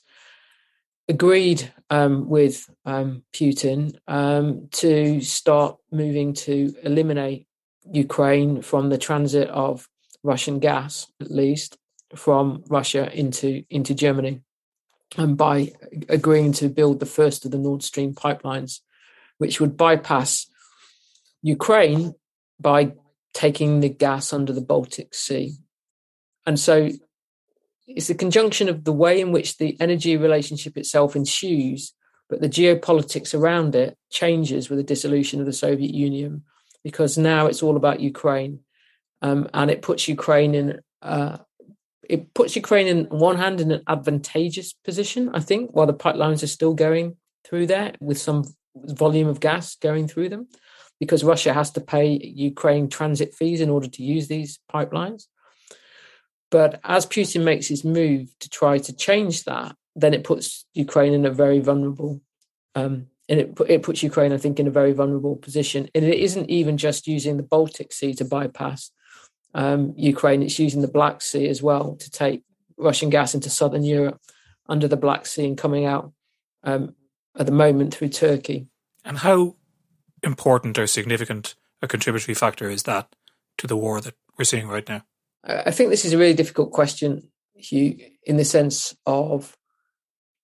agreed 1.10 1.74
um, 1.90 2.30
with 2.30 2.70
um, 2.86 3.24
Putin 3.34 3.96
um, 4.08 4.68
to 4.74 5.20
start 5.22 5.78
moving 5.92 6.34
to 6.34 6.76
eliminate 6.84 7.48
Ukraine 7.92 8.62
from 8.62 8.90
the 8.90 9.00
transit 9.00 9.50
of 9.50 9.90
Russian 10.22 10.60
gas, 10.60 11.08
at 11.20 11.32
least 11.32 11.80
from 12.16 12.64
Russia 12.68 13.12
into 13.14 13.64
into 13.70 13.94
Germany, 13.94 14.42
and 15.18 15.38
by 15.38 15.74
agreeing 16.10 16.54
to 16.54 16.70
build 16.70 17.00
the 17.00 17.06
first 17.06 17.46
of 17.46 17.52
the 17.52 17.58
Nord 17.58 17.84
Stream 17.84 18.14
pipelines, 18.14 18.80
which 19.38 19.60
would 19.60 19.78
bypass 19.78 20.48
Ukraine 21.42 22.16
by 22.60 22.94
taking 23.34 23.80
the 23.80 23.90
gas 23.90 24.32
under 24.32 24.54
the 24.54 24.62
Baltic 24.62 25.14
Sea. 25.14 25.56
And 26.46 26.60
so 26.60 26.90
it's 27.88 28.08
the 28.08 28.16
conjunction 28.16 28.70
of 28.70 28.84
the 28.84 28.94
way 28.94 29.20
in 29.20 29.32
which 29.32 29.58
the 29.58 29.76
energy 29.80 30.16
relationship 30.18 30.78
itself 30.78 31.16
ensues, 31.16 31.94
but 32.30 32.42
the 32.42 32.50
geopolitics 32.50 33.38
around 33.38 33.76
it 33.76 33.98
changes 34.10 34.70
with 34.70 34.78
the 34.78 34.84
dissolution 34.84 35.40
of 35.40 35.46
the 35.46 35.54
Soviet 35.54 35.94
Union, 35.94 36.44
because 36.84 37.18
now 37.18 37.48
it's 37.48 37.64
all 37.64 37.76
about 37.76 38.00
Ukraine, 38.00 38.60
um, 39.22 39.50
and 39.54 39.70
it 39.70 39.82
puts 39.82 40.08
Ukraine 40.08 40.56
in 40.56 40.80
uh, 41.02 41.38
it 42.10 42.34
puts 42.34 42.56
Ukraine 42.56 42.88
in 42.88 43.06
one 43.06 43.38
hand 43.38 43.62
in 43.62 43.72
an 43.72 43.84
advantageous 43.88 44.74
position, 44.74 45.30
I 45.34 45.40
think, 45.40 45.72
while 45.72 45.88
the 45.88 45.94
pipelines 45.94 46.44
are 46.44 46.48
still 46.48 46.74
going 46.74 47.18
through 47.46 47.68
there 47.68 47.94
with 48.00 48.18
some 48.18 48.46
volume 48.76 49.28
of 49.28 49.40
gas 49.40 49.76
going 49.76 50.08
through 50.08 50.30
them, 50.30 50.48
because 51.00 51.24
Russia 51.24 51.54
has 51.54 51.72
to 51.72 51.82
pay 51.82 52.20
Ukraine 52.24 52.90
transit 52.90 53.34
fees 53.34 53.62
in 53.62 53.70
order 53.70 53.88
to 53.88 54.04
use 54.04 54.28
these 54.28 54.60
pipelines. 54.74 55.28
But 56.50 56.80
as 56.84 57.06
Putin 57.06 57.44
makes 57.44 57.68
his 57.68 57.84
move 57.84 58.30
to 58.40 58.50
try 58.50 58.78
to 58.78 58.94
change 58.94 59.44
that, 59.46 59.76
then 59.96 60.14
it 60.14 60.24
puts 60.24 60.66
Ukraine 60.74 61.14
in 61.14 61.26
a 61.26 61.32
very 61.32 61.60
vulnerable, 61.60 62.22
um, 62.76 63.08
and 63.30 63.40
it 63.40 63.60
it 63.68 63.84
puts 63.84 64.04
Ukraine, 64.04 64.34
I 64.34 64.38
think, 64.38 64.60
in 64.60 64.68
a 64.68 64.72
very 64.72 64.94
vulnerable 64.94 65.36
position. 65.36 65.90
And 65.96 66.04
it 66.06 66.20
isn't 66.20 66.50
even 66.50 66.78
just 66.78 67.08
using 67.08 67.38
the 67.38 67.44
Baltic 67.44 67.94
Sea 67.94 68.14
to 68.16 68.26
bypass 68.26 68.92
um, 69.54 69.94
Ukraine; 69.98 70.44
it's 70.44 70.60
using 70.60 70.82
the 70.82 70.88
Black 70.88 71.22
Sea 71.22 71.48
as 71.48 71.62
well 71.62 71.96
to 71.98 72.10
take 72.10 72.44
Russian 72.78 73.10
gas 73.10 73.34
into 73.34 73.50
southern 73.50 73.84
Europe 73.84 74.20
under 74.68 74.88
the 74.88 74.98
Black 74.98 75.26
Sea 75.26 75.46
and 75.46 75.58
coming 75.58 75.86
out 75.86 76.12
um, 76.64 76.96
at 77.38 77.46
the 77.46 77.52
moment 77.52 77.94
through 77.94 78.10
Turkey. 78.10 78.68
And 79.06 79.18
how 79.20 79.56
important 80.22 80.78
or 80.78 80.88
significant 80.88 81.56
a 81.82 81.88
contributory 81.88 82.34
factor 82.34 82.70
is 82.70 82.84
that 82.84 83.14
to 83.58 83.68
the 83.68 83.78
war 83.78 84.02
that 84.02 84.16
we're 84.38 84.46
seeing 84.46 84.68
right 84.68 84.88
now? 84.88 85.04
I 85.44 85.72
think 85.72 85.90
this 85.90 86.06
is 86.06 86.14
a 86.14 86.18
really 86.18 86.34
difficult 86.34 86.72
question, 86.72 87.30
Hugh, 87.56 87.98
in 88.26 88.38
the 88.38 88.46
sense 88.46 88.96
of 89.06 89.58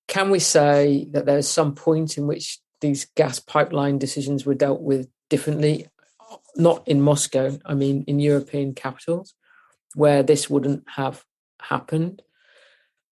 can 0.07 0.29
we 0.29 0.39
say 0.39 1.07
that 1.11 1.25
there's 1.25 1.47
some 1.47 1.73
point 1.73 2.17
in 2.17 2.27
which 2.27 2.59
these 2.81 3.05
gas 3.15 3.39
pipeline 3.39 3.97
decisions 3.97 4.45
were 4.45 4.55
dealt 4.55 4.81
with 4.81 5.07
differently? 5.29 5.87
Not 6.55 6.87
in 6.87 7.01
Moscow, 7.01 7.57
I 7.65 7.73
mean 7.73 8.03
in 8.07 8.19
European 8.19 8.73
capitals, 8.73 9.33
where 9.95 10.23
this 10.23 10.49
wouldn't 10.49 10.83
have 10.87 11.23
happened. 11.61 12.21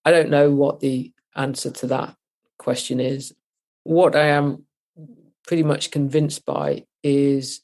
I 0.06 0.12
don't 0.12 0.30
know 0.30 0.52
what 0.52 0.80
the 0.80 1.14
answer 1.36 1.72
to 1.72 1.88
that 1.88 2.16
question 2.58 3.00
is. 3.00 3.34
What 3.84 4.16
I 4.16 4.28
am 4.28 4.66
pretty 5.46 5.64
much 5.64 5.92
convinced 5.92 6.46
by 6.46 6.86
is 7.04 7.62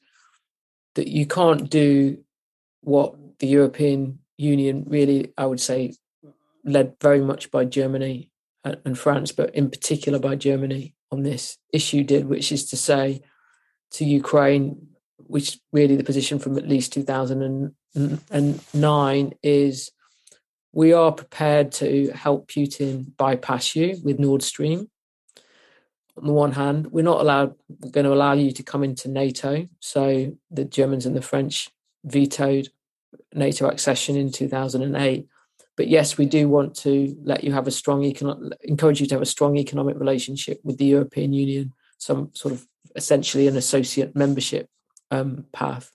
that 0.96 1.08
you 1.08 1.26
can't 1.26 1.70
do 1.70 2.24
what 2.82 3.16
the 3.40 3.48
European 3.48 4.20
Union 4.38 4.86
really, 4.88 5.34
I 5.38 5.46
would 5.46 5.60
say, 5.60 5.94
led 6.64 6.96
very 7.02 7.22
much 7.22 7.52
by 7.52 7.66
Germany 7.66 8.32
and 8.64 8.98
France, 8.98 9.32
but 9.32 9.54
in 9.54 9.70
particular 9.70 10.20
by 10.20 10.36
Germany 10.36 10.96
on 11.12 11.24
this 11.24 11.58
issue, 11.74 12.04
did, 12.04 12.26
which 12.26 12.52
is 12.52 12.70
to 12.70 12.78
say 12.78 13.22
to 13.92 14.06
Ukraine, 14.06 14.88
which 15.18 15.60
really 15.72 15.96
the 15.96 16.04
position 16.04 16.40
from 16.40 16.58
at 16.58 16.68
least 16.68 16.92
2009 16.94 19.34
is 19.42 19.92
we 20.74 20.94
are 20.94 21.12
prepared 21.12 21.72
to 21.72 22.12
help 22.12 22.48
Putin 22.48 23.16
bypass 23.16 23.76
you 23.76 23.98
with 24.04 24.20
Nord 24.20 24.42
Stream. 24.42 24.90
On 26.18 26.28
the 26.28 26.34
one 26.34 26.52
hand, 26.52 26.92
we're 26.92 27.04
not 27.04 27.22
allowed, 27.22 27.56
we're 27.80 27.92
going 27.92 28.06
to 28.06 28.14
allow 28.14 28.34
you 28.34 28.52
to 28.52 28.64
come 28.64 28.84
into 28.84 29.10
NATO. 29.10 29.68
So 29.80 30.36
the 30.52 30.66
Germans 30.66 31.06
and 31.06 31.16
the 31.16 31.22
French 31.22 31.70
vetoed 32.04 32.70
NATO 33.34 33.68
accession 33.68 34.16
in 34.16 34.32
2008. 34.32 35.28
But 35.76 35.88
yes, 35.88 36.18
we 36.18 36.26
do 36.26 36.50
want 36.50 36.76
to 36.78 37.16
let 37.24 37.44
you 37.44 37.52
have 37.54 37.68
a 37.68 37.72
strong 37.72 38.04
economic, 38.04 38.58
encourage 38.64 39.02
you 39.02 39.08
to 39.08 39.16
have 39.16 39.24
a 39.24 39.28
strong 39.28 39.58
economic 39.58 39.98
relationship 39.98 40.60
with 40.64 40.78
the 40.78 40.86
European 40.86 41.34
Union, 41.34 41.74
some 41.98 42.30
sort 42.34 42.54
of 42.54 42.68
essentially 42.96 43.48
an 43.48 43.58
associate 43.58 44.16
membership 44.16 44.70
um, 45.14 45.46
path. 45.54 45.92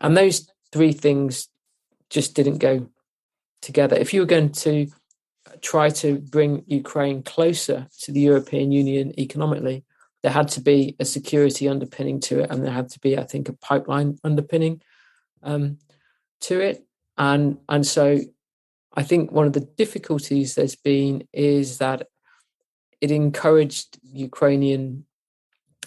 And 0.00 0.16
those 0.16 0.50
three 0.72 0.92
things 0.92 1.48
just 2.10 2.34
didn't 2.34 2.58
go 2.58 2.88
together. 3.60 3.96
If 3.96 4.12
you 4.12 4.20
were 4.20 4.26
going 4.26 4.52
to 4.52 4.88
try 5.60 5.90
to 5.90 6.18
bring 6.18 6.64
Ukraine 6.66 7.22
closer 7.22 7.88
to 8.02 8.12
the 8.12 8.20
European 8.20 8.72
Union 8.72 9.18
economically, 9.18 9.84
there 10.22 10.32
had 10.32 10.48
to 10.48 10.60
be 10.60 10.96
a 10.98 11.04
security 11.04 11.68
underpinning 11.68 12.20
to 12.20 12.40
it, 12.40 12.50
and 12.50 12.64
there 12.64 12.72
had 12.72 12.88
to 12.90 13.00
be, 13.00 13.18
I 13.18 13.24
think, 13.24 13.48
a 13.48 13.52
pipeline 13.52 14.18
underpinning 14.24 14.80
um, 15.42 15.78
to 16.40 16.60
it. 16.60 16.86
And 17.18 17.58
and 17.68 17.86
so, 17.86 18.18
I 18.94 19.02
think 19.02 19.30
one 19.30 19.46
of 19.46 19.52
the 19.52 19.68
difficulties 19.82 20.54
there's 20.54 20.76
been 20.76 21.28
is 21.32 21.78
that 21.78 22.08
it 23.00 23.10
encouraged 23.10 23.98
Ukrainian 24.02 25.04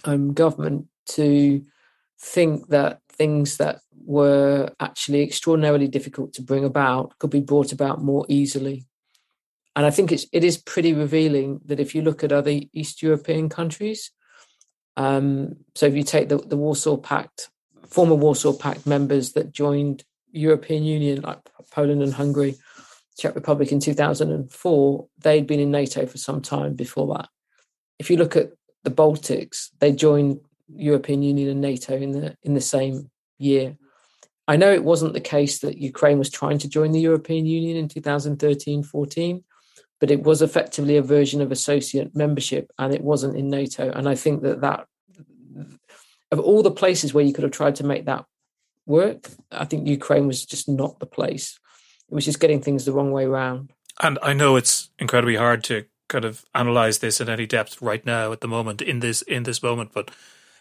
um, 0.06 0.34
government 0.34 0.86
to 1.18 1.66
think 2.20 2.70
that 2.70 3.02
things 3.10 3.58
that 3.58 3.80
were 4.06 4.72
actually 4.80 5.22
extraordinarily 5.22 5.88
difficult 5.88 6.34
to 6.34 6.42
bring 6.42 6.64
about 6.64 7.18
could 7.20 7.30
be 7.30 7.42
brought 7.42 7.72
about 7.72 8.02
more 8.02 8.26
easily. 8.30 8.86
And 9.76 9.86
I 9.86 9.92
think 9.92 10.12
it's 10.12 10.26
it 10.32 10.44
is 10.44 10.58
pretty 10.58 10.94
revealing 10.94 11.60
that 11.66 11.80
if 11.80 11.94
you 11.94 12.02
look 12.02 12.24
at 12.24 12.32
other 12.32 12.60
East 12.74 13.04
European 13.04 13.50
countries, 13.50 14.12
um, 14.96 15.58
so 15.76 15.86
if 15.86 15.96
you 15.96 16.04
take 16.04 16.30
the, 16.30 16.38
the 16.38 16.58
Warsaw 16.58 16.98
Pact, 16.98 17.50
former 17.88 18.16
Warsaw 18.16 18.54
Pact 18.54 18.88
members 18.88 19.34
that 19.34 19.52
joined 19.52 20.04
European 20.32 20.84
Union, 20.84 21.22
like 21.22 21.40
Poland 21.72 22.02
and 22.02 22.14
Hungary, 22.14 22.56
Czech 23.20 23.36
Republic 23.36 23.72
in 23.72 23.80
2004, 23.80 25.08
they'd 25.20 25.48
been 25.48 25.60
in 25.60 25.72
NATO 25.72 26.06
for 26.06 26.18
some 26.18 26.42
time 26.42 26.74
before 26.74 27.16
that. 27.16 27.30
If 28.00 28.10
you 28.10 28.18
look 28.18 28.36
at 28.36 28.52
the 28.84 28.92
Baltics, 28.92 29.70
they 29.80 29.92
joined 29.92 30.40
European 30.74 31.22
Union 31.22 31.50
and 31.50 31.62
NATO 31.62 31.96
in 31.96 32.12
the 32.12 32.38
in 32.44 32.54
the 32.54 32.62
same 32.62 33.10
year. 33.38 33.78
I 34.48 34.56
know 34.56 34.72
it 34.72 34.84
wasn't 34.84 35.14
the 35.14 35.20
case 35.20 35.60
that 35.60 35.78
Ukraine 35.78 36.18
was 36.18 36.30
trying 36.30 36.58
to 36.60 36.70
join 36.70 36.92
the 36.92 37.02
European 37.02 37.46
Union 37.46 37.76
in 37.78 37.90
2013 37.90 38.84
14, 38.84 39.44
but 40.00 40.12
it 40.12 40.24
was 40.24 40.42
effectively 40.42 40.98
a 40.98 41.02
version 41.02 41.42
of 41.42 41.52
associate 41.52 42.16
membership 42.16 42.72
and 42.80 42.94
it 42.94 43.02
wasn't 43.02 43.36
in 43.36 43.50
NATO. 43.50 43.92
And 43.92 44.08
I 44.08 44.16
think 44.16 44.44
that 44.44 44.62
that, 44.62 44.88
of 46.32 46.40
all 46.40 46.64
the 46.64 46.72
places 46.72 47.14
where 47.14 47.26
you 47.26 47.34
could 47.34 47.44
have 47.44 47.52
tried 47.52 47.76
to 47.76 47.86
make 47.86 48.06
that 48.06 48.26
work, 48.86 49.30
I 49.52 49.66
think 49.66 49.88
Ukraine 49.88 50.28
was 50.28 50.46
just 50.46 50.70
not 50.70 51.00
the 51.00 51.06
place. 51.06 51.60
It 52.10 52.16
was 52.16 52.26
just 52.26 52.40
getting 52.40 52.62
things 52.62 52.86
the 52.86 52.94
wrong 52.94 53.12
way 53.12 53.26
around. 53.26 53.74
And 54.02 54.18
I 54.22 54.34
know 54.34 54.56
it's 54.56 54.90
incredibly 54.98 55.36
hard 55.36 55.64
to 55.66 55.86
kind 56.08 56.24
of 56.24 56.46
analyze 56.56 57.00
this 57.00 57.20
in 57.20 57.28
any 57.30 57.46
depth 57.46 57.82
right 57.82 58.06
now 58.06 58.32
at 58.32 58.40
the 58.40 58.48
moment 58.48 58.82
in 58.82 59.00
this 59.00 59.22
in 59.24 59.44
this 59.44 59.62
moment, 59.62 59.92
but 59.94 60.12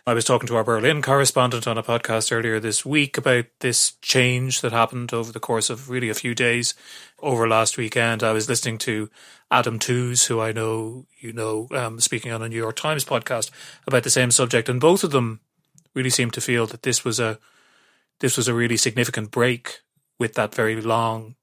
I 0.09 0.15
was 0.15 0.25
talking 0.25 0.47
to 0.47 0.55
our 0.55 0.63
Berlin 0.63 1.03
correspondent 1.03 1.67
on 1.67 1.77
a 1.77 1.83
podcast 1.83 2.31
earlier 2.31 2.61
this 2.61 2.87
week 2.87 3.19
about 3.19 3.47
this 3.59 3.95
change 4.03 4.61
that 4.61 4.71
happened 4.71 5.13
over 5.13 5.33
the 5.33 5.41
course 5.41 5.69
of 5.69 5.91
really 5.91 6.09
a 6.09 6.15
few 6.15 6.33
days 6.33 6.75
over 7.21 7.49
last 7.49 7.77
weekend. 7.77 8.23
I 8.23 8.31
was 8.31 8.49
listening 8.49 8.79
to 8.79 9.11
Adam 9.51 9.81
Tooze, 9.81 10.27
who 10.27 10.41
I 10.41 10.53
know 10.53 11.07
you 11.19 11.33
know, 11.33 11.67
um, 11.73 11.99
speaking 11.99 12.31
on 12.31 12.41
a 12.41 12.49
New 12.49 12.55
York 12.55 12.77
Times 12.77 13.05
podcast 13.05 13.51
about 13.85 14.05
the 14.05 14.11
same 14.11 14.31
subject, 14.31 14.69
and 14.69 14.81
both 14.81 15.03
of 15.03 15.11
them 15.11 15.41
really 15.93 16.11
seemed 16.11 16.35
to 16.35 16.41
feel 16.41 16.69
that 16.69 16.85
this 16.85 17.05
was 17.05 17.19
a 17.19 17.41
this 18.21 18.37
was 18.37 18.47
a 18.47 18.55
really 18.55 18.77
significant 18.77 19.33
break 19.33 19.81
with 20.21 20.35
that 20.35 20.55
very 20.55 20.81
long 20.81 21.35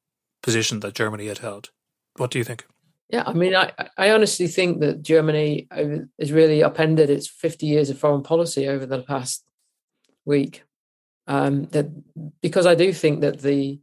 position 0.41 0.79
that 0.79 0.95
Germany 0.95 1.27
had 1.27 1.39
held. 1.39 1.71
What 2.15 2.31
do 2.31 2.37
you 2.39 2.45
think? 2.45 2.65
Yeah, 3.09 3.23
I 3.25 3.33
mean, 3.33 3.55
I, 3.55 3.71
I 3.97 4.11
honestly 4.11 4.47
think 4.47 4.79
that 4.79 5.03
Germany 5.03 5.67
has 5.71 6.31
really 6.31 6.63
upended 6.63 7.09
its 7.09 7.27
50 7.27 7.65
years 7.65 7.89
of 7.89 7.99
foreign 7.99 8.23
policy 8.23 8.67
over 8.67 8.85
the 8.85 9.03
past 9.03 9.43
week. 10.25 10.63
Um, 11.27 11.65
that 11.65 11.87
because 12.41 12.65
I 12.65 12.75
do 12.75 12.91
think 12.91 13.21
that 13.21 13.41
the 13.41 13.79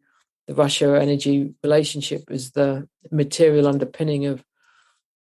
the 0.51 0.57
Russia 0.57 1.01
energy 1.01 1.55
relationship 1.63 2.29
is 2.29 2.51
the 2.51 2.89
material 3.13 3.69
underpinning 3.69 4.27
of, 4.27 4.43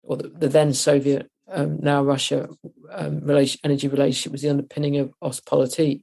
or 0.02 0.16
the, 0.16 0.28
the 0.28 0.48
then 0.48 0.74
Soviet, 0.74 1.30
um, 1.48 1.78
now 1.80 2.02
Russia 2.02 2.48
um, 2.90 3.20
relation, 3.20 3.60
energy 3.62 3.86
relationship 3.86 4.32
was 4.32 4.42
the 4.42 4.50
underpinning 4.50 4.96
of 4.96 5.12
Ostpolitik. 5.22 6.02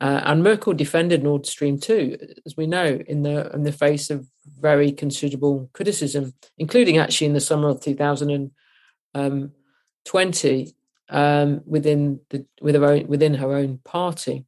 Uh, 0.00 0.22
and 0.24 0.42
Merkel 0.42 0.72
defended 0.72 1.22
Nord 1.22 1.46
Stream 1.46 1.78
2, 1.78 2.18
as 2.44 2.56
we 2.56 2.66
know, 2.66 3.00
in 3.06 3.22
the 3.22 3.48
in 3.54 3.62
the 3.62 3.70
face 3.70 4.10
of 4.10 4.28
very 4.60 4.92
considerable 4.92 5.70
criticism, 5.72 6.34
including 6.58 6.98
actually 6.98 7.28
in 7.28 7.34
the 7.34 7.40
summer 7.40 7.68
of 7.68 7.80
2020 7.80 10.74
um, 11.10 11.60
within 11.66 12.20
the 12.30 12.46
with 12.60 12.74
her 12.74 12.84
own, 12.84 13.06
within 13.06 13.34
her 13.34 13.54
own 13.54 13.78
party. 13.84 14.44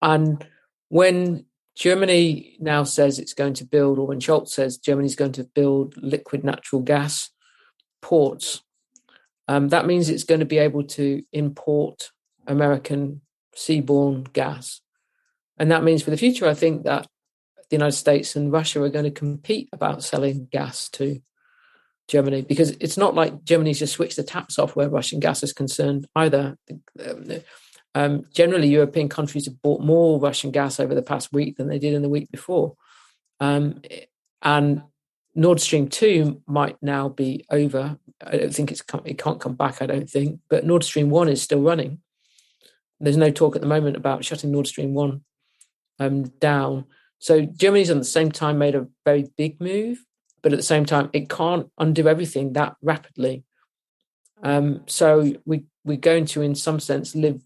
And 0.00 0.46
when 0.88 1.44
Germany 1.74 2.56
now 2.60 2.84
says 2.84 3.18
it's 3.18 3.34
going 3.34 3.54
to 3.54 3.64
build, 3.64 3.98
or 3.98 4.06
when 4.06 4.20
Scholz 4.20 4.48
says 4.48 4.76
Germany's 4.76 5.16
going 5.16 5.32
to 5.32 5.44
build 5.44 5.94
liquid 5.96 6.44
natural 6.44 6.82
gas 6.82 7.30
ports, 8.00 8.62
um, 9.48 9.68
that 9.68 9.86
means 9.86 10.08
it's 10.08 10.24
going 10.24 10.40
to 10.40 10.46
be 10.46 10.58
able 10.58 10.84
to 10.84 11.22
import 11.32 12.10
American 12.46 13.22
seaborne 13.56 14.32
gas. 14.32 14.80
And 15.58 15.70
that 15.70 15.84
means 15.84 16.02
for 16.02 16.10
the 16.10 16.16
future, 16.16 16.48
I 16.48 16.54
think 16.54 16.84
that 16.84 17.06
the 17.72 17.76
United 17.76 17.96
States 17.96 18.36
and 18.36 18.52
Russia 18.52 18.82
are 18.82 18.90
going 18.90 19.06
to 19.06 19.10
compete 19.10 19.70
about 19.72 20.02
selling 20.02 20.46
gas 20.52 20.90
to 20.90 21.22
Germany 22.06 22.42
because 22.42 22.72
it's 22.72 22.98
not 22.98 23.14
like 23.14 23.44
Germany's 23.44 23.78
just 23.78 23.94
switched 23.94 24.16
the 24.16 24.22
taps 24.22 24.58
off 24.58 24.76
where 24.76 24.90
Russian 24.90 25.20
gas 25.20 25.42
is 25.42 25.54
concerned 25.54 26.06
either. 26.14 26.58
Um, 27.94 28.26
generally, 28.30 28.68
European 28.68 29.08
countries 29.08 29.46
have 29.46 29.62
bought 29.62 29.80
more 29.80 30.20
Russian 30.20 30.50
gas 30.50 30.80
over 30.80 30.94
the 30.94 31.00
past 31.00 31.32
week 31.32 31.56
than 31.56 31.68
they 31.68 31.78
did 31.78 31.94
in 31.94 32.02
the 32.02 32.10
week 32.10 32.30
before. 32.30 32.76
Um, 33.40 33.80
and 34.42 34.82
Nord 35.34 35.58
Stream 35.58 35.88
2 35.88 36.42
might 36.46 36.76
now 36.82 37.08
be 37.08 37.46
over. 37.48 37.96
I 38.22 38.36
don't 38.36 38.54
think 38.54 38.70
it's 38.70 38.82
it 39.06 39.16
can't 39.16 39.40
come 39.40 39.54
back, 39.54 39.80
I 39.80 39.86
don't 39.86 40.10
think. 40.10 40.40
But 40.50 40.66
Nord 40.66 40.84
Stream 40.84 41.08
1 41.08 41.30
is 41.30 41.40
still 41.40 41.62
running. 41.62 42.02
There's 43.00 43.16
no 43.16 43.30
talk 43.30 43.56
at 43.56 43.62
the 43.62 43.68
moment 43.68 43.96
about 43.96 44.26
shutting 44.26 44.52
Nord 44.52 44.66
Stream 44.66 44.92
1 44.92 45.24
um, 46.00 46.24
down. 46.38 46.84
So 47.22 47.42
Germany's 47.42 47.88
at 47.88 47.98
the 47.98 48.04
same 48.04 48.32
time 48.32 48.58
made 48.58 48.74
a 48.74 48.88
very 49.04 49.30
big 49.36 49.60
move, 49.60 50.04
but 50.42 50.52
at 50.52 50.56
the 50.56 50.64
same 50.64 50.84
time, 50.84 51.08
it 51.12 51.30
can't 51.30 51.70
undo 51.78 52.08
everything 52.08 52.54
that 52.54 52.74
rapidly. 52.82 53.44
Um, 54.42 54.82
so 54.88 55.32
we, 55.44 55.66
we're 55.84 55.98
going 55.98 56.26
to, 56.26 56.42
in 56.42 56.56
some 56.56 56.80
sense, 56.80 57.14
live 57.14 57.40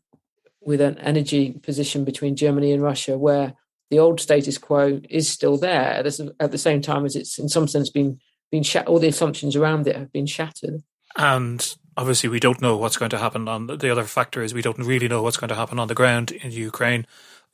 with 0.63 0.81
an 0.81 0.97
energy 1.01 1.53
position 1.53 2.05
between 2.05 2.37
Germany 2.37 2.73
and 2.73 2.83
Russia 2.83 3.19
where 3.19 3.53
the 3.91 3.99
old 3.99 4.19
status 4.19 4.57
quo 4.57 5.03
is 5.11 5.29
still 5.29 5.59
there 5.59 5.93
at 5.93 6.05
the, 6.05 6.59
same 6.59 6.81
time 6.81 7.05
as 7.05 7.15
it's 7.15 7.39
in 7.39 7.51
some 7.51 7.69
sense 7.69 7.91
been 7.91 8.19
been 8.51 8.65
all 8.87 8.99
the 8.99 9.09
assumptions 9.09 9.55
around 9.55 9.87
it 9.87 9.95
have 9.95 10.11
been 10.11 10.27
shattered. 10.27 10.83
And 11.17 11.77
obviously 11.97 12.31
we 12.31 12.41
don't 12.41 12.63
know 12.63 12.77
what's 12.79 12.97
going 12.97 13.11
to 13.11 13.19
happen 13.19 13.47
on 13.47 13.67
the 13.67 13.93
other 13.93 14.05
factor 14.05 14.43
is 14.43 14.55
we 14.55 14.63
don't 14.63 14.79
really 14.79 15.07
know 15.07 15.23
what's 15.23 15.37
going 15.37 15.49
to 15.49 15.55
happen 15.55 15.79
on 15.79 15.89
the 15.89 15.95
ground 15.95 16.33
in 16.33 16.51
Ukraine 16.51 17.07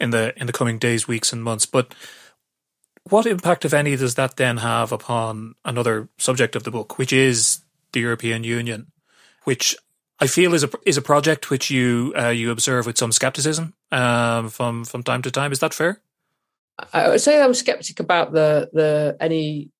in 0.02 0.10
the 0.10 0.38
in 0.38 0.46
the 0.46 0.52
coming 0.52 0.78
days, 0.78 1.08
weeks, 1.08 1.32
and 1.32 1.42
months. 1.42 1.64
But 1.64 1.94
what 3.04 3.26
impact, 3.26 3.64
if 3.64 3.72
any, 3.72 3.96
does 3.96 4.16
that 4.16 4.36
then 4.36 4.58
have 4.58 4.92
upon 4.92 5.54
another 5.64 6.08
subject 6.18 6.56
of 6.56 6.64
the 6.64 6.70
book, 6.70 6.98
which 6.98 7.12
is 7.12 7.60
the 7.92 8.00
European 8.00 8.44
Union, 8.44 8.92
which 9.44 9.76
I 10.18 10.26
feel 10.26 10.54
is 10.54 10.64
a 10.64 10.70
is 10.84 10.96
a 10.96 11.02
project 11.02 11.50
which 11.50 11.70
you 11.70 12.12
uh, 12.18 12.28
you 12.28 12.50
observe 12.50 12.84
with 12.86 12.98
some 12.98 13.12
skepticism 13.12 13.74
um, 13.90 14.50
from 14.50 14.84
from 14.84 15.02
time 15.02 15.22
to 15.22 15.30
time. 15.30 15.52
Is 15.52 15.60
that 15.60 15.72
fair? 15.72 16.00
I 16.92 17.08
would 17.08 17.20
say 17.20 17.40
I'm 17.40 17.54
skeptic 17.54 18.00
about 18.00 18.32
the 18.32 18.68
the 18.72 19.16
any 19.20 19.70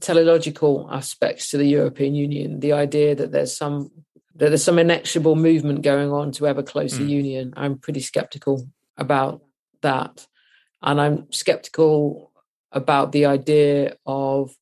teleological 0.00 0.88
aspects 0.90 1.50
to 1.50 1.58
the 1.58 1.66
European 1.66 2.14
Union, 2.14 2.60
the 2.60 2.72
idea 2.72 3.14
that 3.14 3.32
there's 3.32 3.56
some 3.56 3.90
that 4.34 4.48
there's 4.50 4.64
some 4.64 4.78
inexorable 4.78 5.36
movement 5.36 5.82
going 5.82 6.12
on 6.12 6.32
to 6.32 6.46
ever 6.46 6.62
closer 6.62 7.02
mm. 7.02 7.08
union. 7.08 7.52
I'm 7.56 7.78
pretty 7.78 8.00
skeptical 8.00 8.68
about 8.96 9.42
that, 9.82 10.26
and 10.82 11.00
I'm 11.00 11.32
skeptical 11.32 12.32
about 12.72 13.12
the 13.12 13.26
idea 13.26 13.96
of 14.06 14.54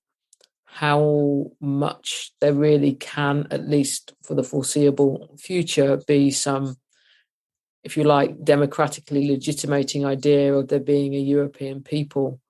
how 0.64 1.51
much 1.61 2.33
there 2.41 2.53
really 2.53 2.95
can, 2.95 3.47
at 3.51 3.69
least 3.69 4.14
for 4.23 4.35
the 4.35 4.45
foreseeable 4.45 5.35
future, 5.39 6.01
be 6.07 6.31
some, 6.31 6.77
if 7.83 7.97
you 7.97 8.05
like, 8.05 8.45
democratically 8.45 9.27
legitimating 9.31 10.05
idea 10.05 10.55
of 10.55 10.69
there 10.69 10.81
being 10.81 11.14
a 11.14 11.19
European 11.19 11.83
people 11.83 12.41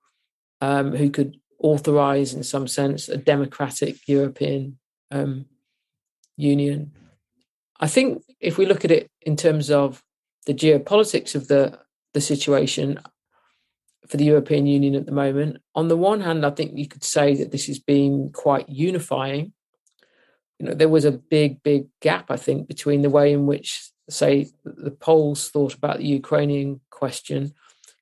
um, 0.59 0.93
who 0.93 1.09
could 1.09 1.37
authorize, 1.59 2.33
in 2.33 2.43
some 2.43 2.67
sense, 2.67 3.07
a 3.07 3.17
democratic 3.17 3.95
European 4.07 4.77
um, 5.09 5.45
Union. 6.35 6.91
I 7.79 7.87
think 7.87 8.23
if 8.39 8.57
we 8.57 8.65
look 8.65 8.83
at 8.83 8.91
it 8.91 9.09
in 9.21 9.35
terms 9.35 9.71
of 9.71 10.03
the 10.45 10.53
geopolitics 10.53 11.33
of 11.33 11.47
the 11.47 11.79
the 12.13 12.21
situation 12.21 12.99
for 14.07 14.17
the 14.17 14.25
European 14.25 14.65
Union 14.65 14.95
at 14.95 15.05
the 15.05 15.11
moment, 15.11 15.57
on 15.75 15.87
the 15.87 15.97
one 15.97 16.21
hand, 16.21 16.45
I 16.45 16.51
think 16.51 16.77
you 16.77 16.87
could 16.87 17.03
say 17.03 17.35
that 17.35 17.51
this 17.51 17.67
has 17.67 17.79
been 17.79 18.29
quite 18.33 18.69
unifying. 18.69 19.53
You 20.59 20.67
know, 20.67 20.73
there 20.73 20.89
was 20.89 21.05
a 21.05 21.11
big, 21.11 21.61
big 21.61 21.87
gap, 22.01 22.31
I 22.31 22.37
think, 22.37 22.67
between 22.67 23.01
the 23.01 23.09
way 23.09 23.33
in 23.33 23.45
which, 23.45 23.89
say, 24.09 24.47
the 24.63 24.91
Poles 24.91 25.49
thought 25.49 25.73
about 25.73 25.97
the 25.97 26.05
Ukrainian 26.05 26.79
question 26.89 27.53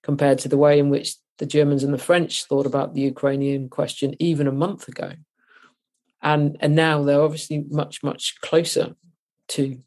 compared 0.04 0.38
to 0.40 0.50
the 0.50 0.58
way 0.58 0.78
in 0.78 0.90
which 0.90 1.16
the 1.38 1.46
Germans 1.46 1.84
and 1.84 1.94
the 1.94 1.98
French 1.98 2.46
thought 2.46 2.66
about 2.66 2.94
the 2.94 3.02
Ukrainian 3.02 3.68
question 3.70 4.16
even 4.20 4.48
a 4.48 4.52
month 4.52 4.88
ago. 4.88 5.14
and 6.26 6.58
and 6.60 6.76
now 6.76 7.04
they're 7.04 7.22
obviously 7.22 7.64
much 7.70 8.04
much 8.04 8.42
closer 8.42 8.96
to 9.48 9.78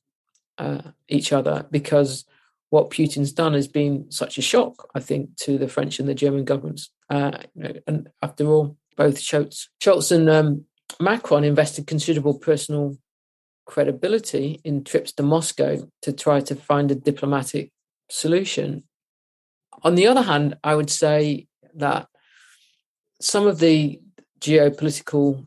uh, 0.56 0.82
each 1.08 1.32
other 1.32 1.66
because 1.70 2.24
what 2.70 2.90
Putin's 2.90 3.32
done 3.32 3.54
has 3.54 3.68
been 3.68 4.10
such 4.10 4.38
a 4.38 4.42
shock, 4.42 4.88
I 4.94 5.00
think, 5.00 5.36
to 5.38 5.58
the 5.58 5.68
French 5.68 5.98
and 5.98 6.08
the 6.08 6.14
German 6.14 6.44
governments. 6.44 6.90
Uh, 7.08 7.38
and 7.86 8.08
after 8.22 8.46
all, 8.46 8.76
both 8.96 9.18
Schultz, 9.18 9.70
Scholz 9.80 10.12
and 10.14 10.28
um, 10.28 10.64
Macron 11.00 11.44
invested 11.44 11.86
considerable 11.86 12.38
personal 12.38 12.98
credibility 13.64 14.60
in 14.64 14.84
trips 14.84 15.12
to 15.12 15.22
Moscow 15.22 15.88
to 16.02 16.12
try 16.12 16.40
to 16.40 16.54
find 16.54 16.90
a 16.90 16.94
diplomatic 16.94 17.70
solution. 18.10 18.84
On 19.82 19.94
the 19.94 20.06
other 20.06 20.22
hand, 20.22 20.56
I 20.64 20.74
would 20.74 20.90
say 20.90 21.46
that 21.74 22.08
some 23.20 23.46
of 23.46 23.58
the 23.60 24.00
geopolitical 24.40 25.46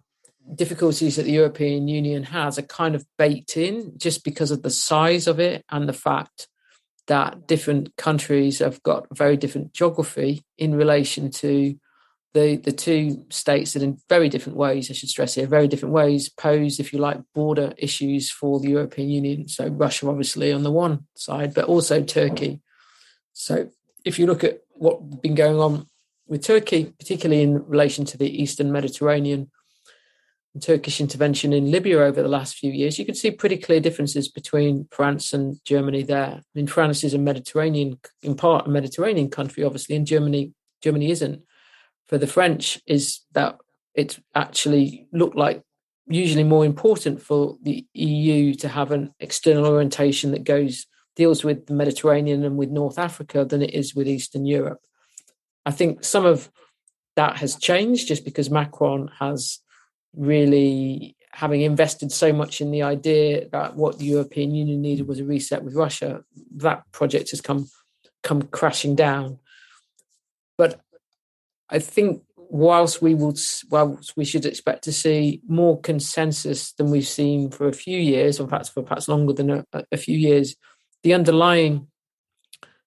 difficulties 0.56 1.16
that 1.16 1.24
the 1.24 1.32
European 1.32 1.88
Union 1.88 2.24
has 2.24 2.58
are 2.58 2.64
kind 2.64 2.96
of 2.96 3.06
baked 3.18 3.58
in 3.58 3.94
just 3.98 4.24
because 4.24 4.52
of 4.52 4.64
the 4.64 4.70
size 4.70 5.28
of 5.28 5.40
it 5.40 5.64
and 5.70 5.88
the 5.88 5.94
fact 5.94 6.48
that 7.12 7.46
different 7.46 7.94
countries 7.98 8.60
have 8.60 8.82
got 8.84 9.06
very 9.12 9.36
different 9.36 9.74
geography 9.74 10.46
in 10.58 10.74
relation 10.74 11.30
to 11.30 11.78
the 12.34 12.56
the 12.56 12.72
two 12.72 13.26
states 13.30 13.74
that 13.74 13.84
in 13.84 14.00
very 14.08 14.30
different 14.30 14.58
ways, 14.58 14.90
I 14.90 14.94
should 14.94 15.10
stress 15.10 15.36
here, 15.36 15.46
very 15.46 15.68
different 15.68 15.94
ways 15.94 16.30
pose, 16.30 16.80
if 16.80 16.94
you 16.94 17.00
like, 17.00 17.20
border 17.36 17.74
issues 17.78 18.32
for 18.32 18.62
the 18.62 18.70
European 18.70 19.10
Union. 19.10 19.50
So 19.50 19.68
Russia, 19.68 20.08
obviously, 20.08 20.54
on 20.54 20.64
the 20.64 20.72
one 20.72 21.06
side, 21.18 21.54
but 21.54 21.66
also 21.66 22.02
Turkey. 22.02 22.62
So 23.34 23.70
if 24.06 24.18
you 24.18 24.26
look 24.26 24.46
at 24.46 24.62
what's 24.70 25.04
been 25.18 25.36
going 25.36 25.60
on 25.60 25.88
with 26.28 26.46
Turkey, 26.46 26.94
particularly 26.98 27.44
in 27.44 27.66
relation 27.68 28.06
to 28.06 28.18
the 28.18 28.42
Eastern 28.42 28.72
Mediterranean, 28.72 29.52
Turkish 30.60 31.00
intervention 31.00 31.54
in 31.54 31.72
Libya 31.72 32.00
over 32.00 32.22
the 32.22 32.28
last 32.28 32.56
few 32.56 32.72
years, 32.72 33.00
you 33.00 33.06
can 33.06 33.16
see 33.16 33.32
pretty 33.32 33.58
clear 33.58 33.80
differences 33.80 34.28
between 34.28 34.88
France 34.92 35.32
and 35.32 35.60
Germany 35.64 36.04
there. 36.04 36.40
I 36.40 36.42
mean, 36.54 36.68
France 36.68 37.04
is 37.04 37.14
a 37.14 37.18
Mediterranean, 37.18 38.00
in 38.22 38.36
part 38.36 38.68
a 38.68 38.70
Mediterranean 38.70 39.30
country, 39.30 39.64
obviously, 39.64 39.96
and 39.96 40.06
Germany 40.06 40.54
Germany 40.82 41.12
isn't 41.12 41.44
for 42.08 42.18
the 42.18 42.28
French 42.28 42.82
is 42.86 43.22
that 43.32 43.58
it 43.94 44.20
actually 44.36 45.08
looked 45.14 45.38
like 45.38 45.62
usually 46.08 46.44
more 46.44 46.66
important 46.66 47.22
for 47.22 47.58
the 47.62 47.86
EU 47.94 48.54
to 48.56 48.68
have 48.68 48.92
an 48.92 49.14
external 49.20 49.66
orientation 49.66 50.32
that 50.32 50.44
goes 50.44 50.88
deals 51.16 51.44
with 51.44 51.68
the 51.68 51.74
Mediterranean 51.74 52.44
and 52.44 52.58
with 52.58 52.70
North 52.70 52.98
Africa 52.98 53.46
than 53.46 53.62
it 53.62 53.74
is 53.74 53.96
with 53.96 54.08
Eastern 54.08 54.46
Europe. 54.46 54.80
I 55.66 55.72
think 55.72 56.04
some 56.04 56.26
of 56.26 56.50
that 57.16 57.38
has 57.38 57.56
changed 57.56 58.08
just 58.08 58.26
because 58.26 58.50
Macron 58.50 59.10
has 59.20 59.60
really 60.16 61.16
having 61.34 61.62
invested 61.62 62.12
so 62.12 62.34
much 62.34 62.62
in 62.62 62.72
the 62.72 62.84
idea 62.84 63.48
that 63.50 63.76
what 63.76 63.98
the 63.98 64.06
European 64.06 64.54
Union 64.54 64.82
needed 64.82 65.08
was 65.08 65.20
a 65.20 65.26
reset 65.26 65.64
with 65.64 65.76
Russia, 65.76 66.24
that 66.58 66.84
project 66.92 67.32
has 67.32 67.42
come 67.42 67.68
come 68.24 68.42
crashing 68.44 68.96
down. 68.96 69.40
But 70.58 70.82
I 71.70 71.80
think 71.80 72.24
whilst 72.36 73.02
we 73.02 73.16
will, 73.16 73.36
whilst 73.70 74.16
we 74.18 74.26
should 74.26 74.46
expect 74.46 74.84
to 74.84 74.92
see 74.92 75.42
more 75.48 75.80
consensus 75.80 76.74
than 76.74 76.92
we've 76.92 77.08
seen 77.08 77.50
for 77.50 77.68
a 77.68 77.74
few 77.74 77.98
years, 77.98 78.40
or 78.40 78.48
perhaps 78.48 78.70
for 78.70 78.84
perhaps 78.84 79.08
longer 79.08 79.34
than 79.34 79.50
a, 79.50 79.66
a 79.92 79.98
few 79.98 80.18
years, 80.18 80.56
the 81.04 81.14
underlying 81.14 81.88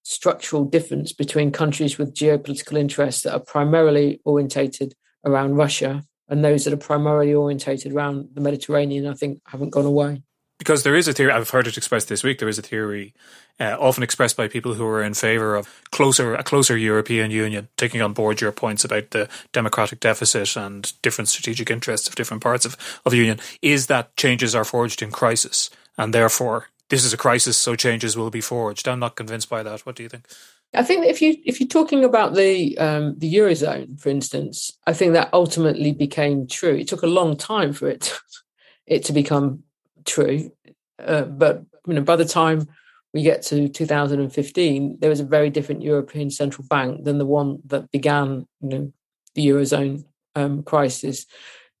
structural 0.03 0.63
difference 0.63 1.11
between 1.11 1.51
countries 1.51 1.97
with 1.97 2.13
geopolitical 2.13 2.77
interests 2.77 3.23
that 3.23 3.33
are 3.33 3.39
primarily 3.39 4.21
orientated 4.23 4.93
around 5.25 5.55
Russia 5.55 6.03
and 6.27 6.43
those 6.43 6.63
that 6.65 6.73
are 6.73 6.77
primarily 6.77 7.33
orientated 7.33 7.93
around 7.93 8.29
the 8.33 8.41
Mediterranean, 8.41 9.07
I 9.07 9.13
think, 9.13 9.41
haven't 9.47 9.69
gone 9.69 9.85
away 9.85 10.23
because 10.57 10.83
there 10.83 10.95
is 10.95 11.07
a 11.07 11.13
theory 11.13 11.31
I've 11.31 11.49
heard 11.49 11.67
it 11.67 11.77
expressed 11.77 12.07
this 12.07 12.23
week. 12.23 12.39
There 12.39 12.49
is 12.49 12.57
a 12.57 12.63
theory 12.63 13.13
uh, 13.59 13.77
often 13.79 14.03
expressed 14.03 14.37
by 14.37 14.47
people 14.47 14.73
who 14.73 14.85
are 14.85 15.03
in 15.03 15.13
favour 15.13 15.55
of 15.55 15.83
closer 15.91 16.35
a 16.35 16.43
closer 16.43 16.77
European 16.77 17.31
Union, 17.31 17.67
taking 17.77 18.01
on 18.01 18.13
board 18.13 18.41
your 18.41 18.51
points 18.51 18.83
about 18.83 19.11
the 19.11 19.29
democratic 19.51 19.99
deficit 19.99 20.55
and 20.55 20.93
different 21.01 21.29
strategic 21.29 21.69
interests 21.69 22.07
of 22.07 22.15
different 22.15 22.43
parts 22.43 22.65
of, 22.65 22.77
of 23.05 23.11
the 23.11 23.17
union. 23.17 23.39
Is 23.61 23.87
that 23.87 24.15
changes 24.17 24.55
are 24.55 24.65
forged 24.65 25.01
in 25.01 25.11
crisis, 25.11 25.69
and 25.97 26.13
therefore 26.13 26.69
this 26.89 27.03
is 27.03 27.13
a 27.13 27.17
crisis, 27.17 27.57
so 27.57 27.75
changes 27.75 28.15
will 28.15 28.29
be 28.29 28.41
forged. 28.41 28.87
I'm 28.87 28.99
not 28.99 29.15
convinced 29.15 29.49
by 29.49 29.63
that. 29.63 29.85
What 29.85 29.95
do 29.95 30.03
you 30.03 30.09
think? 30.09 30.27
I 30.73 30.83
think 30.83 31.05
if 31.05 31.21
you 31.21 31.37
if 31.45 31.59
you're 31.59 31.67
talking 31.67 32.03
about 32.03 32.35
the 32.35 32.77
um, 32.77 33.17
the 33.17 33.33
eurozone, 33.33 33.99
for 33.99 34.09
instance, 34.09 34.71
I 34.85 34.93
think 34.93 35.13
that 35.13 35.29
ultimately 35.33 35.93
became 35.93 36.47
true. 36.47 36.75
It 36.75 36.87
took 36.87 37.03
a 37.03 37.07
long 37.07 37.37
time 37.37 37.73
for 37.73 37.87
it 37.87 38.13
it 38.87 39.03
to 39.05 39.13
become 39.13 39.63
true. 40.05 40.51
Uh, 40.99 41.23
but 41.23 41.63
you 41.87 41.93
know, 41.93 42.01
by 42.01 42.15
the 42.15 42.25
time 42.25 42.67
we 43.13 43.23
get 43.23 43.41
to 43.43 43.69
2015, 43.69 44.97
there 44.99 45.09
was 45.09 45.19
a 45.21 45.25
very 45.25 45.49
different 45.49 45.81
European 45.81 46.29
Central 46.29 46.67
Bank 46.67 47.05
than 47.05 47.17
the 47.17 47.25
one 47.25 47.59
that 47.65 47.89
began, 47.91 48.45
you 48.61 48.69
know, 48.69 48.93
the 49.35 49.47
eurozone 49.47 50.03
um, 50.35 50.63
crisis, 50.63 51.25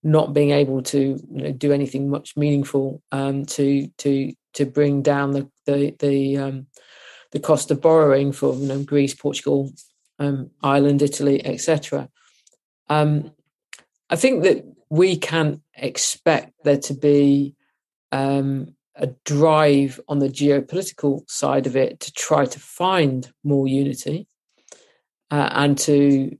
not 0.03 0.33
being 0.33 0.51
able 0.51 0.81
to 0.83 0.99
you 0.99 1.43
know, 1.43 1.51
do 1.51 1.73
anything 1.73 2.09
much 2.09 2.37
meaningful 2.37 3.01
um, 3.11 3.45
to 3.45 3.87
to 3.97 4.33
to 4.53 4.65
bring 4.65 5.01
down 5.01 5.31
the 5.31 5.49
the 5.65 5.95
the, 5.99 6.37
um, 6.37 6.67
the 7.35 7.41
cost 7.41 7.69
of 7.69 7.81
borrowing 7.81 8.31
for 8.31 8.55
you 8.55 8.65
know, 8.65 8.81
Greece, 8.81 9.13
Portugal, 9.13 9.69
um, 10.19 10.51
Ireland, 10.63 11.01
Italy, 11.01 11.45
etc. 11.45 12.07
Um, 12.87 13.33
I 14.09 14.15
think 14.15 14.43
that 14.43 14.63
we 14.89 15.17
can 15.17 15.61
expect 15.75 16.53
there 16.63 16.77
to 16.77 16.93
be 16.93 17.55
um, 18.13 18.73
a 18.95 19.07
drive 19.25 19.99
on 20.07 20.19
the 20.19 20.29
geopolitical 20.29 21.29
side 21.29 21.67
of 21.67 21.75
it 21.75 21.99
to 21.99 22.13
try 22.13 22.45
to 22.45 22.57
find 22.57 23.29
more 23.43 23.67
unity 23.67 24.27
uh, 25.29 25.49
and 25.51 25.77
to 25.79 26.37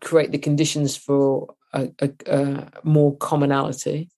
create 0.00 0.32
the 0.32 0.38
conditions 0.38 0.98
for 0.98 1.54
a, 1.72 1.88
a, 2.00 2.10
a 2.26 2.70
more 2.84 3.16
commonality. 3.16 4.10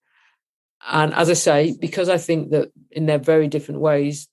And 0.85 1.13
as 1.13 1.29
I 1.29 1.35
say, 1.35 1.77
because 1.79 2.09
I 2.09 2.17
think 2.17 2.49
that 2.51 2.73
in 2.91 3.05
their 3.05 3.19
very 3.19 3.47
different 3.47 3.79
ways, 3.79 4.27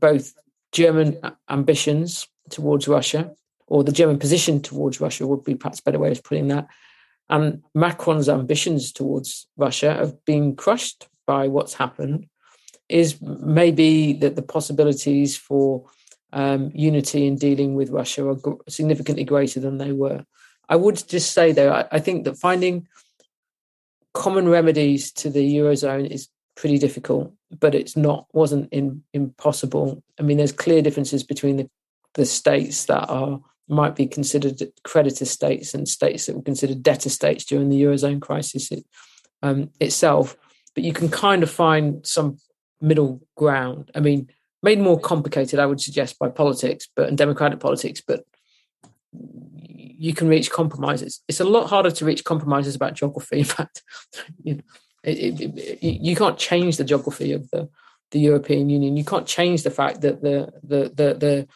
both 0.00 0.34
German 0.72 1.18
ambitions 1.48 2.28
towards 2.50 2.88
Russia, 2.88 3.32
or 3.66 3.82
the 3.82 3.92
German 3.92 4.18
position 4.18 4.60
towards 4.60 5.00
Russia 5.00 5.26
would 5.26 5.44
be 5.44 5.54
perhaps 5.54 5.80
a 5.80 5.82
better 5.82 5.98
way 5.98 6.10
of 6.10 6.22
putting 6.22 6.48
that, 6.48 6.66
and 7.30 7.62
Macron's 7.74 8.28
ambitions 8.28 8.92
towards 8.92 9.46
Russia 9.56 9.94
have 9.94 10.24
been 10.24 10.54
crushed 10.56 11.08
by 11.26 11.48
what's 11.48 11.74
happened, 11.74 12.26
is 12.88 13.20
maybe 13.22 14.12
that 14.12 14.36
the 14.36 14.42
possibilities 14.42 15.36
for 15.36 15.86
um, 16.32 16.70
unity 16.74 17.26
in 17.26 17.36
dealing 17.36 17.74
with 17.74 17.90
Russia 17.90 18.28
are 18.28 18.38
significantly 18.68 19.24
greater 19.24 19.60
than 19.60 19.78
they 19.78 19.92
were. 19.92 20.24
I 20.68 20.76
would 20.76 20.96
just 21.08 21.32
say, 21.32 21.52
though, 21.52 21.72
I, 21.72 21.86
I 21.92 22.00
think 22.00 22.24
that 22.24 22.36
finding 22.36 22.88
common 24.12 24.48
remedies 24.48 25.12
to 25.12 25.30
the 25.30 25.56
eurozone 25.56 26.10
is 26.10 26.28
pretty 26.56 26.78
difficult, 26.78 27.32
but 27.58 27.74
it's 27.74 27.96
not 27.96 28.26
wasn't 28.32 28.72
in, 28.72 29.02
impossible. 29.12 30.02
I 30.18 30.22
mean, 30.22 30.38
there's 30.38 30.52
clear 30.52 30.82
differences 30.82 31.22
between 31.22 31.56
the, 31.56 31.70
the 32.14 32.26
states 32.26 32.86
that 32.86 33.08
are 33.08 33.40
might 33.68 33.96
be 33.96 34.06
considered 34.06 34.62
creditor 34.82 35.24
states 35.24 35.72
and 35.72 35.88
states 35.88 36.26
that 36.26 36.36
were 36.36 36.42
considered 36.42 36.82
debtor 36.82 37.08
states 37.08 37.44
during 37.44 37.70
the 37.70 37.82
eurozone 37.82 38.20
crisis 38.20 38.70
it, 38.70 38.84
um, 39.42 39.70
itself. 39.80 40.36
But 40.74 40.84
you 40.84 40.92
can 40.92 41.08
kind 41.08 41.42
of 41.42 41.50
find 41.50 42.06
some 42.06 42.38
middle 42.80 43.22
ground. 43.36 43.90
I 43.94 44.00
mean, 44.00 44.28
made 44.62 44.80
more 44.80 45.00
complicated, 45.00 45.58
I 45.58 45.66
would 45.66 45.80
suggest, 45.80 46.18
by 46.18 46.28
politics, 46.28 46.88
but 46.94 47.08
and 47.08 47.16
democratic 47.16 47.60
politics. 47.60 48.02
But 48.06 48.24
you 49.12 50.12
can 50.12 50.28
reach 50.28 50.50
compromises. 50.50 51.20
It's 51.28 51.40
a 51.40 51.44
lot 51.44 51.68
harder 51.68 51.90
to 51.90 52.04
reach 52.04 52.24
compromises 52.24 52.74
about 52.74 52.94
geography. 52.94 53.38
In 53.40 53.44
fact, 53.44 53.82
you 54.42 54.56
know, 54.56 54.62
it, 55.04 55.40
it, 55.40 55.58
it, 55.58 55.82
you 55.82 56.16
can't 56.16 56.38
change 56.38 56.76
the 56.76 56.84
geography 56.84 57.32
of 57.32 57.50
the 57.50 57.68
the 58.10 58.20
European 58.20 58.70
Union. 58.70 58.96
You 58.96 59.04
can't 59.04 59.26
change 59.26 59.62
the 59.62 59.70
fact 59.70 60.00
that 60.02 60.22
the 60.22 60.52
the 60.62 60.84
the 60.94 61.14
the 61.14 61.48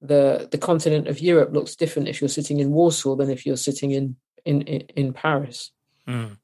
the 0.00 0.48
the 0.50 0.58
continent 0.58 1.08
of 1.08 1.20
Europe 1.20 1.52
looks 1.52 1.76
different 1.76 2.08
if 2.08 2.20
you're 2.20 2.28
sitting 2.28 2.60
in 2.60 2.70
Warsaw 2.70 3.16
than 3.16 3.30
if 3.30 3.44
you're 3.46 3.56
sitting 3.56 3.90
in 3.90 4.16
in 4.44 4.62
in, 4.62 4.80
in 4.96 5.12
Paris. 5.12 5.72
Mm. 6.06 6.38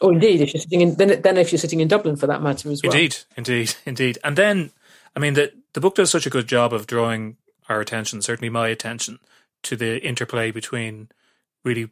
Or 0.00 0.12
indeed, 0.12 0.40
if 0.40 0.52
you're 0.52 0.60
sitting 0.60 0.80
in 0.80 0.96
then 0.96 1.20
then 1.22 1.36
if 1.36 1.52
you're 1.52 1.58
sitting 1.58 1.80
in 1.80 1.88
Dublin 1.88 2.16
for 2.16 2.26
that 2.26 2.42
matter 2.42 2.70
as 2.70 2.82
well. 2.82 2.92
Indeed, 2.92 3.16
indeed, 3.36 3.74
indeed. 3.86 4.18
And 4.24 4.36
then, 4.36 4.70
I 5.14 5.20
mean, 5.20 5.34
the 5.34 5.52
the 5.72 5.80
book 5.80 5.94
does 5.94 6.10
such 6.10 6.26
a 6.26 6.30
good 6.30 6.48
job 6.48 6.72
of 6.72 6.86
drawing 6.86 7.36
our 7.68 7.80
attention, 7.80 8.22
certainly 8.22 8.50
my 8.50 8.68
attention, 8.68 9.18
to 9.62 9.76
the 9.76 10.04
interplay 10.04 10.50
between 10.50 11.08
really 11.64 11.90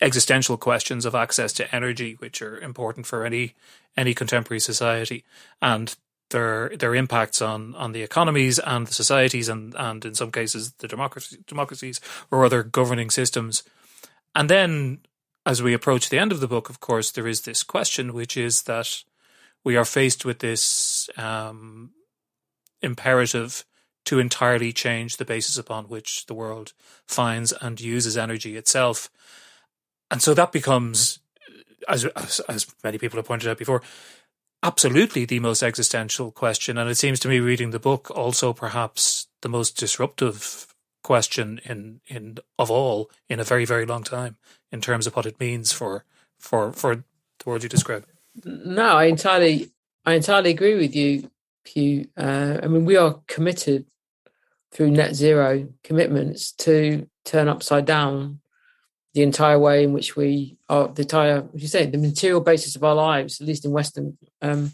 existential 0.00 0.56
questions 0.56 1.04
of 1.04 1.14
access 1.14 1.52
to 1.54 1.74
energy, 1.74 2.14
which 2.18 2.42
are 2.42 2.58
important 2.58 3.06
for 3.06 3.24
any 3.24 3.54
any 3.96 4.14
contemporary 4.14 4.60
society, 4.60 5.24
and 5.60 5.96
their 6.30 6.76
their 6.76 6.94
impacts 6.94 7.42
on 7.42 7.74
on 7.74 7.92
the 7.92 8.02
economies 8.02 8.58
and 8.58 8.86
the 8.86 8.94
societies 8.94 9.48
and 9.48 9.74
and 9.76 10.04
in 10.04 10.14
some 10.14 10.30
cases 10.30 10.72
the 10.74 10.88
democracy, 10.88 11.38
democracies 11.46 12.00
or 12.30 12.44
other 12.44 12.62
governing 12.62 13.10
systems 13.10 13.64
and 14.34 14.48
then 14.48 15.00
as 15.46 15.62
we 15.62 15.74
approach 15.74 16.08
the 16.08 16.18
end 16.18 16.32
of 16.32 16.40
the 16.40 16.48
book, 16.48 16.68
of 16.68 16.80
course, 16.80 17.10
there 17.10 17.26
is 17.26 17.42
this 17.42 17.62
question, 17.62 18.12
which 18.12 18.36
is 18.36 18.62
that 18.62 19.02
we 19.64 19.76
are 19.76 19.84
faced 19.84 20.24
with 20.24 20.40
this 20.40 21.08
um, 21.16 21.90
imperative 22.82 23.64
to 24.04 24.18
entirely 24.18 24.72
change 24.72 25.16
the 25.16 25.24
basis 25.24 25.58
upon 25.58 25.84
which 25.84 26.26
the 26.26 26.34
world 26.34 26.72
finds 27.06 27.52
and 27.52 27.80
uses 27.80 28.16
energy 28.16 28.56
itself. 28.56 29.10
And 30.10 30.20
so 30.22 30.34
that 30.34 30.52
becomes, 30.52 31.20
as, 31.88 32.04
as, 32.04 32.40
as 32.48 32.66
many 32.82 32.98
people 32.98 33.18
have 33.18 33.26
pointed 33.26 33.48
out 33.48 33.58
before, 33.58 33.82
absolutely 34.62 35.24
the 35.24 35.40
most 35.40 35.62
existential 35.62 36.30
question. 36.30 36.78
And 36.78 36.90
it 36.90 36.96
seems 36.96 37.20
to 37.20 37.28
me, 37.28 37.40
reading 37.40 37.70
the 37.70 37.78
book, 37.78 38.10
also 38.10 38.52
perhaps 38.52 39.28
the 39.42 39.48
most 39.48 39.76
disruptive 39.76 40.66
question 41.02 41.58
in 41.64 42.00
in 42.08 42.36
of 42.58 42.70
all 42.70 43.10
in 43.26 43.40
a 43.40 43.44
very 43.44 43.64
very 43.64 43.86
long 43.86 44.04
time 44.04 44.36
in 44.70 44.82
terms 44.82 45.06
of 45.06 45.16
what 45.16 45.24
it 45.24 45.40
means 45.40 45.72
for 45.72 46.04
for 46.38 46.72
for 46.72 46.96
the 46.96 47.04
world 47.46 47.62
you 47.62 47.70
describe. 47.70 48.04
No, 48.44 48.96
I 48.96 49.04
entirely 49.04 49.70
I 50.04 50.14
entirely 50.14 50.50
agree 50.50 50.76
with 50.76 50.94
you, 50.94 51.30
Hugh. 51.64 52.08
Uh, 52.16 52.58
I 52.62 52.66
mean, 52.66 52.84
we 52.84 52.96
are 52.96 53.20
committed 53.26 53.86
through 54.72 54.90
net 54.90 55.14
zero 55.14 55.68
commitments 55.82 56.52
to 56.52 57.08
turn 57.24 57.48
upside 57.48 57.86
down 57.86 58.40
the 59.14 59.22
entire 59.22 59.58
way 59.58 59.84
in 59.84 59.92
which 59.92 60.16
we 60.16 60.56
are 60.68 60.88
the 60.88 61.02
entire, 61.02 61.48
as 61.54 61.62
you 61.62 61.68
say, 61.68 61.86
the 61.86 61.98
material 61.98 62.40
basis 62.40 62.76
of 62.76 62.84
our 62.84 62.94
lives, 62.94 63.40
at 63.40 63.46
least 63.46 63.64
in 63.64 63.72
Western 63.72 64.16
um, 64.40 64.72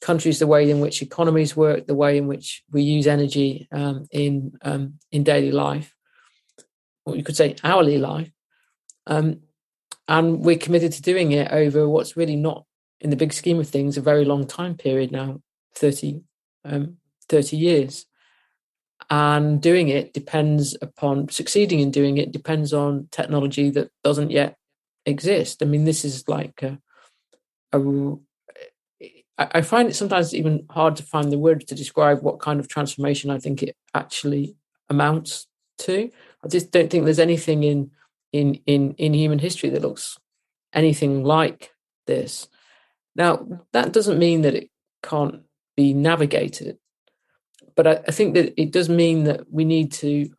countries, 0.00 0.38
the 0.38 0.46
way 0.46 0.70
in 0.70 0.80
which 0.80 1.02
economies 1.02 1.56
work, 1.56 1.86
the 1.86 1.94
way 1.94 2.16
in 2.16 2.26
which 2.26 2.62
we 2.70 2.82
use 2.82 3.06
energy 3.06 3.68
um, 3.72 4.06
in 4.10 4.52
um, 4.62 4.94
in 5.12 5.24
daily 5.24 5.52
life, 5.52 5.94
or 7.04 7.16
you 7.16 7.22
could 7.22 7.36
say 7.36 7.56
hourly 7.62 7.98
life, 7.98 8.30
um, 9.06 9.40
and 10.08 10.40
we're 10.40 10.58
committed 10.58 10.92
to 10.92 11.02
doing 11.02 11.32
it 11.32 11.50
over 11.52 11.88
what's 11.88 12.16
really 12.16 12.36
not, 12.36 12.64
in 13.00 13.10
the 13.10 13.16
big 13.16 13.32
scheme 13.32 13.60
of 13.60 13.68
things, 13.68 13.96
a 13.96 14.02
very 14.02 14.24
long 14.24 14.46
time 14.46 14.74
period 14.74 15.12
now 15.12 15.40
30, 15.74 16.22
um, 16.64 16.96
30 17.28 17.56
years 17.56 18.06
and 19.10 19.60
doing 19.60 19.88
it 19.88 20.12
depends 20.12 20.76
upon 20.82 21.28
succeeding 21.28 21.80
in 21.80 21.90
doing 21.90 22.18
it 22.18 22.32
depends 22.32 22.72
on 22.72 23.08
technology 23.10 23.70
that 23.70 23.90
doesn't 24.02 24.30
yet 24.30 24.56
exist. 25.04 25.62
I 25.62 25.66
mean, 25.66 25.84
this 25.84 26.04
is 26.04 26.28
like 26.28 26.62
a, 26.62 26.78
a 27.72 28.16
I 29.38 29.60
find 29.60 29.88
it 29.88 29.94
sometimes 29.94 30.34
even 30.34 30.64
hard 30.70 30.96
to 30.96 31.02
find 31.02 31.30
the 31.30 31.38
words 31.38 31.66
to 31.66 31.74
describe 31.74 32.22
what 32.22 32.40
kind 32.40 32.58
of 32.58 32.68
transformation 32.68 33.30
I 33.30 33.38
think 33.38 33.62
it 33.62 33.76
actually 33.94 34.56
amounts 34.88 35.46
to. 35.80 36.10
I 36.42 36.48
just 36.48 36.70
don't 36.70 36.90
think 36.90 37.04
there's 37.04 37.18
anything 37.18 37.62
in 37.62 37.90
in 38.32 38.60
in 38.66 38.94
in 38.94 39.12
human 39.12 39.38
history 39.38 39.68
that 39.70 39.82
looks 39.82 40.18
anything 40.72 41.22
like 41.22 41.70
this. 42.06 42.48
Now, 43.14 43.46
that 43.72 43.92
doesn't 43.92 44.18
mean 44.18 44.42
that 44.42 44.54
it 44.54 44.70
can't 45.02 45.42
be 45.76 45.92
navigated 45.92 46.78
but 47.76 47.86
I, 47.86 47.92
I 48.08 48.10
think 48.10 48.34
that 48.34 48.60
it 48.60 48.72
does 48.72 48.88
mean 48.88 49.24
that 49.24 49.52
we 49.52 49.64
need 49.64 49.92
to 49.92 50.30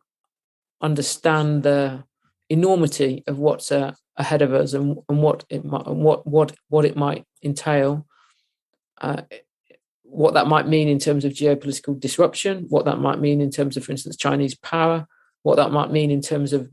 understand 0.80 1.62
the 1.62 2.04
enormity 2.50 3.24
of 3.26 3.38
what's 3.38 3.72
uh, 3.72 3.92
ahead 4.16 4.42
of 4.42 4.52
us 4.52 4.74
and, 4.74 4.98
and 5.08 5.22
what 5.22 5.44
it 5.48 5.64
might, 5.64 5.86
and 5.86 6.02
what 6.02 6.26
what 6.26 6.54
what 6.68 6.84
it 6.84 6.96
might 6.96 7.24
entail, 7.42 8.06
uh, 9.00 9.22
what 10.02 10.34
that 10.34 10.48
might 10.48 10.66
mean 10.66 10.88
in 10.88 10.98
terms 10.98 11.24
of 11.24 11.32
geopolitical 11.32 11.98
disruption, 11.98 12.66
what 12.68 12.84
that 12.84 12.98
might 12.98 13.20
mean 13.20 13.40
in 13.40 13.50
terms 13.50 13.76
of, 13.76 13.84
for 13.84 13.92
instance, 13.92 14.16
Chinese 14.16 14.54
power, 14.56 15.06
what 15.42 15.56
that 15.56 15.70
might 15.70 15.90
mean 15.90 16.10
in 16.10 16.20
terms 16.20 16.52
of 16.52 16.68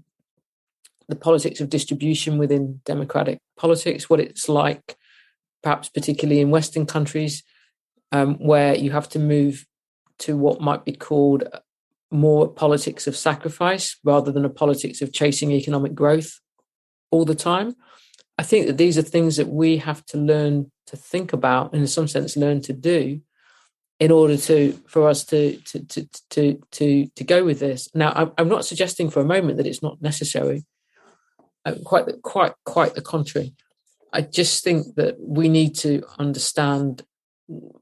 the 1.07 1.15
politics 1.15 1.61
of 1.61 1.69
distribution 1.69 2.37
within 2.37 2.81
democratic 2.85 3.39
politics, 3.57 4.09
what 4.09 4.19
it's 4.19 4.49
like, 4.49 4.97
perhaps 5.61 5.89
particularly 5.89 6.41
in 6.41 6.49
Western 6.49 6.85
countries, 6.85 7.43
um, 8.11 8.35
where 8.35 8.75
you 8.75 8.91
have 8.91 9.07
to 9.09 9.19
move 9.19 9.67
to 10.19 10.37
what 10.37 10.61
might 10.61 10.85
be 10.85 10.93
called 10.93 11.43
more 12.11 12.47
politics 12.47 13.07
of 13.07 13.15
sacrifice 13.15 13.97
rather 14.03 14.31
than 14.31 14.45
a 14.45 14.49
politics 14.49 15.01
of 15.01 15.11
chasing 15.11 15.51
economic 15.51 15.93
growth 15.93 16.39
all 17.11 17.25
the 17.25 17.35
time. 17.35 17.75
I 18.37 18.43
think 18.43 18.67
that 18.67 18.77
these 18.77 18.97
are 18.97 19.01
things 19.01 19.37
that 19.37 19.47
we 19.47 19.77
have 19.77 20.05
to 20.07 20.17
learn 20.17 20.71
to 20.87 20.97
think 20.97 21.33
about 21.33 21.73
and 21.73 21.81
in 21.81 21.87
some 21.87 22.07
sense 22.07 22.37
learn 22.37 22.61
to 22.61 22.73
do 22.73 23.21
in 23.99 24.11
order 24.11 24.35
to 24.35 24.73
for 24.87 25.07
us 25.07 25.23
to 25.25 25.57
to 25.57 25.85
to 25.85 26.09
to 26.29 26.61
to, 26.71 27.07
to 27.15 27.23
go 27.23 27.45
with 27.45 27.59
this. 27.59 27.89
Now 27.93 28.33
I'm, 28.37 28.49
not 28.49 28.65
suggesting 28.65 29.09
for 29.09 29.21
a 29.21 29.25
moment 29.25 29.57
that 29.57 29.67
it's 29.67 29.81
not 29.81 30.01
necessary. 30.01 30.65
Uh, 31.65 31.75
quite 31.83 32.05
the, 32.05 32.13
quite 32.13 32.53
quite 32.65 32.93
the 32.93 33.01
contrary. 33.01 33.53
I 34.11 34.21
just 34.21 34.63
think 34.63 34.95
that 34.95 35.15
we 35.19 35.49
need 35.49 35.75
to 35.75 36.03
understand 36.19 37.03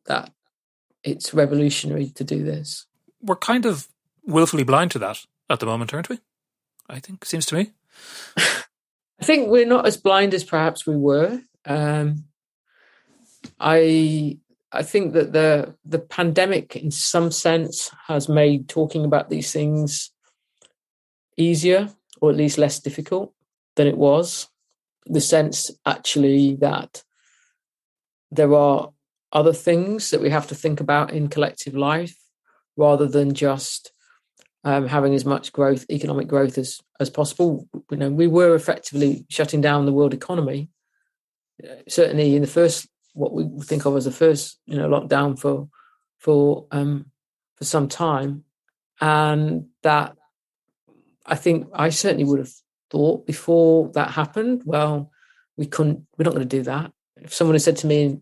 that 0.05 0.31
it's 1.03 1.33
revolutionary 1.33 2.09
to 2.11 2.23
do 2.23 2.43
this. 2.43 2.85
We're 3.21 3.35
kind 3.35 3.65
of 3.65 3.87
willfully 4.25 4.63
blind 4.63 4.91
to 4.91 4.99
that 4.99 5.25
at 5.49 5.59
the 5.59 5.65
moment, 5.65 5.93
aren't 5.93 6.09
we? 6.09 6.19
I 6.89 6.99
think 6.99 7.25
seems 7.25 7.45
to 7.47 7.55
me. 7.55 7.71
I 8.37 9.25
think 9.25 9.49
we're 9.49 9.65
not 9.65 9.85
as 9.85 9.97
blind 9.97 10.33
as 10.33 10.43
perhaps 10.43 10.85
we 10.85 10.97
were. 10.97 11.41
Um, 11.65 12.25
I 13.59 14.37
I 14.71 14.83
think 14.83 15.13
that 15.13 15.33
the 15.33 15.75
the 15.85 15.99
pandemic, 15.99 16.75
in 16.75 16.91
some 16.91 17.31
sense, 17.31 17.91
has 18.07 18.27
made 18.27 18.67
talking 18.67 19.05
about 19.05 19.29
these 19.29 19.51
things 19.51 20.11
easier, 21.37 21.89
or 22.21 22.31
at 22.31 22.37
least 22.37 22.57
less 22.57 22.79
difficult 22.79 23.33
than 23.75 23.87
it 23.87 23.97
was. 23.97 24.47
The 25.05 25.21
sense, 25.21 25.69
actually, 25.85 26.55
that 26.55 27.03
there 28.31 28.53
are 28.53 28.92
other 29.33 29.53
things 29.53 30.11
that 30.11 30.21
we 30.21 30.29
have 30.29 30.47
to 30.47 30.55
think 30.55 30.79
about 30.79 31.11
in 31.11 31.27
collective 31.27 31.75
life 31.75 32.15
rather 32.77 33.07
than 33.07 33.33
just 33.33 33.91
um, 34.63 34.87
having 34.87 35.13
as 35.13 35.25
much 35.25 35.51
growth, 35.51 35.85
economic 35.89 36.27
growth 36.27 36.57
as 36.57 36.79
as 36.99 37.09
possible. 37.09 37.67
You 37.91 37.97
know, 37.97 38.09
we 38.09 38.27
were 38.27 38.55
effectively 38.55 39.25
shutting 39.29 39.59
down 39.59 39.85
the 39.85 39.93
world 39.93 40.13
economy. 40.13 40.69
Uh, 41.61 41.75
certainly, 41.87 42.35
in 42.35 42.41
the 42.41 42.47
first, 42.47 42.87
what 43.13 43.33
we 43.33 43.49
think 43.61 43.85
of 43.85 43.97
as 43.97 44.05
the 44.05 44.11
first, 44.11 44.59
you 44.65 44.77
know, 44.77 44.87
lockdown 44.87 45.37
for 45.37 45.67
for 46.19 46.67
um, 46.71 47.11
for 47.57 47.65
some 47.65 47.89
time, 47.89 48.45
and 49.01 49.67
that 49.81 50.15
I 51.25 51.35
think 51.35 51.67
I 51.73 51.89
certainly 51.89 52.23
would 52.23 52.39
have 52.39 52.53
thought 52.89 53.25
before 53.25 53.89
that 53.93 54.11
happened. 54.11 54.61
Well, 54.65 55.11
we 55.57 55.65
couldn't. 55.65 56.05
We're 56.17 56.25
not 56.25 56.33
going 56.33 56.47
to 56.47 56.57
do 56.57 56.63
that. 56.63 56.91
If 57.17 57.33
someone 57.33 57.55
had 57.55 57.61
said 57.61 57.77
to 57.77 57.87
me 57.87 58.21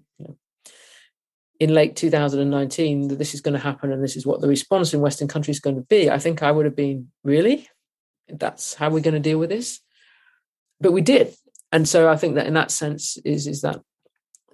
in 1.61 1.75
late 1.75 1.95
2019 1.95 3.09
that 3.09 3.19
this 3.19 3.35
is 3.35 3.41
going 3.41 3.53
to 3.53 3.59
happen 3.59 3.91
and 3.91 4.03
this 4.03 4.15
is 4.15 4.25
what 4.25 4.41
the 4.41 4.47
response 4.47 4.95
in 4.95 4.99
Western 4.99 5.27
countries 5.27 5.57
is 5.57 5.61
going 5.61 5.75
to 5.75 5.83
be, 5.83 6.09
I 6.09 6.17
think 6.17 6.41
I 6.41 6.51
would 6.51 6.65
have 6.65 6.75
been, 6.75 7.11
really? 7.23 7.69
That's 8.27 8.73
how 8.73 8.89
we're 8.89 9.01
going 9.01 9.13
to 9.13 9.19
deal 9.19 9.37
with 9.37 9.51
this? 9.51 9.79
But 10.79 10.91
we 10.91 11.01
did. 11.01 11.35
And 11.71 11.87
so 11.87 12.09
I 12.09 12.17
think 12.17 12.33
that 12.33 12.47
in 12.47 12.55
that 12.55 12.71
sense 12.71 13.15
is 13.23 13.45
is 13.45 13.61
that 13.61 13.79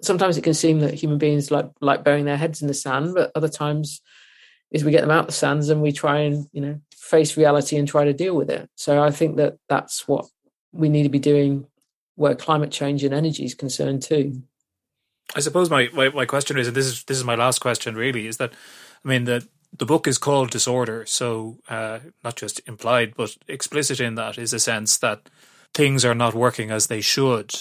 sometimes 0.02 0.36
it 0.36 0.44
can 0.44 0.52
seem 0.52 0.80
that 0.80 0.92
human 0.92 1.16
beings 1.16 1.50
like 1.50 1.70
like 1.80 2.04
burying 2.04 2.26
their 2.26 2.36
heads 2.36 2.60
in 2.60 2.68
the 2.68 2.74
sand, 2.74 3.14
but 3.14 3.32
other 3.34 3.48
times 3.48 4.02
is 4.70 4.84
we 4.84 4.92
get 4.92 5.00
them 5.00 5.10
out 5.10 5.28
the 5.28 5.32
sands 5.32 5.70
and 5.70 5.80
we 5.80 5.92
try 5.92 6.18
and 6.18 6.46
you 6.52 6.60
know 6.60 6.78
face 6.94 7.38
reality 7.38 7.78
and 7.78 7.88
try 7.88 8.04
to 8.04 8.12
deal 8.12 8.36
with 8.36 8.50
it. 8.50 8.68
So 8.74 9.02
I 9.02 9.10
think 9.10 9.38
that 9.38 9.56
that's 9.66 10.06
what 10.06 10.26
we 10.72 10.90
need 10.90 11.04
to 11.04 11.08
be 11.08 11.18
doing 11.18 11.66
where 12.16 12.34
climate 12.34 12.70
change 12.70 13.02
and 13.02 13.14
energy 13.14 13.46
is 13.46 13.54
concerned 13.54 14.02
too. 14.02 14.42
I 15.36 15.40
suppose 15.40 15.70
my, 15.70 15.88
my, 15.92 16.08
my 16.08 16.26
question 16.26 16.58
is, 16.58 16.68
and 16.68 16.76
this 16.76 16.86
is 16.86 17.04
this 17.04 17.18
is 17.18 17.24
my 17.24 17.34
last 17.34 17.60
question 17.60 17.94
really, 17.94 18.26
is 18.26 18.38
that 18.38 18.52
I 19.04 19.08
mean 19.08 19.24
the 19.24 19.46
the 19.76 19.86
book 19.86 20.06
is 20.06 20.18
called 20.18 20.50
Disorder, 20.50 21.04
so 21.06 21.58
uh, 21.68 22.00
not 22.24 22.36
just 22.36 22.60
implied 22.66 23.14
but 23.16 23.36
explicit 23.46 24.00
in 24.00 24.14
that 24.14 24.38
is 24.38 24.52
a 24.52 24.58
sense 24.58 24.96
that 24.98 25.28
things 25.74 26.04
are 26.04 26.14
not 26.14 26.34
working 26.34 26.70
as 26.70 26.86
they 26.86 27.00
should 27.00 27.54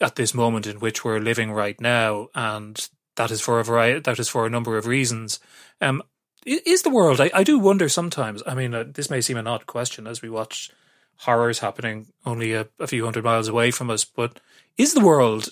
at 0.00 0.16
this 0.16 0.34
moment 0.34 0.66
in 0.66 0.80
which 0.80 1.04
we're 1.04 1.20
living 1.20 1.52
right 1.52 1.80
now, 1.80 2.28
and 2.34 2.88
that 3.16 3.30
is 3.30 3.40
for 3.40 3.58
a 3.58 3.64
variety, 3.64 4.00
that 4.00 4.18
is 4.18 4.28
for 4.28 4.46
a 4.46 4.50
number 4.50 4.76
of 4.76 4.86
reasons. 4.86 5.40
Um, 5.80 6.02
is 6.44 6.82
the 6.82 6.90
world? 6.90 7.20
I, 7.20 7.30
I 7.34 7.44
do 7.44 7.58
wonder 7.58 7.88
sometimes. 7.88 8.42
I 8.46 8.54
mean, 8.54 8.74
uh, 8.74 8.84
this 8.86 9.10
may 9.10 9.20
seem 9.20 9.36
an 9.36 9.46
odd 9.46 9.66
question 9.66 10.06
as 10.06 10.22
we 10.22 10.30
watch 10.30 10.70
horrors 11.18 11.58
happening 11.58 12.06
only 12.24 12.52
a, 12.52 12.68
a 12.78 12.86
few 12.86 13.04
hundred 13.04 13.24
miles 13.24 13.48
away 13.48 13.70
from 13.70 13.90
us, 13.90 14.04
but 14.04 14.40
is 14.76 14.94
the 14.94 15.04
world 15.04 15.48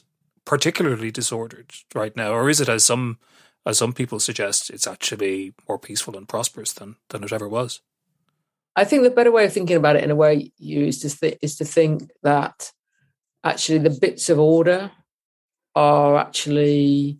particularly 0.46 1.10
disordered 1.10 1.72
right 1.94 2.16
now, 2.16 2.32
or 2.32 2.48
is 2.48 2.60
it 2.60 2.68
as 2.68 2.84
some 2.84 3.18
as 3.66 3.76
some 3.76 3.92
people 3.92 4.20
suggest, 4.20 4.70
it's 4.70 4.86
actually 4.86 5.52
more 5.68 5.78
peaceful 5.78 6.16
and 6.16 6.28
prosperous 6.28 6.72
than 6.72 6.96
than 7.10 7.22
it 7.22 7.32
ever 7.32 7.48
was? 7.48 7.82
I 8.74 8.84
think 8.84 9.02
the 9.02 9.10
better 9.10 9.32
way 9.32 9.44
of 9.44 9.52
thinking 9.52 9.76
about 9.76 9.96
it, 9.96 10.04
in 10.04 10.10
a 10.10 10.16
way, 10.16 10.52
is 10.58 11.00
to 11.00 11.10
th- 11.10 11.38
is 11.42 11.56
to 11.56 11.64
think 11.64 12.10
that 12.22 12.72
actually 13.44 13.78
the 13.78 13.98
bits 14.00 14.30
of 14.30 14.38
order 14.38 14.90
are 15.74 16.16
actually 16.16 17.18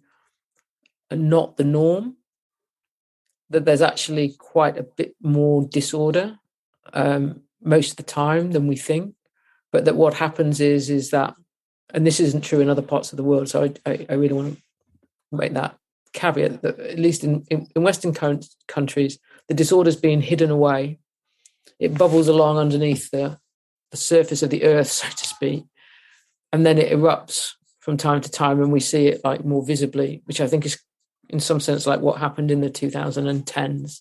not 1.10 1.56
the 1.58 1.64
norm. 1.64 2.16
That 3.50 3.64
there's 3.64 3.82
actually 3.82 4.34
quite 4.38 4.78
a 4.78 4.82
bit 4.82 5.14
more 5.22 5.68
disorder 5.68 6.38
um, 6.92 7.42
most 7.62 7.90
of 7.90 7.96
the 7.96 8.02
time 8.02 8.52
than 8.52 8.66
we 8.66 8.76
think 8.76 9.14
but 9.76 9.84
that 9.84 9.96
what 9.96 10.14
happens 10.14 10.58
is 10.60 10.88
is 10.88 11.10
that, 11.10 11.34
and 11.94 12.06
this 12.06 12.20
isn't 12.20 12.44
true 12.44 12.60
in 12.60 12.68
other 12.68 12.82
parts 12.82 13.12
of 13.12 13.16
the 13.16 13.24
world. 13.24 13.48
So 13.48 13.64
I, 13.64 13.90
I, 13.90 14.06
I 14.10 14.14
really 14.14 14.34
want 14.34 14.56
to 14.56 14.62
make 15.36 15.54
that 15.54 15.76
caveat 16.12 16.62
that 16.62 16.78
at 16.80 16.98
least 16.98 17.24
in, 17.24 17.44
in, 17.50 17.68
in 17.76 17.82
Western 17.82 18.12
countries, 18.66 19.18
the 19.48 19.54
disorder 19.54 19.88
is 19.88 19.96
being 19.96 20.20
hidden 20.20 20.50
away. 20.50 20.98
It 21.78 21.96
bubbles 21.96 22.28
along 22.28 22.58
underneath 22.58 23.10
the, 23.10 23.38
the 23.90 23.96
surface 23.96 24.42
of 24.42 24.50
the 24.50 24.64
earth, 24.64 24.88
so 24.90 25.08
to 25.08 25.26
speak, 25.26 25.64
and 26.52 26.64
then 26.64 26.78
it 26.78 26.92
erupts 26.92 27.52
from 27.80 27.96
time 27.96 28.20
to 28.20 28.30
time, 28.30 28.60
and 28.60 28.72
we 28.72 28.80
see 28.80 29.06
it 29.06 29.20
like 29.22 29.44
more 29.44 29.64
visibly, 29.64 30.22
which 30.24 30.40
I 30.40 30.48
think 30.48 30.66
is 30.66 30.80
in 31.28 31.38
some 31.40 31.60
sense 31.60 31.86
like 31.86 32.00
what 32.00 32.18
happened 32.18 32.50
in 32.50 32.60
the 32.60 32.70
2010s. 32.70 34.00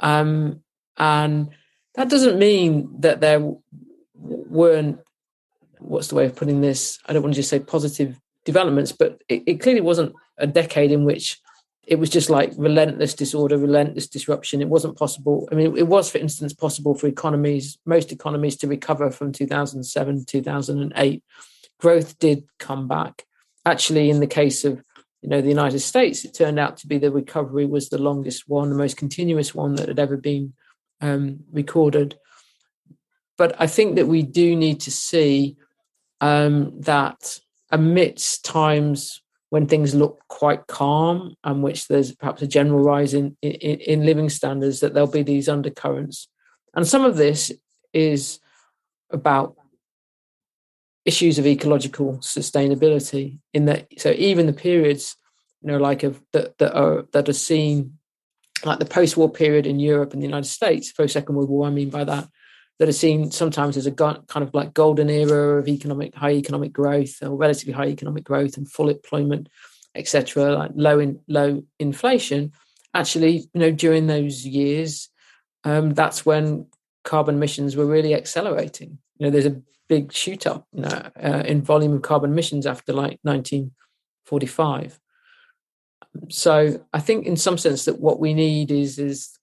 Um, 0.00 0.62
and 0.98 1.50
that 1.94 2.10
doesn't 2.10 2.38
mean 2.38 3.00
that 3.00 3.20
there 3.20 3.54
weren't 4.14 4.98
what's 5.78 6.08
the 6.08 6.14
way 6.14 6.26
of 6.26 6.36
putting 6.36 6.60
this? 6.60 6.98
I 7.06 7.12
don't 7.12 7.22
want 7.22 7.34
to 7.34 7.40
just 7.40 7.50
say 7.50 7.60
positive 7.60 8.18
developments, 8.44 8.92
but 8.92 9.22
it, 9.28 9.42
it, 9.46 9.60
clearly 9.60 9.80
wasn't 9.80 10.14
a 10.38 10.46
decade 10.46 10.92
in 10.92 11.04
which 11.04 11.40
it 11.86 11.98
was 11.98 12.10
just 12.10 12.30
like 12.30 12.52
relentless 12.56 13.14
disorder, 13.14 13.58
relentless 13.58 14.08
disruption. 14.08 14.60
It 14.60 14.68
wasn't 14.68 14.98
possible. 14.98 15.48
I 15.52 15.54
mean, 15.54 15.76
it 15.76 15.86
was, 15.86 16.10
for 16.10 16.18
instance, 16.18 16.52
possible 16.52 16.94
for 16.94 17.06
economies, 17.06 17.78
most 17.86 18.10
economies, 18.10 18.56
to 18.58 18.68
recover 18.68 19.10
from 19.10 19.32
2007, 19.32 20.24
2008. 20.24 21.24
Growth 21.78 22.18
did 22.18 22.44
come 22.58 22.88
back. 22.88 23.24
Actually, 23.64 24.10
in 24.10 24.20
the 24.20 24.26
case 24.26 24.64
of 24.64 24.82
you 25.22 25.28
know 25.28 25.40
the 25.40 25.48
United 25.48 25.80
States, 25.80 26.24
it 26.24 26.34
turned 26.34 26.58
out 26.58 26.76
to 26.78 26.86
be 26.86 26.98
the 26.98 27.10
recovery 27.10 27.66
was 27.66 27.88
the 27.88 27.98
longest 27.98 28.48
one, 28.48 28.70
the 28.70 28.76
most 28.76 28.96
continuous 28.96 29.54
one 29.54 29.74
that 29.76 29.88
had 29.88 29.98
ever 29.98 30.16
been 30.16 30.54
um, 31.00 31.40
recorded. 31.52 32.16
But 33.36 33.54
I 33.60 33.66
think 33.66 33.96
that 33.96 34.06
we 34.06 34.22
do 34.22 34.56
need 34.56 34.80
to 34.80 34.90
see 34.90 35.56
um, 36.20 36.80
that 36.80 37.38
amidst 37.70 38.44
times 38.44 39.22
when 39.50 39.66
things 39.66 39.94
look 39.94 40.20
quite 40.28 40.66
calm 40.66 41.34
and 41.44 41.62
which 41.62 41.88
there's 41.88 42.14
perhaps 42.14 42.42
a 42.42 42.46
general 42.46 42.80
rise 42.80 43.14
in, 43.14 43.36
in, 43.42 43.52
in 43.80 44.06
living 44.06 44.28
standards, 44.28 44.80
that 44.80 44.92
there'll 44.92 45.08
be 45.08 45.22
these 45.22 45.48
undercurrents. 45.48 46.28
And 46.74 46.86
some 46.86 47.04
of 47.04 47.16
this 47.16 47.52
is 47.92 48.40
about 49.10 49.56
issues 51.04 51.38
of 51.38 51.46
ecological 51.46 52.18
sustainability 52.18 53.38
in 53.54 53.66
that 53.66 53.86
so 53.96 54.10
even 54.10 54.46
the 54.46 54.52
periods 54.52 55.14
you 55.62 55.70
know 55.70 55.78
like 55.78 56.02
of 56.02 56.20
that, 56.32 56.58
that 56.58 56.76
are 56.76 57.06
that 57.12 57.28
are 57.28 57.32
seen 57.32 57.96
like 58.64 58.78
the 58.78 58.84
post-war 58.84 59.30
period 59.30 59.66
in 59.66 59.78
Europe 59.78 60.12
and 60.12 60.22
the 60.22 60.26
United 60.26 60.48
States, 60.48 60.92
post 60.92 61.12
Second 61.12 61.34
World 61.34 61.50
War, 61.50 61.66
I 61.66 61.70
mean 61.70 61.90
by 61.90 62.04
that, 62.04 62.28
that 62.78 62.88
are 62.88 62.92
seen 62.92 63.30
sometimes 63.30 63.76
as 63.76 63.86
a 63.86 63.92
kind 63.92 64.18
of 64.34 64.52
like 64.52 64.74
golden 64.74 65.08
era 65.08 65.58
of 65.58 65.68
economic 65.68 66.14
high 66.14 66.32
economic 66.32 66.72
growth 66.72 67.22
or 67.22 67.36
relatively 67.36 67.72
high 67.72 67.86
economic 67.86 68.24
growth 68.24 68.56
and 68.56 68.70
full 68.70 68.88
employment, 68.88 69.48
etc., 69.94 70.52
like 70.52 70.70
low 70.74 70.98
in 70.98 71.20
low 71.28 71.62
inflation. 71.78 72.52
Actually, 72.94 73.48
you 73.52 73.60
know, 73.60 73.70
during 73.70 74.06
those 74.06 74.46
years, 74.46 75.08
um, 75.64 75.94
that's 75.94 76.26
when 76.26 76.66
carbon 77.04 77.36
emissions 77.36 77.76
were 77.76 77.86
really 77.86 78.14
accelerating. 78.14 78.98
You 79.18 79.26
know, 79.26 79.30
there's 79.30 79.46
a 79.46 79.60
big 79.88 80.12
shoot 80.12 80.46
up 80.46 80.66
you 80.72 80.82
know, 80.82 81.10
uh, 81.22 81.42
in 81.46 81.62
volume 81.62 81.94
of 81.94 82.02
carbon 82.02 82.32
emissions 82.32 82.66
after 82.66 82.92
like 82.92 83.18
1945 83.22 84.98
so 86.28 86.82
I 86.92 87.00
think 87.00 87.26
in 87.26 87.36
some 87.36 87.58
sense 87.58 87.84
that 87.84 88.00
what 88.00 88.20
we 88.20 88.34
need 88.34 88.70
is 88.70 88.98
is 88.98 89.35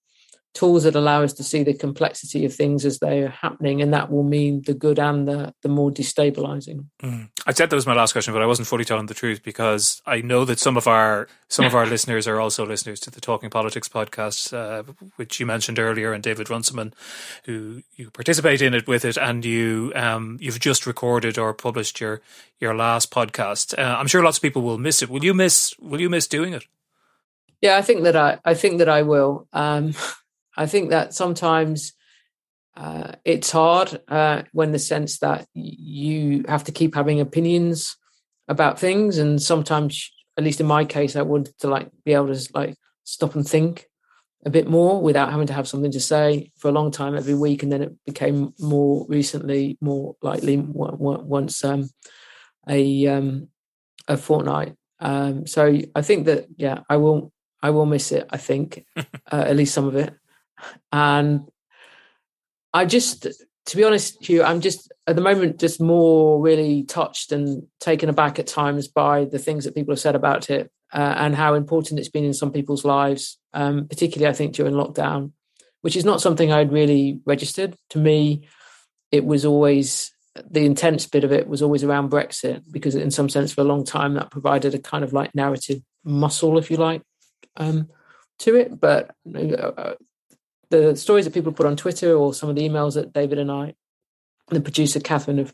tools 0.53 0.83
that 0.83 0.95
allow 0.95 1.23
us 1.23 1.33
to 1.33 1.43
see 1.43 1.63
the 1.63 1.73
complexity 1.73 2.45
of 2.45 2.53
things 2.53 2.85
as 2.85 2.99
they 2.99 3.23
are 3.23 3.29
happening, 3.29 3.81
and 3.81 3.93
that 3.93 4.11
will 4.11 4.23
mean 4.23 4.61
the 4.61 4.73
good 4.73 4.99
and 4.99 5.27
the 5.27 5.53
the 5.61 5.69
more 5.69 5.91
destabilizing. 5.91 6.85
Mm. 7.01 7.29
I 7.45 7.53
said 7.53 7.69
that 7.69 7.75
was 7.75 7.87
my 7.87 7.95
last 7.95 8.13
question, 8.13 8.33
but 8.33 8.41
I 8.41 8.45
wasn't 8.45 8.67
fully 8.67 8.85
telling 8.85 9.07
the 9.07 9.13
truth 9.13 9.43
because 9.43 10.01
I 10.05 10.21
know 10.21 10.45
that 10.45 10.59
some 10.59 10.77
of 10.77 10.87
our 10.87 11.27
some 11.47 11.65
of 11.65 11.75
our 11.75 11.85
listeners 11.93 12.27
are 12.27 12.39
also 12.39 12.65
listeners 12.65 12.99
to 13.01 13.11
the 13.11 13.21
Talking 13.21 13.49
Politics 13.49 13.89
podcast, 13.89 14.53
uh, 14.53 14.83
which 15.15 15.39
you 15.39 15.45
mentioned 15.45 15.79
earlier, 15.79 16.13
and 16.13 16.23
David 16.23 16.49
Runciman, 16.49 16.93
who 17.45 17.81
you 17.95 18.11
participate 18.11 18.61
in 18.61 18.73
it 18.73 18.87
with 18.87 19.05
it, 19.05 19.17
and 19.17 19.43
you 19.43 19.91
um, 19.95 20.37
you've 20.39 20.59
just 20.59 20.85
recorded 20.85 21.37
or 21.37 21.53
published 21.53 21.99
your 21.99 22.21
your 22.59 22.75
last 22.75 23.11
podcast. 23.11 23.77
Uh, 23.77 23.97
I'm 23.97 24.07
sure 24.07 24.23
lots 24.23 24.37
of 24.37 24.43
people 24.43 24.61
will 24.61 24.77
miss 24.77 25.01
it. 25.01 25.09
Will 25.09 25.23
you 25.23 25.33
miss 25.33 25.73
Will 25.79 26.01
you 26.01 26.09
miss 26.09 26.27
doing 26.27 26.53
it? 26.53 26.65
Yeah, 27.61 27.77
I 27.77 27.81
think 27.81 28.03
that 28.03 28.15
I 28.15 28.39
I 28.45 28.53
think 28.53 28.77
that 28.79 28.89
I 28.89 29.01
will. 29.01 29.47
Um, 29.51 29.93
I 30.55 30.65
think 30.65 30.89
that 30.89 31.13
sometimes 31.13 31.93
uh, 32.75 33.13
it's 33.23 33.51
hard 33.51 34.01
uh, 34.07 34.43
when 34.51 34.71
the 34.71 34.79
sense 34.79 35.19
that 35.19 35.45
you 35.53 36.43
have 36.47 36.63
to 36.65 36.71
keep 36.71 36.95
having 36.95 37.19
opinions 37.19 37.95
about 38.47 38.79
things, 38.79 39.17
and 39.17 39.41
sometimes, 39.41 40.11
at 40.37 40.43
least 40.43 40.59
in 40.59 40.65
my 40.65 40.85
case, 40.85 41.15
I 41.15 41.21
wanted 41.21 41.57
to 41.59 41.67
like 41.67 41.89
be 42.03 42.13
able 42.13 42.33
to 42.33 42.47
like 42.53 42.75
stop 43.03 43.35
and 43.35 43.47
think 43.47 43.87
a 44.45 44.49
bit 44.49 44.67
more 44.67 45.01
without 45.01 45.31
having 45.31 45.47
to 45.47 45.53
have 45.53 45.67
something 45.67 45.91
to 45.91 45.99
say 45.99 46.51
for 46.57 46.67
a 46.67 46.71
long 46.71 46.91
time 46.91 47.15
every 47.15 47.35
week, 47.35 47.63
and 47.63 47.71
then 47.71 47.83
it 47.83 47.93
became 48.05 48.53
more 48.59 49.05
recently, 49.07 49.77
more 49.79 50.15
likely 50.21 50.57
once 50.57 51.63
um, 51.63 51.89
a 52.67 53.07
um, 53.07 53.47
a 54.07 54.17
fortnight. 54.17 54.75
Um, 54.99 55.45
so 55.45 55.79
I 55.95 56.01
think 56.01 56.25
that 56.25 56.47
yeah, 56.57 56.79
I 56.89 56.97
will 56.97 57.31
I 57.61 57.69
will 57.69 57.85
miss 57.85 58.11
it. 58.11 58.27
I 58.29 58.37
think 58.37 58.83
uh, 58.97 59.03
at 59.31 59.55
least 59.55 59.73
some 59.73 59.87
of 59.87 59.95
it. 59.95 60.13
And 60.91 61.49
I 62.73 62.85
just, 62.85 63.27
to 63.67 63.77
be 63.77 63.83
honest, 63.83 64.25
Hugh, 64.25 64.43
I'm 64.43 64.61
just 64.61 64.91
at 65.05 65.15
the 65.15 65.21
moment 65.21 65.59
just 65.59 65.81
more 65.81 66.41
really 66.41 66.83
touched 66.83 67.31
and 67.31 67.67
taken 67.79 68.09
aback 68.09 68.39
at 68.39 68.47
times 68.47 68.87
by 68.87 69.25
the 69.25 69.39
things 69.39 69.65
that 69.65 69.75
people 69.75 69.93
have 69.93 69.99
said 69.99 70.15
about 70.15 70.49
it 70.49 70.71
uh, 70.93 71.15
and 71.17 71.35
how 71.35 71.53
important 71.53 71.99
it's 71.99 72.09
been 72.09 72.25
in 72.25 72.33
some 72.33 72.51
people's 72.51 72.85
lives, 72.85 73.37
um, 73.53 73.87
particularly 73.87 74.31
I 74.31 74.35
think 74.35 74.55
during 74.55 74.73
lockdown, 74.73 75.31
which 75.81 75.95
is 75.95 76.05
not 76.05 76.21
something 76.21 76.51
I'd 76.51 76.71
really 76.71 77.19
registered. 77.25 77.75
To 77.91 77.99
me, 77.99 78.47
it 79.11 79.25
was 79.25 79.45
always 79.45 80.11
the 80.49 80.65
intense 80.65 81.05
bit 81.05 81.23
of 81.23 81.31
it 81.31 81.47
was 81.47 81.61
always 81.61 81.83
around 81.83 82.09
Brexit 82.09 82.63
because, 82.71 82.95
in 82.95 83.11
some 83.11 83.29
sense, 83.29 83.53
for 83.53 83.61
a 83.61 83.65
long 83.65 83.85
time 83.85 84.15
that 84.15 84.31
provided 84.31 84.73
a 84.73 84.79
kind 84.79 85.03
of 85.03 85.13
like 85.13 85.35
narrative 85.35 85.81
muscle, 86.03 86.57
if 86.57 86.71
you 86.71 86.77
like, 86.77 87.01
um, 87.57 87.89
to 88.39 88.55
it. 88.55 88.79
But 88.79 89.11
uh, 89.35 89.93
the 90.73 90.95
stories 90.95 91.25
that 91.25 91.33
people 91.33 91.51
put 91.51 91.67
on 91.67 91.75
Twitter 91.75 92.15
or 92.15 92.33
some 92.33 92.49
of 92.49 92.55
the 92.55 92.67
emails 92.67 92.95
that 92.95 93.13
David 93.13 93.37
and 93.37 93.51
I, 93.51 93.75
the 94.49 94.59
producer 94.59 94.99
Catherine, 94.99 95.37
have 95.37 95.53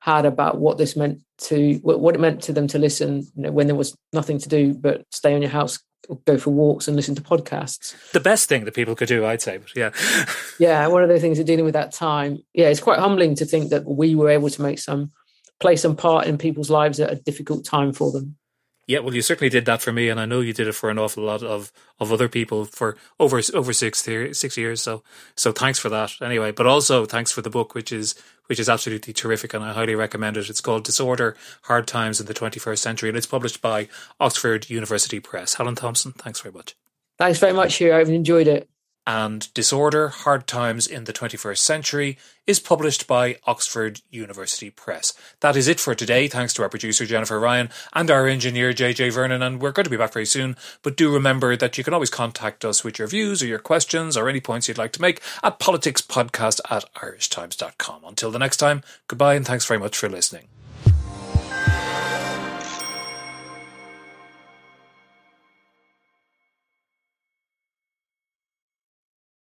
had 0.00 0.26
about 0.26 0.58
what 0.58 0.76
this 0.76 0.96
meant 0.96 1.20
to 1.38 1.74
what 1.82 2.14
it 2.14 2.20
meant 2.20 2.42
to 2.42 2.52
them 2.52 2.66
to 2.68 2.78
listen 2.78 3.26
you 3.36 3.42
know, 3.42 3.52
when 3.52 3.66
there 3.66 3.76
was 3.76 3.96
nothing 4.12 4.38
to 4.38 4.48
do 4.48 4.74
but 4.74 5.04
stay 5.10 5.34
in 5.34 5.42
your 5.42 5.50
house 5.50 5.78
or 6.08 6.18
go 6.26 6.36
for 6.36 6.50
walks 6.50 6.86
and 6.86 6.96
listen 6.96 7.14
to 7.14 7.22
podcasts. 7.22 7.94
The 8.12 8.20
best 8.20 8.48
thing 8.48 8.64
that 8.64 8.74
people 8.74 8.94
could 8.94 9.08
do, 9.08 9.24
I'd 9.24 9.42
say, 9.42 9.60
yeah. 9.74 9.90
yeah, 10.58 10.86
one 10.88 11.02
of 11.02 11.08
the 11.08 11.20
things 11.20 11.38
of 11.38 11.46
dealing 11.46 11.64
with 11.64 11.74
that 11.74 11.92
time. 11.92 12.38
Yeah, 12.52 12.68
it's 12.68 12.80
quite 12.80 12.98
humbling 12.98 13.36
to 13.36 13.44
think 13.44 13.70
that 13.70 13.84
we 13.86 14.14
were 14.14 14.30
able 14.30 14.50
to 14.50 14.62
make 14.62 14.78
some 14.78 15.10
play 15.60 15.76
some 15.76 15.96
part 15.96 16.26
in 16.26 16.38
people's 16.38 16.70
lives 16.70 17.00
at 17.00 17.12
a 17.12 17.16
difficult 17.16 17.64
time 17.64 17.92
for 17.92 18.12
them. 18.12 18.36
Yeah, 18.86 19.00
well, 19.00 19.14
you 19.14 19.22
certainly 19.22 19.48
did 19.48 19.64
that 19.64 19.82
for 19.82 19.92
me, 19.92 20.08
and 20.08 20.20
I 20.20 20.26
know 20.26 20.40
you 20.40 20.52
did 20.52 20.68
it 20.68 20.74
for 20.74 20.90
an 20.90 20.98
awful 20.98 21.24
lot 21.24 21.42
of, 21.42 21.72
of 21.98 22.12
other 22.12 22.28
people 22.28 22.64
for 22.64 22.96
over 23.18 23.40
over 23.52 23.72
six 23.72 24.04
six 24.04 24.56
years. 24.56 24.80
So 24.80 25.02
so 25.34 25.50
thanks 25.50 25.78
for 25.80 25.88
that. 25.88 26.12
Anyway, 26.22 26.52
but 26.52 26.66
also 26.66 27.04
thanks 27.04 27.32
for 27.32 27.42
the 27.42 27.50
book, 27.50 27.74
which 27.74 27.90
is 27.90 28.14
which 28.46 28.60
is 28.60 28.68
absolutely 28.68 29.12
terrific, 29.12 29.54
and 29.54 29.64
I 29.64 29.72
highly 29.72 29.96
recommend 29.96 30.36
it. 30.36 30.48
It's 30.48 30.60
called 30.60 30.84
Disorder: 30.84 31.36
Hard 31.62 31.88
Times 31.88 32.20
in 32.20 32.26
the 32.26 32.34
Twenty 32.34 32.60
First 32.60 32.82
Century, 32.82 33.08
and 33.08 33.18
it's 33.18 33.26
published 33.26 33.60
by 33.60 33.88
Oxford 34.20 34.70
University 34.70 35.18
Press. 35.18 35.54
Helen 35.54 35.74
Thompson, 35.74 36.12
thanks 36.12 36.40
very 36.40 36.54
much. 36.54 36.76
Thanks 37.18 37.40
very 37.40 37.54
much, 37.54 37.76
Hugh. 37.76 37.92
I've 37.92 38.10
enjoyed 38.10 38.46
it 38.46 38.68
and 39.06 39.52
Disorder 39.54 40.08
Hard 40.08 40.46
Times 40.46 40.86
in 40.86 41.04
the 41.04 41.12
21st 41.12 41.58
Century 41.58 42.18
is 42.46 42.60
published 42.60 43.06
by 43.06 43.38
Oxford 43.46 44.00
University 44.10 44.70
Press. 44.70 45.12
That 45.40 45.56
is 45.56 45.68
it 45.68 45.80
for 45.80 45.94
today. 45.94 46.28
Thanks 46.28 46.52
to 46.54 46.62
our 46.62 46.68
producer 46.68 47.06
Jennifer 47.06 47.38
Ryan 47.38 47.70
and 47.92 48.10
our 48.10 48.26
engineer 48.26 48.72
JJ 48.72 49.12
Vernon. 49.12 49.42
And 49.42 49.60
we're 49.60 49.72
going 49.72 49.84
to 49.84 49.90
be 49.90 49.96
back 49.96 50.12
very 50.12 50.26
soon. 50.26 50.56
But 50.82 50.96
do 50.96 51.12
remember 51.12 51.56
that 51.56 51.78
you 51.78 51.84
can 51.84 51.94
always 51.94 52.10
contact 52.10 52.64
us 52.64 52.82
with 52.82 52.98
your 52.98 53.08
views 53.08 53.42
or 53.42 53.46
your 53.46 53.58
questions 53.58 54.16
or 54.16 54.28
any 54.28 54.40
points 54.40 54.68
you'd 54.68 54.78
like 54.78 54.92
to 54.92 55.02
make 55.02 55.20
at 55.42 55.58
politicspodcast 55.58 56.60
at 56.70 56.92
irishtimes.com. 56.94 58.04
Until 58.04 58.30
the 58.30 58.38
next 58.38 58.56
time, 58.58 58.82
goodbye 59.08 59.34
and 59.34 59.46
thanks 59.46 59.66
very 59.66 59.80
much 59.80 59.96
for 59.96 60.08
listening. 60.08 60.48